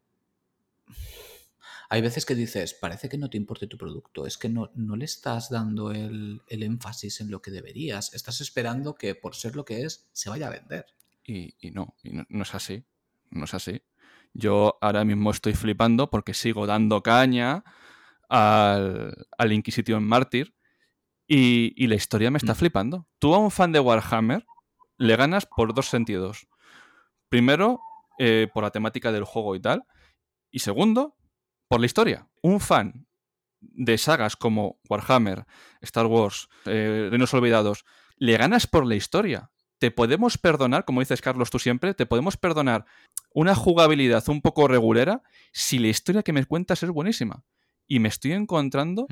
hay 1.89 2.01
veces 2.01 2.27
que 2.27 2.35
dices, 2.35 2.75
parece 2.75 3.09
que 3.09 3.19
no 3.19 3.31
te 3.31 3.37
importe 3.37 3.67
tu 3.67 3.79
producto, 3.79 4.27
es 4.27 4.39
que 4.39 4.49
no, 4.49 4.71
no 4.75 4.97
le 4.97 5.05
estás 5.05 5.51
dando 5.51 5.93
el, 5.93 6.43
énfasis 6.49 7.21
en 7.21 7.31
lo 7.31 7.41
que 7.41 7.51
deberías, 7.51 8.13
estás 8.15 8.41
esperando 8.41 8.97
que 8.97 9.15
por 9.15 9.37
ser 9.37 9.55
lo 9.55 9.65
que 9.65 9.83
es 9.83 10.09
se 10.13 10.31
vaya 10.31 10.49
a 10.49 10.51
vender. 10.51 10.87
Y, 11.25 11.55
no, 11.73 11.95
y 12.03 12.11
no, 12.13 12.43
es 12.43 12.55
así, 12.55 12.85
no 13.31 13.45
es 13.45 13.55
así. 13.55 13.83
Yo 14.33 14.79
ahora 14.81 15.05
mismo 15.05 15.31
estoy 15.31 15.55
flipando 15.55 16.11
porque 16.11 16.35
sigo 16.35 16.67
dando 16.67 17.03
caña 17.03 17.65
al, 18.29 19.15
al 19.37 19.53
Inquisition 19.53 20.05
Mártir 20.05 20.55
y, 21.27 21.73
y, 21.77 21.87
la 21.89 21.97
historia 21.97 22.31
me 22.31 22.39
está 22.39 22.53
mm. 22.53 22.57
flipando. 22.57 23.09
Tú 23.19 23.35
a 23.35 23.39
un 23.39 23.51
fan 23.51 23.73
de 23.73 23.81
Warhammer 23.81 24.47
le 24.99 25.17
ganas 25.17 25.47
por 25.47 25.75
dos 25.75 25.87
sentidos. 25.87 26.47
Primero, 27.29 27.81
eh, 28.19 28.49
por 28.53 28.63
la 28.63 28.71
temática 28.71 29.13
del 29.13 29.25
juego 29.25 29.55
y 29.57 29.61
tal. 29.61 29.85
Y 30.51 30.61
segundo, 30.61 31.17
por 31.69 31.81
la 31.81 31.87
historia. 31.87 32.29
Un 32.43 32.61
fan 32.61 33.07
de 33.61 33.99
sagas 33.99 34.37
como 34.37 34.81
Warhammer, 34.89 35.45
Star 35.81 36.07
Wars, 36.07 36.49
eh, 36.67 37.09
Reinos 37.11 37.35
Olvidados, 37.35 37.85
le 38.17 38.37
ganas 38.37 38.67
por 38.67 38.87
la 38.87 38.95
historia. 38.95 39.51
Te 39.79 39.91
podemos 39.91 40.39
perdonar, 40.39 40.85
como 40.87 41.01
dices 41.01 41.21
Carlos 41.21 41.51
tú 41.51 41.59
siempre, 41.59 41.93
te 41.93 42.07
podemos 42.07 42.37
perdonar 42.39 42.87
una 43.35 43.55
jugabilidad 43.55 44.27
un 44.29 44.41
poco 44.41 44.69
regulera 44.69 45.23
si 45.53 45.79
la 45.79 45.89
historia 45.89 46.23
que 46.23 46.33
me 46.33 46.45
cuentas 46.47 46.83
es 46.83 46.91
buenísima. 46.91 47.45
Y 47.87 47.99
me 48.01 48.09
estoy 48.09 48.33
encontrando 48.33 49.07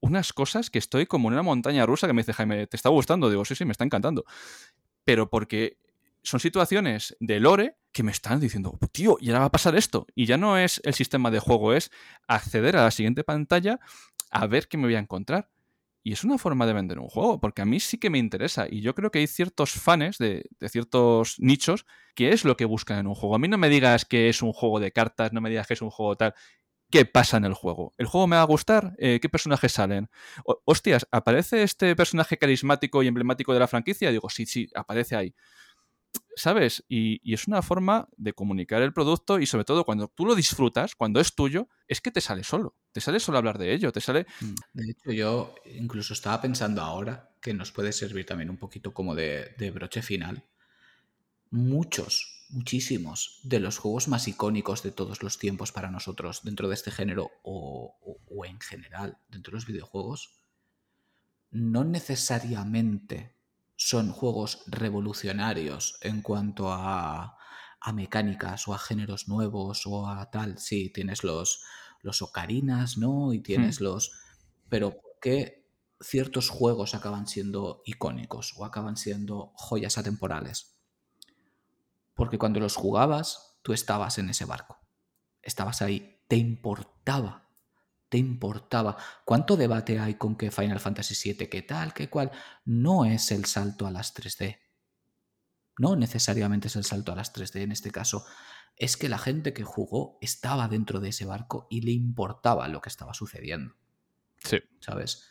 unas 0.00 0.32
cosas 0.32 0.70
que 0.70 0.78
estoy 0.78 1.06
como 1.06 1.28
en 1.28 1.34
una 1.34 1.42
montaña 1.42 1.86
rusa 1.86 2.06
que 2.06 2.12
me 2.12 2.22
dice 2.22 2.32
Jaime, 2.32 2.66
¿te 2.66 2.76
está 2.76 2.88
gustando? 2.88 3.30
Digo, 3.30 3.44
sí, 3.44 3.54
sí, 3.54 3.64
me 3.64 3.72
está 3.72 3.84
encantando. 3.84 4.24
Pero 5.04 5.30
porque 5.30 5.78
son 6.22 6.40
situaciones 6.40 7.16
de 7.20 7.40
lore 7.40 7.76
que 7.92 8.02
me 8.02 8.12
están 8.12 8.40
diciendo, 8.40 8.78
tío, 8.92 9.16
y 9.20 9.28
ahora 9.28 9.40
va 9.40 9.46
a 9.46 9.52
pasar 9.52 9.76
esto. 9.76 10.06
Y 10.14 10.26
ya 10.26 10.36
no 10.36 10.58
es 10.58 10.80
el 10.84 10.94
sistema 10.94 11.30
de 11.30 11.40
juego, 11.40 11.72
es 11.72 11.90
acceder 12.26 12.76
a 12.76 12.84
la 12.84 12.90
siguiente 12.90 13.24
pantalla 13.24 13.80
a 14.30 14.46
ver 14.46 14.68
qué 14.68 14.76
me 14.76 14.84
voy 14.84 14.94
a 14.94 15.00
encontrar. 15.00 15.50
Y 16.04 16.12
es 16.12 16.24
una 16.24 16.38
forma 16.38 16.64
de 16.66 16.72
vender 16.72 16.98
un 17.00 17.08
juego, 17.08 17.40
porque 17.40 17.60
a 17.60 17.66
mí 17.66 17.80
sí 17.80 17.98
que 17.98 18.08
me 18.08 18.18
interesa. 18.18 18.66
Y 18.70 18.80
yo 18.80 18.94
creo 18.94 19.10
que 19.10 19.18
hay 19.18 19.26
ciertos 19.26 19.72
fans 19.72 20.18
de, 20.18 20.48
ciertos 20.68 21.36
nichos 21.38 21.86
que 22.14 22.30
es 22.32 22.44
lo 22.44 22.56
que 22.56 22.64
buscan 22.64 22.98
en 22.98 23.06
un 23.06 23.14
juego. 23.14 23.34
A 23.34 23.38
mí 23.38 23.48
no 23.48 23.58
me 23.58 23.68
digas 23.68 24.04
que 24.04 24.28
es 24.28 24.42
un 24.42 24.52
juego 24.52 24.80
de 24.80 24.92
cartas, 24.92 25.32
no 25.32 25.40
me 25.40 25.50
digas 25.50 25.66
que 25.66 25.74
es 25.74 25.82
un 25.82 25.90
juego 25.90 26.16
tal. 26.16 26.34
¿Qué 26.90 27.04
pasa 27.04 27.36
en 27.36 27.44
el 27.44 27.54
juego? 27.54 27.94
¿El 27.98 28.06
juego 28.06 28.26
me 28.26 28.36
va 28.36 28.42
a 28.42 28.46
gustar? 28.46 28.94
Eh, 28.98 29.18
¿Qué 29.20 29.28
personajes 29.28 29.72
salen? 29.72 30.08
hostias, 30.64 31.06
¿aparece 31.10 31.62
este 31.62 31.94
personaje 31.94 32.38
carismático 32.38 33.02
y 33.02 33.08
emblemático 33.08 33.52
de 33.52 33.60
la 33.60 33.68
franquicia? 33.68 34.10
Digo, 34.10 34.30
sí, 34.30 34.46
sí, 34.46 34.68
aparece 34.74 35.16
ahí. 35.16 35.34
¿sabes? 36.36 36.84
Y, 36.88 37.32
es 37.32 37.46
una 37.46 37.62
forma 37.62 38.08
de 38.16 38.32
comunicar 38.32 38.82
el 38.82 38.92
producto 38.92 39.38
y 39.38 39.46
sobre 39.46 39.64
todo 39.64 39.84
cuando 39.84 40.08
tú 40.08 40.24
lo 40.24 40.34
disfrutas, 40.34 40.94
cuando 40.94 41.20
es 41.20 41.34
tuyo, 41.34 41.68
es 41.86 42.00
que 42.00 42.10
te 42.10 42.20
sale 42.20 42.44
solo. 42.44 42.76
Te 42.92 43.00
sale 43.00 43.20
solo 43.20 43.38
hablar 43.38 43.58
de 43.58 43.74
ello, 43.74 43.92
te 43.92 44.00
sale... 44.00 44.26
Mm, 44.40 44.54
de 44.72 44.90
hecho, 44.90 45.12
yo 45.12 45.54
incluso 45.74 46.12
estaba 46.14 46.40
pensando 46.40 46.82
ahora 46.82 47.30
que 47.40 47.54
nos 47.54 47.72
puede 47.72 47.92
servir 47.92 48.24
también 48.24 48.50
un 48.50 48.56
poquito 48.56 48.94
como 48.94 49.14
de, 49.14 49.72
broche 49.74 50.02
final. 50.02 50.44
Muchos 51.50 52.37
muchísimos 52.50 53.40
de 53.44 53.60
los 53.60 53.78
juegos 53.78 54.08
más 54.08 54.28
icónicos 54.28 54.82
de 54.82 54.92
todos 54.92 55.22
los 55.22 55.38
tiempos 55.38 55.72
para 55.72 55.90
nosotros 55.90 56.40
dentro 56.42 56.68
de 56.68 56.74
este 56.74 56.90
género 56.90 57.30
o, 57.42 57.96
o 58.28 58.44
en 58.44 58.60
general 58.60 59.18
dentro 59.28 59.52
de 59.52 59.56
los 59.56 59.66
videojuegos 59.66 60.38
no 61.50 61.84
necesariamente 61.84 63.36
son 63.76 64.12
juegos 64.12 64.64
revolucionarios 64.66 65.98
en 66.02 66.20
cuanto 66.22 66.72
a, 66.72 67.38
a 67.80 67.92
mecánicas 67.92 68.66
o 68.68 68.74
a 68.74 68.78
géneros 68.78 69.28
nuevos 69.28 69.86
o 69.86 70.08
a 70.08 70.30
tal. 70.30 70.58
Sí, 70.58 70.90
tienes 70.90 71.24
los, 71.24 71.62
los 72.02 72.22
ocarinas, 72.22 72.98
¿no? 72.98 73.32
Y 73.32 73.40
tienes 73.40 73.80
Hmm. 73.80 73.84
los... 73.84 74.12
Pero 74.68 74.90
¿por 74.90 75.18
qué 75.22 75.66
ciertos 76.00 76.48
juegos 76.50 76.94
acaban 76.94 77.26
siendo 77.26 77.82
icónicos 77.86 78.54
o 78.56 78.64
acaban 78.64 78.96
siendo 78.96 79.52
joyas 79.54 79.96
atemporales? 79.96 80.77
Porque 82.18 82.36
cuando 82.36 82.58
los 82.58 82.74
jugabas, 82.74 83.60
tú 83.62 83.72
estabas 83.72 84.18
en 84.18 84.28
ese 84.28 84.44
barco. 84.44 84.76
Estabas 85.40 85.82
ahí. 85.82 86.20
Te 86.26 86.34
importaba. 86.34 87.48
Te 88.08 88.18
importaba. 88.18 88.96
¿Cuánto 89.24 89.56
debate 89.56 90.00
hay 90.00 90.14
con 90.14 90.34
que 90.34 90.50
Final 90.50 90.80
Fantasy 90.80 91.32
VII, 91.32 91.48
qué 91.48 91.62
tal, 91.62 91.94
qué 91.94 92.10
cual? 92.10 92.32
No 92.64 93.04
es 93.04 93.30
el 93.30 93.44
salto 93.44 93.86
a 93.86 93.92
las 93.92 94.16
3D. 94.16 94.58
No 95.78 95.94
necesariamente 95.94 96.66
es 96.66 96.74
el 96.74 96.84
salto 96.84 97.12
a 97.12 97.14
las 97.14 97.32
3D 97.32 97.60
en 97.62 97.70
este 97.70 97.92
caso. 97.92 98.26
Es 98.74 98.96
que 98.96 99.08
la 99.08 99.18
gente 99.18 99.52
que 99.52 99.62
jugó 99.62 100.18
estaba 100.20 100.66
dentro 100.66 100.98
de 100.98 101.10
ese 101.10 101.24
barco 101.24 101.68
y 101.70 101.82
le 101.82 101.92
importaba 101.92 102.66
lo 102.66 102.80
que 102.80 102.88
estaba 102.88 103.14
sucediendo. 103.14 103.76
Sí. 104.38 104.58
¿Sabes? 104.80 105.28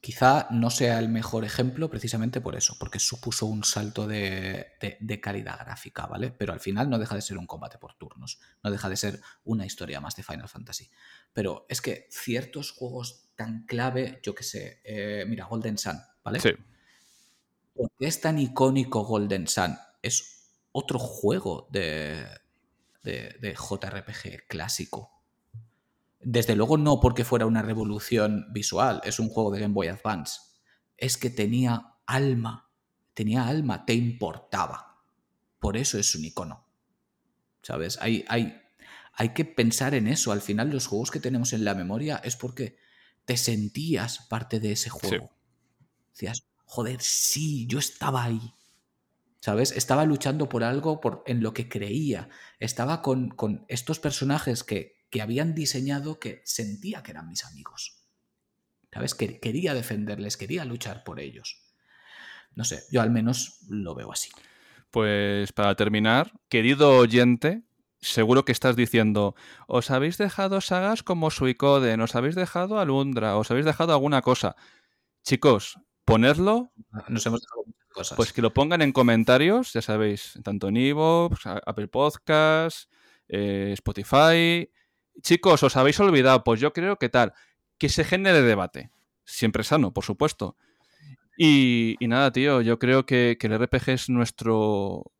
Quizá 0.00 0.46
no 0.52 0.70
sea 0.70 1.00
el 1.00 1.08
mejor 1.08 1.44
ejemplo 1.44 1.90
precisamente 1.90 2.40
por 2.40 2.54
eso, 2.54 2.76
porque 2.78 3.00
supuso 3.00 3.46
un 3.46 3.64
salto 3.64 4.06
de, 4.06 4.68
de- 4.80 4.96
de 5.00 5.20
calidad 5.20 5.58
gráfica, 5.58 6.06
¿vale? 6.06 6.30
Pero 6.30 6.52
al 6.52 6.60
final 6.60 6.88
no 6.88 6.98
deja 6.98 7.16
de 7.16 7.22
ser 7.22 7.36
un 7.36 7.46
combate 7.48 7.78
por 7.78 7.94
turnos, 7.94 8.38
no 8.62 8.70
deja 8.70 8.88
de 8.88 8.96
ser 8.96 9.20
una 9.44 9.66
historia 9.66 10.00
más 10.00 10.14
de 10.14 10.22
Final 10.22 10.48
Fantasy. 10.48 10.88
Pero 11.32 11.66
es 11.68 11.80
que 11.82 12.06
ciertos 12.10 12.70
juegos 12.70 13.28
tan 13.34 13.66
clave, 13.66 14.20
yo 14.22 14.34
que 14.36 14.44
sé, 14.44 14.80
eh, 14.84 15.24
mira, 15.26 15.46
Golden 15.46 15.76
Sun, 15.78 15.98
¿vale? 16.22 16.40
Sí. 16.40 16.50
¿Por 17.74 17.90
qué 17.98 18.06
es 18.06 18.20
tan 18.20 18.38
icónico 18.38 19.04
Golden 19.04 19.46
Sun? 19.46 19.76
Es 20.02 20.52
otro 20.72 20.98
juego 20.98 21.68
de, 21.70 22.26
de, 23.02 23.36
de 23.40 23.54
JRPG 23.54 24.46
clásico. 24.48 25.17
Desde 26.20 26.56
luego 26.56 26.76
no 26.76 27.00
porque 27.00 27.24
fuera 27.24 27.46
una 27.46 27.62
revolución 27.62 28.46
visual, 28.52 29.00
es 29.04 29.20
un 29.20 29.28
juego 29.28 29.50
de 29.50 29.60
Game 29.60 29.74
Boy 29.74 29.88
Advance. 29.88 30.40
Es 30.96 31.16
que 31.16 31.30
tenía 31.30 31.94
alma, 32.06 32.70
tenía 33.14 33.46
alma, 33.46 33.84
te 33.84 33.94
importaba. 33.94 34.96
Por 35.60 35.76
eso 35.76 35.98
es 35.98 36.14
un 36.14 36.24
icono. 36.24 36.66
¿Sabes? 37.62 37.98
Hay, 38.00 38.24
hay, 38.28 38.60
hay 39.12 39.30
que 39.30 39.44
pensar 39.44 39.94
en 39.94 40.08
eso. 40.08 40.32
Al 40.32 40.40
final 40.40 40.70
los 40.70 40.86
juegos 40.86 41.10
que 41.10 41.20
tenemos 41.20 41.52
en 41.52 41.64
la 41.64 41.74
memoria 41.74 42.20
es 42.24 42.36
porque 42.36 42.78
te 43.24 43.36
sentías 43.36 44.26
parte 44.28 44.58
de 44.58 44.72
ese 44.72 44.90
juego. 44.90 45.30
Decías, 46.12 46.44
joder, 46.64 47.00
sí, 47.00 47.66
yo 47.66 47.78
estaba 47.78 48.24
ahí. 48.24 48.54
¿Sabes? 49.40 49.70
Estaba 49.70 50.04
luchando 50.04 50.48
por 50.48 50.64
algo 50.64 51.00
por, 51.00 51.22
en 51.26 51.42
lo 51.42 51.54
que 51.54 51.68
creía. 51.68 52.28
Estaba 52.58 53.02
con, 53.02 53.30
con 53.30 53.64
estos 53.68 54.00
personajes 54.00 54.64
que, 54.64 54.97
que 55.10 55.22
habían 55.22 55.54
diseñado 55.54 56.18
que 56.18 56.42
sentía 56.44 57.02
que 57.02 57.12
eran 57.12 57.28
mis 57.28 57.44
amigos. 57.44 58.04
¿Sabes? 58.92 59.14
Que 59.14 59.38
quería 59.40 59.74
defenderles, 59.74 60.36
quería 60.36 60.64
luchar 60.64 61.04
por 61.04 61.20
ellos. 61.20 61.62
No 62.54 62.64
sé, 62.64 62.82
yo 62.90 63.02
al 63.02 63.10
menos 63.10 63.58
lo 63.68 63.94
veo 63.94 64.10
así. 64.12 64.30
Pues 64.90 65.52
para 65.52 65.74
terminar, 65.76 66.32
querido 66.48 66.96
oyente, 66.96 67.62
seguro 68.00 68.44
que 68.44 68.52
estás 68.52 68.76
diciendo, 68.76 69.34
os 69.66 69.90
habéis 69.90 70.16
dejado 70.16 70.60
sagas 70.60 71.02
como 71.02 71.30
Suicoden, 71.30 72.00
os 72.00 72.14
habéis 72.16 72.34
dejado 72.34 72.80
Alundra, 72.80 73.36
os 73.36 73.50
habéis 73.50 73.66
dejado 73.66 73.92
alguna 73.92 74.22
cosa. 74.22 74.56
Chicos, 75.22 75.78
ponedlo, 76.04 76.72
Nos 77.08 77.26
hemos 77.26 77.42
dejado 77.42 77.64
muchas 77.66 77.88
cosas. 77.92 78.16
pues 78.16 78.32
que 78.32 78.40
lo 78.40 78.54
pongan 78.54 78.80
en 78.80 78.92
comentarios, 78.92 79.74
ya 79.74 79.82
sabéis, 79.82 80.38
tanto 80.42 80.68
en 80.68 80.78
Evox, 80.78 81.46
Apple 81.46 81.88
Podcasts, 81.88 82.88
eh, 83.28 83.72
Spotify. 83.74 84.70
Chicos, 85.22 85.62
os 85.62 85.76
habéis 85.76 85.98
olvidado, 86.00 86.44
pues 86.44 86.60
yo 86.60 86.72
creo 86.72 86.96
que 86.96 87.08
tal, 87.08 87.32
que 87.78 87.88
se 87.88 88.04
genere 88.04 88.42
debate. 88.42 88.90
Siempre 89.24 89.64
sano, 89.64 89.92
por 89.92 90.04
supuesto. 90.04 90.56
Y, 91.36 91.96
y 92.00 92.08
nada, 92.08 92.32
tío, 92.32 92.60
yo 92.62 92.78
creo 92.78 93.06
que, 93.06 93.36
que 93.38 93.46
el 93.46 93.54
RPG 93.54 93.90
es 93.90 94.08
nuestro 94.08 95.12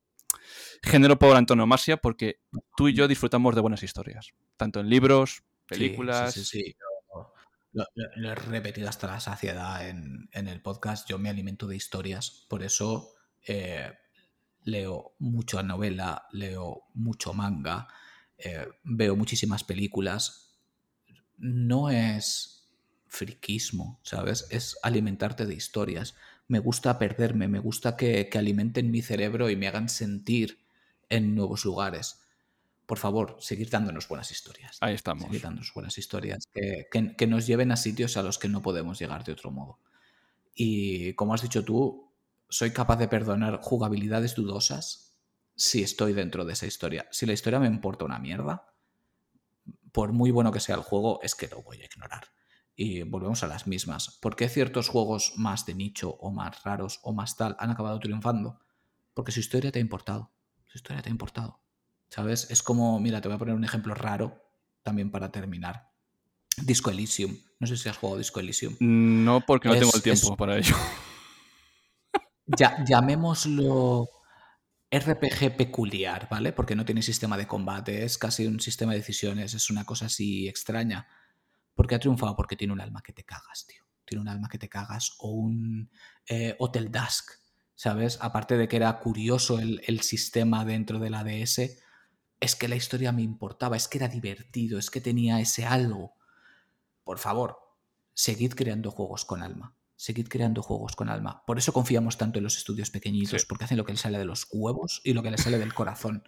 género 0.82 1.18
por 1.18 1.36
antonomasia 1.36 1.96
porque 1.96 2.40
tú 2.76 2.88
y 2.88 2.94
yo 2.94 3.08
disfrutamos 3.08 3.54
de 3.54 3.60
buenas 3.60 3.82
historias, 3.82 4.32
tanto 4.56 4.80
en 4.80 4.88
libros, 4.88 5.42
películas. 5.66 6.34
Sí, 6.34 6.44
sí, 6.44 6.64
sí. 6.64 6.76
Lo, 7.72 7.84
lo- 7.94 8.08
lo 8.16 8.30
he 8.30 8.34
repetido 8.34 8.88
hasta 8.88 9.06
la 9.08 9.20
saciedad 9.20 9.88
en, 9.88 10.28
en 10.32 10.48
el 10.48 10.62
podcast. 10.62 11.08
Yo 11.08 11.18
me 11.18 11.28
alimento 11.28 11.66
de 11.66 11.76
historias, 11.76 12.46
por 12.48 12.62
eso 12.62 13.14
eh, 13.46 13.92
leo 14.64 15.12
mucha 15.18 15.62
novela, 15.62 16.26
leo 16.32 16.84
mucho 16.94 17.34
manga, 17.34 17.86
eh, 18.38 18.66
veo 18.84 19.16
muchísimas 19.16 19.64
películas. 19.64 20.54
No 21.36 21.90
es 21.90 22.68
friquismo, 23.06 24.00
¿sabes? 24.02 24.46
Es 24.50 24.76
alimentarte 24.82 25.46
de 25.46 25.54
historias. 25.54 26.14
Me 26.48 26.58
gusta 26.58 26.98
perderme, 26.98 27.48
me 27.48 27.58
gusta 27.58 27.96
que, 27.96 28.28
que 28.28 28.38
alimenten 28.38 28.90
mi 28.90 29.02
cerebro 29.02 29.50
y 29.50 29.56
me 29.56 29.68
hagan 29.68 29.88
sentir 29.88 30.58
en 31.08 31.34
nuevos 31.34 31.64
lugares. 31.64 32.20
Por 32.86 32.98
favor, 32.98 33.36
seguir 33.40 33.70
dándonos 33.70 34.08
buenas 34.08 34.30
historias. 34.30 34.78
Ahí 34.80 34.94
estamos. 34.94 35.24
Seguir 35.26 35.42
dándonos 35.42 35.72
buenas 35.74 35.98
historias 35.98 36.44
que, 36.52 36.86
que- 36.90 37.16
que 37.16 37.26
nos 37.26 37.46
lleven 37.46 37.70
a 37.72 37.76
sitios 37.76 38.16
a 38.16 38.22
los 38.22 38.38
que 38.38 38.48
no 38.48 38.62
podemos 38.62 38.98
llegar 38.98 39.24
de 39.24 39.32
otro 39.32 39.50
modo. 39.50 39.78
Y 40.54 41.14
como 41.14 41.34
has 41.34 41.42
dicho 41.42 41.64
tú, 41.64 42.10
soy 42.48 42.72
capaz 42.72 42.96
de 42.96 43.08
perdonar 43.08 43.60
jugabilidades 43.62 44.34
dudosas 44.34 45.07
si 45.58 45.82
estoy 45.82 46.12
dentro 46.14 46.44
de 46.46 46.52
esa 46.54 46.66
historia. 46.66 47.06
Si 47.10 47.26
la 47.26 47.32
historia 47.34 47.58
me 47.58 47.66
importa 47.66 48.04
una 48.06 48.18
mierda, 48.20 48.64
por 49.92 50.12
muy 50.12 50.30
bueno 50.30 50.52
que 50.52 50.60
sea 50.60 50.76
el 50.76 50.82
juego, 50.82 51.18
es 51.22 51.34
que 51.34 51.48
lo 51.48 51.62
voy 51.62 51.82
a 51.82 51.84
ignorar. 51.84 52.28
Y 52.76 53.02
volvemos 53.02 53.42
a 53.42 53.48
las 53.48 53.66
mismas. 53.66 54.18
¿Por 54.22 54.36
qué 54.36 54.48
ciertos 54.48 54.88
juegos 54.88 55.32
más 55.36 55.66
de 55.66 55.74
nicho 55.74 56.10
o 56.10 56.30
más 56.30 56.62
raros 56.62 57.00
o 57.02 57.12
más 57.12 57.36
tal 57.36 57.56
han 57.58 57.70
acabado 57.70 57.98
triunfando? 57.98 58.60
Porque 59.14 59.32
su 59.32 59.40
historia 59.40 59.72
te 59.72 59.80
ha 59.80 59.82
importado. 59.82 60.30
Su 60.66 60.78
historia 60.78 61.02
te 61.02 61.08
ha 61.08 61.12
importado. 61.12 61.60
¿Sabes? 62.08 62.48
Es 62.52 62.62
como, 62.62 63.00
mira, 63.00 63.20
te 63.20 63.26
voy 63.26 63.34
a 63.34 63.38
poner 63.38 63.54
un 63.56 63.64
ejemplo 63.64 63.94
raro 63.94 64.40
también 64.84 65.10
para 65.10 65.32
terminar. 65.32 65.90
Disco 66.56 66.90
Elysium. 66.90 67.36
No 67.58 67.66
sé 67.66 67.76
si 67.76 67.88
has 67.88 67.96
jugado 67.98 68.18
Disco 68.18 68.38
Elysium. 68.38 68.76
No, 68.78 69.40
porque 69.44 69.68
no 69.68 69.74
Es- 69.74 69.80
tengo 69.80 69.92
el 69.96 70.02
tiempo 70.02 70.30
es- 70.30 70.36
para 70.36 70.56
ello. 70.56 70.76
Ya, 72.46 72.82
llamémoslo 72.84 74.08
RPG 74.90 75.56
peculiar, 75.56 76.28
¿vale? 76.30 76.52
Porque 76.52 76.74
no 76.74 76.84
tiene 76.84 77.02
sistema 77.02 77.36
de 77.36 77.46
combate, 77.46 78.04
es 78.04 78.16
casi 78.16 78.46
un 78.46 78.60
sistema 78.60 78.92
de 78.92 78.98
decisiones, 78.98 79.54
es 79.54 79.70
una 79.70 79.84
cosa 79.84 80.06
así 80.06 80.48
extraña. 80.48 81.06
Porque 81.74 81.94
ha 81.94 81.98
triunfado 81.98 82.34
porque 82.34 82.56
tiene 82.56 82.72
un 82.72 82.80
alma 82.80 83.02
que 83.02 83.12
te 83.12 83.24
cagas, 83.24 83.66
tío. 83.66 83.82
Tiene 84.04 84.22
un 84.22 84.28
alma 84.28 84.48
que 84.48 84.58
te 84.58 84.68
cagas. 84.68 85.14
O 85.18 85.30
un 85.30 85.90
eh, 86.26 86.56
Hotel 86.58 86.90
Dusk, 86.90 87.32
¿sabes? 87.74 88.18
Aparte 88.20 88.56
de 88.56 88.66
que 88.66 88.76
era 88.76 88.98
curioso 88.98 89.58
el, 89.58 89.82
el 89.86 90.00
sistema 90.00 90.64
dentro 90.64 90.98
de 90.98 91.10
la 91.10 91.22
DS, 91.22 91.78
es 92.40 92.56
que 92.56 92.68
la 92.68 92.76
historia 92.76 93.12
me 93.12 93.22
importaba, 93.22 93.76
es 93.76 93.88
que 93.88 93.98
era 93.98 94.08
divertido, 94.08 94.78
es 94.78 94.90
que 94.90 95.00
tenía 95.00 95.40
ese 95.40 95.66
algo. 95.66 96.14
Por 97.04 97.18
favor, 97.18 97.58
seguid 98.14 98.54
creando 98.54 98.90
juegos 98.90 99.24
con 99.24 99.42
alma. 99.42 99.74
Seguid 100.00 100.28
creando 100.28 100.62
juegos 100.62 100.94
con 100.94 101.08
alma. 101.08 101.42
Por 101.44 101.58
eso 101.58 101.72
confiamos 101.72 102.16
tanto 102.16 102.38
en 102.38 102.44
los 102.44 102.56
estudios 102.56 102.88
pequeñitos, 102.90 103.40
Sí. 103.42 103.46
porque 103.48 103.64
hacen 103.64 103.76
lo 103.76 103.84
que 103.84 103.90
les 103.92 104.00
sale 104.00 104.16
de 104.16 104.24
los 104.24 104.46
huevos 104.52 105.00
y 105.02 105.12
lo 105.12 105.24
que 105.24 105.32
les 105.32 105.40
sale 105.42 105.58
del 105.58 105.74
corazón. 105.74 106.22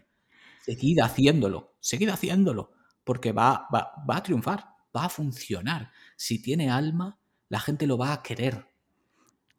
Seguid 0.65 0.99
haciéndolo, 0.99 1.77
seguid 1.79 2.09
haciéndolo, 2.09 2.73
porque 3.05 3.31
va, 3.31 3.69
va, 3.73 3.93
va 4.11 4.17
a 4.17 4.23
triunfar, 4.25 4.65
va 4.95 5.05
a 5.05 5.09
funcionar. 5.09 5.93
Si 6.17 6.43
tiene 6.43 6.69
alma, 6.69 7.21
la 7.49 7.61
gente 7.61 7.87
lo 7.87 7.97
va 7.97 8.13
a 8.13 8.23
querer. 8.25 8.67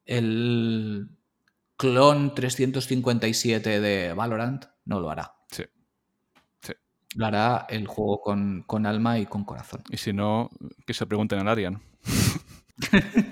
El 0.05 1.09
clon 1.77 2.35
357 2.35 3.79
de 3.79 4.13
Valorant 4.13 4.65
no 4.83 4.99
lo 4.99 5.09
hará. 5.09 5.35
Sí. 5.49 5.63
Sí. 6.61 6.73
Lo 7.15 7.27
hará 7.27 7.65
el 7.69 7.87
juego 7.87 8.19
con, 8.19 8.63
con 8.67 8.85
alma 8.85 9.19
y 9.19 9.25
con 9.25 9.45
corazón. 9.45 9.83
Y 9.89 9.95
si 9.95 10.11
no, 10.11 10.49
que 10.85 10.93
se 10.93 11.05
pregunten 11.05 11.39
al 11.39 11.47
Arian. 11.47 11.81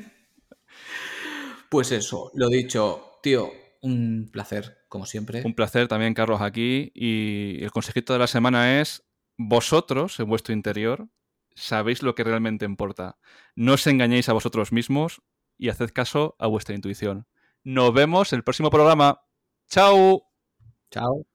Pues 1.70 1.92
eso, 1.92 2.32
lo 2.34 2.50
dicho, 2.50 3.20
tío, 3.22 3.52
un 3.82 4.30
placer, 4.32 4.80
como 4.90 5.06
siempre. 5.06 5.44
Un 5.46 5.54
placer 5.54 5.88
también, 5.88 6.14
Carlos, 6.14 6.42
aquí. 6.42 6.92
Y 6.94 7.64
el 7.64 7.72
consejito 7.72 8.14
de 8.14 8.20
la 8.20 8.28
semana 8.28 8.82
es, 8.82 9.04
vosotros, 9.38 10.20
en 10.20 10.28
vuestro 10.28 10.54
interior, 10.54 11.08
sabéis 11.56 12.02
lo 12.04 12.16
que 12.16 12.24
realmente 12.24 12.66
importa. 12.66 13.18
No 13.56 13.74
os 13.74 13.88
engañéis 13.88 14.30
a 14.30 14.34
vosotros 14.34 14.72
mismos 14.72 15.22
y 15.58 15.70
haced 15.70 15.92
caso 15.92 16.36
a 16.40 16.48
vuestra 16.48 16.76
intuición. 16.76 17.28
Nos 17.64 17.94
vemos 17.94 18.34
el 18.34 18.44
próximo 18.44 18.70
programa. 18.70 19.22
¡Chao! 19.68 20.24
Chao. 20.90 21.26